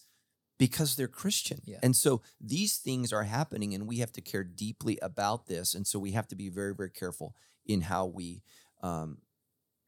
because 0.58 0.96
they're 0.96 1.08
Christian. 1.08 1.62
Yeah. 1.66 1.80
And 1.84 1.96
so 1.96 2.22
these 2.40 2.78
things 2.78 3.12
are 3.12 3.24
happening 3.24 3.74
and 3.74 3.88
we 3.88 3.98
have 3.98 4.12
to 4.14 4.22
care 4.22 4.44
deeply 4.44 4.98
about 5.02 5.48
this. 5.48 5.74
And 5.74 5.86
so 5.86 6.00
we 6.00 6.12
have 6.12 6.28
to 6.30 6.36
be 6.36 6.50
very, 6.50 6.74
very 6.74 6.92
careful 6.92 7.36
in 7.66 7.82
how 7.82 8.06
we 8.06 8.44
um, 8.82 9.18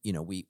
you 0.04 0.14
know, 0.14 0.22
we 0.22 0.48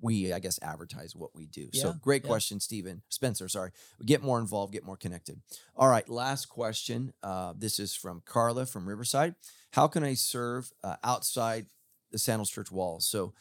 we 0.00 0.32
I 0.32 0.38
guess 0.38 0.58
advertise 0.62 1.16
what 1.16 1.34
we 1.34 1.46
do. 1.46 1.68
Yeah. 1.72 1.82
So 1.82 1.92
great 1.92 2.22
question, 2.22 2.60
Stephen 2.60 3.02
Spencer. 3.08 3.48
Sorry, 3.48 3.70
get 4.04 4.22
more 4.22 4.38
involved, 4.38 4.72
get 4.72 4.84
more 4.84 4.96
connected. 4.96 5.40
All 5.76 5.88
right, 5.88 6.08
last 6.08 6.46
question. 6.46 7.12
Uh, 7.22 7.54
this 7.56 7.78
is 7.78 7.94
from 7.94 8.22
Carla 8.24 8.66
from 8.66 8.88
Riverside. 8.88 9.34
How 9.72 9.88
can 9.88 10.04
I 10.04 10.14
serve 10.14 10.70
uh, 10.84 10.96
outside 11.02 11.66
the 12.10 12.18
Sandals 12.18 12.50
Church 12.50 12.70
walls. 12.70 13.06
So 13.06 13.34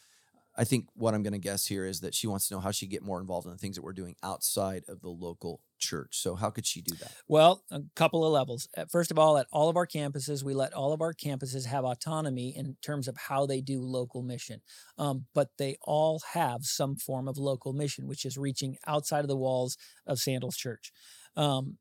I 0.58 0.64
think 0.64 0.88
what 0.96 1.14
I'm 1.14 1.22
going 1.22 1.34
to 1.34 1.40
guess 1.40 1.68
here 1.68 1.86
is 1.86 2.00
that 2.00 2.16
she 2.16 2.26
wants 2.26 2.48
to 2.48 2.56
know 2.56 2.60
how 2.60 2.72
she 2.72 2.88
get 2.88 3.04
more 3.04 3.20
involved 3.20 3.46
in 3.46 3.52
the 3.52 3.60
things 3.60 3.76
that 3.76 3.84
we're 3.84 3.94
doing 3.94 4.16
outside 4.24 4.84
of 4.88 5.02
the 5.02 5.10
local 5.10 5.62
church. 5.78 6.20
So 6.20 6.34
how 6.34 6.50
could 6.50 6.66
she 6.66 6.82
do 6.82 6.96
that? 6.96 7.12
Well, 7.28 7.64
a 7.70 7.82
couple 7.96 8.26
of 8.26 8.34
levels. 8.34 8.68
First 8.90 9.12
of 9.12 9.20
all, 9.20 9.38
at 9.38 9.46
all 9.52 9.70
of 9.70 9.78
our 9.78 9.86
campuses, 9.86 10.44
we 10.44 10.56
let 10.56 10.74
all 10.74 10.94
of 10.94 11.02
our 11.02 11.14
campuses 11.14 11.66
have 11.68 11.86
autonomy 11.86 12.58
in 12.58 12.76
terms 12.82 13.08
of 13.08 13.16
how 13.16 13.46
they 13.46 13.62
do 13.62 13.82
local 13.82 14.24
mission. 14.24 14.62
Um, 14.98 15.28
but 15.36 15.50
they 15.60 15.78
all 15.84 16.24
have 16.34 16.62
some 16.64 16.96
form 16.96 17.28
of 17.28 17.38
local 17.38 17.72
mission, 17.72 18.08
which 18.08 18.26
is 18.26 18.36
reaching 18.36 18.78
outside 18.88 19.24
of 19.24 19.28
the 19.28 19.38
walls 19.38 19.78
of 20.08 20.18
Sandals 20.18 20.58
Church. 20.58 20.92
Um, 21.36 21.78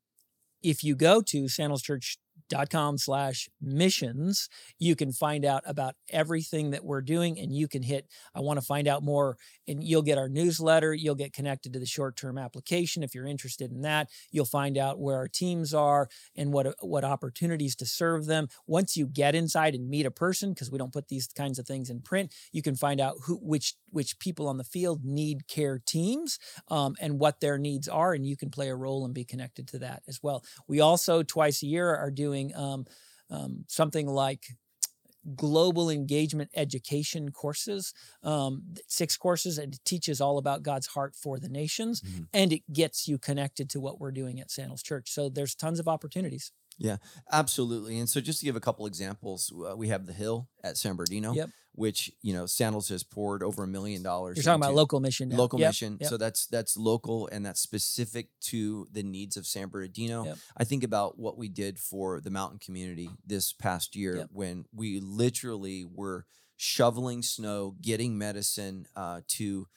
if 0.61 0.83
you 0.83 0.95
go 0.95 1.21
to 1.21 1.47
Sandals 1.47 1.81
Church 1.81 2.19
dot 2.49 2.69
com 2.69 2.97
slash 2.97 3.49
missions. 3.61 4.49
You 4.79 4.95
can 4.95 5.11
find 5.11 5.45
out 5.45 5.63
about 5.65 5.95
everything 6.09 6.71
that 6.71 6.83
we're 6.83 7.01
doing 7.01 7.39
and 7.39 7.53
you 7.53 7.67
can 7.67 7.83
hit 7.83 8.07
i 8.35 8.39
want 8.39 8.59
to 8.59 8.65
find 8.65 8.87
out 8.87 9.03
more 9.03 9.37
and 9.67 9.83
you'll 9.83 10.01
get 10.01 10.17
our 10.17 10.29
newsletter. 10.29 10.93
You'll 10.93 11.15
get 11.15 11.33
connected 11.33 11.73
to 11.73 11.79
the 11.79 11.85
short-term 11.85 12.37
application 12.37 13.03
if 13.03 13.13
you're 13.13 13.27
interested 13.27 13.71
in 13.71 13.81
that. 13.81 14.09
You'll 14.31 14.45
find 14.45 14.77
out 14.77 14.99
where 14.99 15.17
our 15.17 15.27
teams 15.27 15.73
are 15.73 16.09
and 16.35 16.53
what 16.53 16.73
what 16.81 17.03
opportunities 17.03 17.75
to 17.77 17.85
serve 17.85 18.25
them. 18.25 18.47
Once 18.65 18.95
you 18.95 19.07
get 19.07 19.35
inside 19.35 19.75
and 19.75 19.89
meet 19.89 20.05
a 20.05 20.11
person 20.11 20.53
because 20.53 20.71
we 20.71 20.77
don't 20.77 20.93
put 20.93 21.07
these 21.09 21.27
kinds 21.27 21.59
of 21.59 21.67
things 21.67 21.89
in 21.89 22.01
print 22.01 22.33
you 22.51 22.61
can 22.61 22.75
find 22.75 22.99
out 22.99 23.15
who 23.25 23.35
which 23.35 23.75
which 23.89 24.19
people 24.19 24.47
on 24.47 24.57
the 24.57 24.63
field 24.63 25.03
need 25.03 25.47
care 25.47 25.81
teams 25.85 26.37
um, 26.69 26.95
and 26.99 27.19
what 27.19 27.39
their 27.39 27.57
needs 27.57 27.87
are 27.87 28.13
and 28.13 28.25
you 28.25 28.35
can 28.35 28.49
play 28.49 28.69
a 28.69 28.75
role 28.75 29.05
and 29.05 29.13
be 29.13 29.23
connected 29.23 29.67
to 29.67 29.79
that 29.79 30.03
as 30.07 30.19
well. 30.21 30.43
We 30.67 30.79
also 30.79 31.23
twice 31.23 31.63
a 31.63 31.67
year 31.67 31.95
are 31.95 32.11
doing 32.11 32.26
doing 32.27 32.55
um, 32.55 32.85
um, 33.29 33.65
something 33.67 34.07
like 34.07 34.43
global 35.35 35.89
engagement 35.89 36.49
education 36.55 37.31
courses, 37.31 37.93
um, 38.23 38.63
six 38.87 39.17
courses, 39.17 39.57
and 39.57 39.73
it 39.73 39.83
teaches 39.83 40.21
all 40.21 40.37
about 40.37 40.63
God's 40.63 40.87
heart 40.87 41.15
for 41.15 41.39
the 41.39 41.49
nations, 41.49 42.01
mm-hmm. 42.01 42.23
and 42.33 42.53
it 42.53 42.63
gets 42.71 43.07
you 43.07 43.17
connected 43.17 43.69
to 43.71 43.79
what 43.79 43.99
we're 43.99 44.11
doing 44.21 44.39
at 44.39 44.51
Sandals 44.51 44.83
Church. 44.83 45.11
So 45.11 45.29
there's 45.29 45.55
tons 45.55 45.79
of 45.79 45.87
opportunities. 45.87 46.51
Yeah, 46.77 46.97
absolutely. 47.31 47.97
And 47.97 48.09
so 48.09 48.21
just 48.21 48.39
to 48.39 48.45
give 48.45 48.55
a 48.55 48.59
couple 48.59 48.85
examples, 48.85 49.51
uh, 49.51 49.75
we 49.75 49.87
have 49.87 50.05
the 50.05 50.13
Hill 50.13 50.47
at 50.63 50.77
San 50.77 50.95
Bernardino, 50.95 51.33
yep. 51.33 51.49
which 51.73 52.11
you 52.21 52.33
know 52.33 52.45
Sandals 52.45 52.89
has 52.89 53.03
poured 53.03 53.41
over 53.41 53.63
a 53.63 53.67
million 53.67 54.03
dollars. 54.03 54.37
You're 54.37 54.43
talking 54.43 54.61
about 54.61 54.75
local 54.75 54.99
mission, 54.99 55.29
now. 55.29 55.37
local 55.37 55.59
yep. 55.59 55.69
mission. 55.69 55.97
Yep. 55.99 56.09
So 56.09 56.17
that's 56.17 56.45
that's 56.47 56.77
local 56.77 57.27
and 57.31 57.45
that's 57.45 57.59
specific 57.59 58.29
to 58.41 58.87
the 58.91 59.03
needs 59.03 59.37
of 59.37 59.47
San 59.47 59.69
Bernardino. 59.69 60.35
I 60.55 60.63
think 60.63 60.83
about 60.83 61.17
what 61.17 61.37
we 61.37 61.49
did 61.49 61.79
for 61.79 62.21
the 62.21 62.29
mountain 62.29 62.59
community 62.59 63.09
this 63.25 63.53
past 63.53 63.95
year 63.95 64.27
when 64.31 64.65
we 64.71 64.99
literally 64.99 65.83
were 65.83 66.25
shoveling 66.57 67.21
snow, 67.21 67.75
getting 67.81 68.17
medicine 68.17 68.87
uh, 68.95 69.21
to 69.29 69.67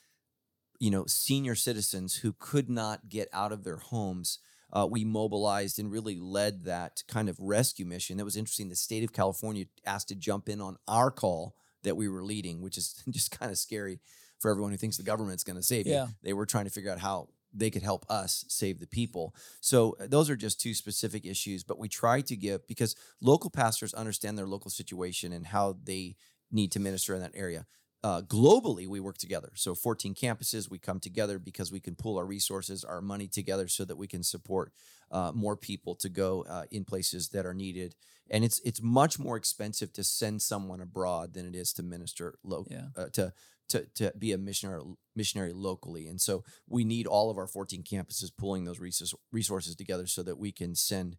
you 0.79 0.91
know 0.91 1.05
senior 1.07 1.55
citizens 1.55 2.15
who 2.17 2.33
could 2.37 2.69
not 2.69 3.09
get 3.09 3.27
out 3.33 3.51
of 3.51 3.63
their 3.63 3.77
homes 3.77 4.39
uh, 4.73 4.87
we 4.89 5.03
mobilized 5.03 5.79
and 5.79 5.91
really 5.91 6.17
led 6.19 6.65
that 6.65 7.03
kind 7.07 7.29
of 7.29 7.37
rescue 7.39 7.85
mission. 7.85 8.17
That 8.17 8.25
was 8.25 8.37
interesting. 8.37 8.69
The 8.69 8.75
state 8.75 9.03
of 9.03 9.13
California 9.13 9.65
asked 9.85 10.09
to 10.09 10.15
jump 10.15 10.49
in 10.49 10.61
on 10.61 10.77
our 10.87 11.11
call 11.11 11.55
that 11.83 11.97
we 11.97 12.07
were 12.07 12.23
leading, 12.23 12.61
which 12.61 12.77
is 12.77 13.03
just 13.09 13.37
kind 13.37 13.51
of 13.51 13.57
scary 13.57 13.99
for 14.39 14.49
everyone 14.49 14.71
who 14.71 14.77
thinks 14.77 14.97
the 14.97 15.03
government's 15.03 15.43
going 15.43 15.57
to 15.57 15.63
save 15.63 15.87
yeah. 15.87 16.05
you. 16.05 16.13
They 16.23 16.33
were 16.33 16.45
trying 16.45 16.65
to 16.65 16.71
figure 16.71 16.91
out 16.91 16.99
how 16.99 17.29
they 17.53 17.69
could 17.69 17.83
help 17.83 18.05
us 18.09 18.45
save 18.47 18.79
the 18.79 18.87
people. 18.87 19.35
So 19.59 19.95
uh, 19.99 20.07
those 20.07 20.29
are 20.29 20.35
just 20.35 20.59
two 20.59 20.73
specific 20.73 21.25
issues, 21.25 21.63
but 21.63 21.77
we 21.77 21.89
try 21.89 22.21
to 22.21 22.35
give 22.35 22.65
because 22.67 22.95
local 23.21 23.49
pastors 23.49 23.93
understand 23.93 24.37
their 24.37 24.47
local 24.47 24.71
situation 24.71 25.33
and 25.33 25.45
how 25.45 25.77
they 25.83 26.15
need 26.51 26.71
to 26.71 26.79
minister 26.79 27.13
in 27.13 27.21
that 27.21 27.31
area 27.33 27.65
uh, 28.03 28.21
globally 28.21 28.87
we 28.87 28.99
work 28.99 29.17
together. 29.17 29.51
So 29.55 29.75
14 29.75 30.15
campuses 30.15 30.69
we 30.69 30.79
come 30.79 30.99
together 30.99 31.37
because 31.37 31.71
we 31.71 31.79
can 31.79 31.95
pool 31.95 32.17
our 32.17 32.25
resources 32.25 32.83
our 32.83 33.01
money 33.01 33.27
together 33.27 33.67
so 33.67 33.85
that 33.85 33.97
we 33.97 34.07
can 34.07 34.23
support 34.23 34.71
uh, 35.11 35.31
more 35.33 35.55
people 35.55 35.95
to 35.95 36.09
go 36.09 36.45
uh, 36.49 36.63
in 36.71 36.83
places 36.83 37.29
that 37.29 37.45
are 37.45 37.53
needed. 37.53 37.95
And 38.29 38.43
it's 38.43 38.59
it's 38.63 38.81
much 38.81 39.19
more 39.19 39.37
expensive 39.37 39.93
to 39.93 40.03
send 40.03 40.41
someone 40.41 40.81
abroad 40.81 41.33
than 41.33 41.45
it 41.45 41.55
is 41.55 41.73
to 41.73 41.83
minister 41.83 42.35
lo- 42.43 42.65
yeah. 42.69 42.87
Uh, 42.95 43.07
to 43.13 43.33
to, 43.69 43.85
to 43.95 44.13
be 44.17 44.31
a 44.33 44.37
missionary 44.37 44.83
missionary 45.15 45.53
locally. 45.53 46.07
And 46.07 46.19
so 46.19 46.43
we 46.67 46.83
need 46.83 47.07
all 47.07 47.29
of 47.29 47.37
our 47.37 47.47
14 47.47 47.83
campuses 47.83 48.31
pulling 48.37 48.65
those 48.65 48.79
resources 48.79 49.75
together 49.75 50.07
so 50.07 50.23
that 50.23 50.37
we 50.37 50.51
can 50.51 50.75
send 50.75 51.17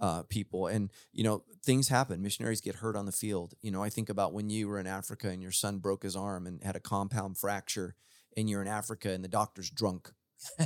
uh, 0.00 0.22
people. 0.24 0.66
And, 0.66 0.90
you 1.12 1.24
know, 1.24 1.44
things 1.62 1.88
happen. 1.88 2.22
Missionaries 2.22 2.60
get 2.60 2.76
hurt 2.76 2.96
on 2.96 3.06
the 3.06 3.12
field. 3.12 3.54
You 3.62 3.70
know, 3.70 3.82
I 3.82 3.90
think 3.90 4.08
about 4.08 4.32
when 4.32 4.50
you 4.50 4.68
were 4.68 4.78
in 4.78 4.86
Africa 4.86 5.28
and 5.28 5.42
your 5.42 5.52
son 5.52 5.78
broke 5.78 6.02
his 6.02 6.16
arm 6.16 6.46
and 6.46 6.62
had 6.62 6.76
a 6.76 6.80
compound 6.80 7.38
fracture, 7.38 7.94
and 8.36 8.50
you're 8.50 8.62
in 8.62 8.68
Africa 8.68 9.10
and 9.10 9.22
the 9.22 9.28
doctor's 9.28 9.70
drunk 9.70 10.12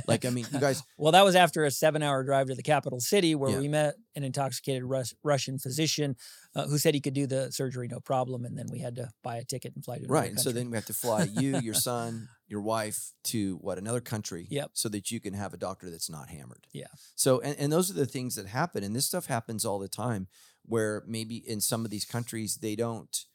like, 0.07 0.25
I 0.25 0.29
mean, 0.29 0.45
you 0.51 0.59
guys. 0.59 0.83
well, 0.97 1.11
that 1.11 1.23
was 1.23 1.35
after 1.35 1.63
a 1.65 1.71
seven 1.71 2.03
hour 2.03 2.23
drive 2.23 2.47
to 2.47 2.55
the 2.55 2.63
capital 2.63 2.99
city 2.99 3.35
where 3.35 3.51
yeah. 3.51 3.59
we 3.59 3.67
met 3.67 3.95
an 4.15 4.23
intoxicated 4.23 4.83
Rus- 4.83 5.13
Russian 5.23 5.59
physician 5.59 6.15
uh, 6.55 6.67
who 6.67 6.77
said 6.77 6.93
he 6.93 7.01
could 7.01 7.13
do 7.13 7.27
the 7.27 7.51
surgery 7.51 7.87
no 7.87 7.99
problem. 7.99 8.45
And 8.45 8.57
then 8.57 8.67
we 8.71 8.79
had 8.79 8.95
to 8.95 9.09
buy 9.23 9.37
a 9.37 9.43
ticket 9.43 9.73
and 9.75 9.83
fly 9.83 9.97
to 9.97 10.07
Right. 10.07 10.29
And 10.29 10.39
so 10.39 10.51
then 10.51 10.69
we 10.69 10.77
have 10.77 10.85
to 10.85 10.93
fly 10.93 11.23
you, 11.23 11.59
your 11.59 11.73
son, 11.75 12.29
your 12.47 12.61
wife 12.61 13.11
to 13.25 13.57
what, 13.61 13.77
another 13.77 14.01
country. 14.01 14.47
Yep. 14.49 14.71
So 14.73 14.89
that 14.89 15.11
you 15.11 15.19
can 15.19 15.33
have 15.33 15.53
a 15.53 15.57
doctor 15.57 15.89
that's 15.89 16.09
not 16.09 16.29
hammered. 16.29 16.67
Yeah. 16.73 16.87
So, 17.15 17.39
and, 17.41 17.57
and 17.59 17.71
those 17.71 17.89
are 17.89 17.95
the 17.95 18.05
things 18.05 18.35
that 18.35 18.47
happen. 18.47 18.83
And 18.83 18.95
this 18.95 19.05
stuff 19.05 19.27
happens 19.27 19.65
all 19.65 19.79
the 19.79 19.87
time 19.87 20.27
where 20.63 21.03
maybe 21.07 21.37
in 21.37 21.61
some 21.61 21.85
of 21.85 21.91
these 21.91 22.05
countries, 22.05 22.59
they 22.61 22.75
don't 22.75 23.25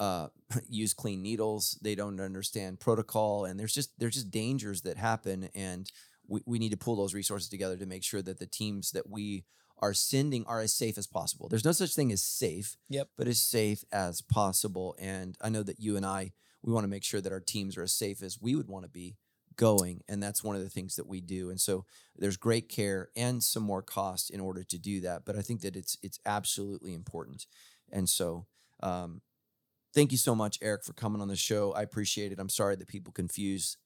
uh, 0.00 0.28
use 0.68 0.92
clean 0.92 1.22
needles. 1.22 1.78
They 1.80 1.94
don't 1.94 2.20
understand 2.20 2.80
protocol, 2.80 3.44
and 3.44 3.60
there's 3.60 3.74
just 3.74 3.96
there's 3.98 4.14
just 4.14 4.30
dangers 4.30 4.82
that 4.82 4.96
happen, 4.96 5.48
and 5.54 5.90
we, 6.26 6.40
we 6.46 6.58
need 6.58 6.70
to 6.70 6.76
pull 6.76 6.96
those 6.96 7.14
resources 7.14 7.48
together 7.48 7.76
to 7.76 7.86
make 7.86 8.02
sure 8.02 8.22
that 8.22 8.40
the 8.40 8.46
teams 8.46 8.90
that 8.92 9.08
we 9.08 9.44
are 9.78 9.94
sending 9.94 10.44
are 10.46 10.60
as 10.60 10.74
safe 10.74 10.98
as 10.98 11.06
possible. 11.06 11.48
There's 11.48 11.64
no 11.64 11.72
such 11.72 11.94
thing 11.94 12.12
as 12.12 12.22
safe, 12.22 12.76
yep. 12.88 13.08
but 13.16 13.28
as 13.28 13.40
safe 13.40 13.82
as 13.92 14.20
possible. 14.20 14.94
And 14.98 15.36
I 15.40 15.48
know 15.48 15.62
that 15.62 15.80
you 15.80 15.96
and 15.96 16.04
I 16.04 16.32
we 16.62 16.72
want 16.72 16.84
to 16.84 16.88
make 16.88 17.04
sure 17.04 17.20
that 17.20 17.32
our 17.32 17.40
teams 17.40 17.76
are 17.76 17.82
as 17.82 17.92
safe 17.92 18.22
as 18.22 18.40
we 18.40 18.54
would 18.54 18.68
want 18.68 18.84
to 18.84 18.90
be 18.90 19.16
going 19.56 20.00
and 20.08 20.22
that's 20.22 20.44
one 20.44 20.56
of 20.56 20.62
the 20.62 20.70
things 20.70 20.96
that 20.96 21.06
we 21.06 21.20
do 21.20 21.50
and 21.50 21.60
so 21.60 21.84
there's 22.16 22.36
great 22.36 22.68
care 22.68 23.10
and 23.14 23.42
some 23.42 23.62
more 23.62 23.82
cost 23.82 24.30
in 24.30 24.40
order 24.40 24.62
to 24.62 24.78
do 24.78 25.00
that 25.00 25.24
but 25.26 25.36
i 25.36 25.42
think 25.42 25.60
that 25.60 25.76
it's 25.76 25.98
it's 26.02 26.18
absolutely 26.24 26.94
important 26.94 27.46
and 27.92 28.08
so 28.08 28.46
um, 28.82 29.20
thank 29.94 30.12
you 30.12 30.18
so 30.18 30.34
much, 30.34 30.58
Erik, 30.62 30.84
for 30.84 30.92
coming 30.92 31.20
on 31.20 31.28
the 31.28 31.36
show. 31.36 31.72
I 31.72 31.82
appreciate 31.82 32.32
it. 32.32 32.38
I'm 32.38 32.48
sorry 32.48 32.76
that 32.76 32.88
people 32.88 33.12
confuse 33.12 33.76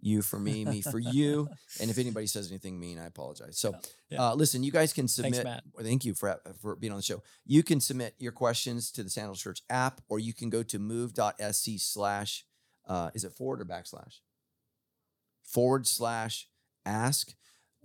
you 0.00 0.20
for 0.20 0.38
me, 0.38 0.64
me 0.64 0.82
for 0.82 0.98
you. 0.98 1.48
And 1.80 1.90
if 1.90 1.98
anybody 1.98 2.26
says 2.26 2.50
anything 2.50 2.78
mean, 2.78 2.98
I 2.98 3.06
apologize. 3.06 3.58
So, 3.58 3.74
Yeah. 4.10 4.28
uh, 4.30 4.34
listen, 4.34 4.62
you 4.62 4.70
guys 4.70 4.92
can 4.92 5.08
submit. 5.08 5.42
Matt. 5.42 5.64
Thank 5.80 6.04
you 6.04 6.12
for 6.14 6.38
for 6.60 6.76
being 6.76 6.92
on 6.92 6.98
the 6.98 7.02
show. 7.02 7.22
You 7.46 7.62
can 7.62 7.80
submit 7.80 8.14
your 8.18 8.32
questions 8.32 8.90
to 8.92 9.02
the 9.02 9.08
Sandals 9.10 9.40
Church 9.40 9.62
app, 9.70 10.02
or 10.08 10.18
you 10.18 10.34
can 10.34 10.50
go 10.50 10.62
to 10.64 10.78
move.sc 10.78 11.66
slash. 11.78 12.44
Uh, 12.86 13.10
is 13.14 13.24
it 13.24 13.32
forward 13.32 13.60
or 13.60 13.64
backslash? 13.64 14.20
Forward 15.42 15.86
slash 15.86 16.48
ask. 16.84 17.34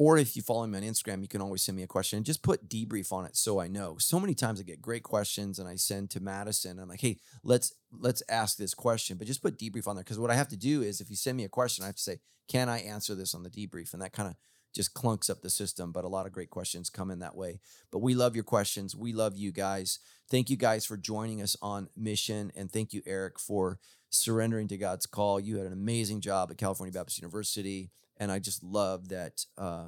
Or 0.04 0.18
if 0.18 0.36
you 0.36 0.42
follow 0.42 0.66
me 0.66 0.80
on 0.80 0.84
Instagram, 0.84 1.22
you 1.22 1.28
can 1.28 1.44
always 1.44 1.62
send 1.62 1.76
me 1.76 1.84
a 1.84 1.88
question 1.88 2.18
and 2.18 2.26
just 2.26 2.42
put 2.42 2.68
debrief 2.68 3.12
on 3.12 3.24
it 3.24 3.38
so 3.38 3.60
I 3.60 3.68
know. 3.68 3.98
So 4.00 4.20
many 4.20 4.34
times 4.34 4.60
I 4.60 4.64
get 4.64 4.82
great 4.82 5.04
questions 5.04 5.60
and 5.60 5.70
I 5.70 5.76
send 5.76 6.10
to 6.10 6.20
Madison. 6.20 6.80
I'm 6.80 6.90
like, 6.90 7.02
hey, 7.02 7.20
let's 7.44 7.76
let's 7.92 8.24
ask 8.28 8.58
this 8.58 8.74
question, 8.74 9.18
but 9.18 9.28
just 9.28 9.44
put 9.44 9.60
debrief 9.60 9.86
on 9.86 9.96
there. 9.96 10.04
Because 10.04 10.18
what 10.18 10.32
I 10.32 10.36
have 10.36 10.48
to 10.48 10.58
do 10.58 10.82
is 10.82 11.02
if 11.02 11.12
you 11.12 11.16
send 11.16 11.38
me 11.38 11.44
a 11.44 11.50
question, 11.50 11.84
I 11.84 11.86
have 11.86 11.98
to 11.98 12.02
say, 12.02 12.20
can 12.48 12.68
I 12.68 12.80
answer 12.80 13.14
this 13.14 13.36
on 13.36 13.44
the 13.44 13.52
debrief? 13.52 13.94
And 13.94 14.02
that 14.02 14.12
kind 14.12 14.28
of 14.28 14.38
just 14.74 14.96
clunks 14.96 15.30
up 15.30 15.44
the 15.44 15.52
system. 15.52 15.92
But 15.92 16.04
a 16.04 16.08
lot 16.08 16.26
of 16.26 16.32
great 16.32 16.50
questions 16.50 16.90
come 16.90 17.12
in 17.12 17.20
that 17.20 17.36
way. 17.36 17.60
But 17.92 18.00
we 18.00 18.16
love 18.16 18.34
your 18.34 18.44
questions. 18.44 18.96
We 18.96 19.14
love 19.14 19.38
you 19.38 19.52
guys. 19.52 20.00
Thank 20.32 20.50
you 20.50 20.58
guys 20.58 20.84
for 20.84 20.98
joining 20.98 21.44
us 21.44 21.56
on 21.62 21.90
mission. 21.96 22.52
And 22.56 22.72
thank 22.72 22.92
you, 22.92 23.04
Erik, 23.06 23.40
for 23.40 23.78
surrendering 24.10 24.68
to 24.70 24.78
God's 24.78 25.06
call. 25.06 25.40
You 25.40 25.58
had 25.58 25.68
an 25.68 25.74
amazing 25.74 26.22
job 26.22 26.50
at 26.50 26.58
California 26.58 26.92
Baptist 26.92 27.20
University. 27.20 27.92
And 28.22 28.32
I 28.32 28.38
just 28.38 28.64
love 28.64 29.10
that 29.10 29.44
uh, 29.58 29.88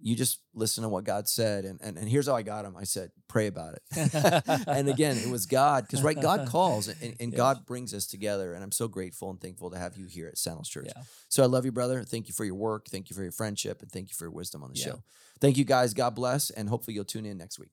you 0.00 0.16
just 0.16 0.40
listen 0.54 0.82
to 0.84 0.88
what 0.88 1.04
God 1.04 1.28
said. 1.28 1.66
And, 1.66 1.78
and, 1.82 1.98
and 1.98 2.08
here's 2.08 2.26
how 2.26 2.34
I 2.34 2.40
got 2.40 2.64
him 2.64 2.74
I 2.78 2.84
said, 2.84 3.10
pray 3.28 3.46
about 3.46 3.74
it. 3.74 3.82
and 4.66 4.88
again, 4.88 5.18
it 5.18 5.28
was 5.28 5.44
God, 5.44 5.84
because 5.84 6.02
right, 6.02 6.18
God 6.18 6.48
calls 6.48 6.88
and, 6.88 7.14
and 7.20 7.32
Yes. 7.32 7.36
God 7.36 7.66
brings 7.66 7.92
us 7.92 8.06
together. 8.06 8.54
And 8.54 8.64
I'm 8.64 8.72
so 8.72 8.88
grateful 8.88 9.28
and 9.28 9.38
thankful 9.38 9.70
to 9.70 9.78
have 9.78 9.98
you 9.98 10.06
here 10.06 10.28
at 10.28 10.38
Sandals 10.38 10.70
Church. 10.70 10.88
Yeah. 10.96 11.02
So 11.28 11.42
I 11.42 11.46
love 11.46 11.66
you, 11.66 11.72
brother. 11.72 12.04
Thank 12.04 12.28
you 12.28 12.32
for 12.32 12.46
your 12.46 12.54
work. 12.54 12.86
Thank 12.88 13.10
you 13.10 13.16
for 13.16 13.22
your 13.22 13.32
friendship. 13.32 13.82
And 13.82 13.92
thank 13.92 14.08
you 14.08 14.14
for 14.16 14.24
your 14.24 14.32
wisdom 14.32 14.62
on 14.62 14.72
the 14.72 14.78
Yeah. 14.78 14.86
show. 14.86 15.02
Thank 15.38 15.58
you, 15.58 15.64
guys. 15.64 15.92
God 15.92 16.14
bless. 16.14 16.48
And 16.48 16.70
hopefully 16.70 16.94
you'll 16.94 17.04
tune 17.04 17.26
in 17.26 17.36
next 17.36 17.58
week. 17.58 17.70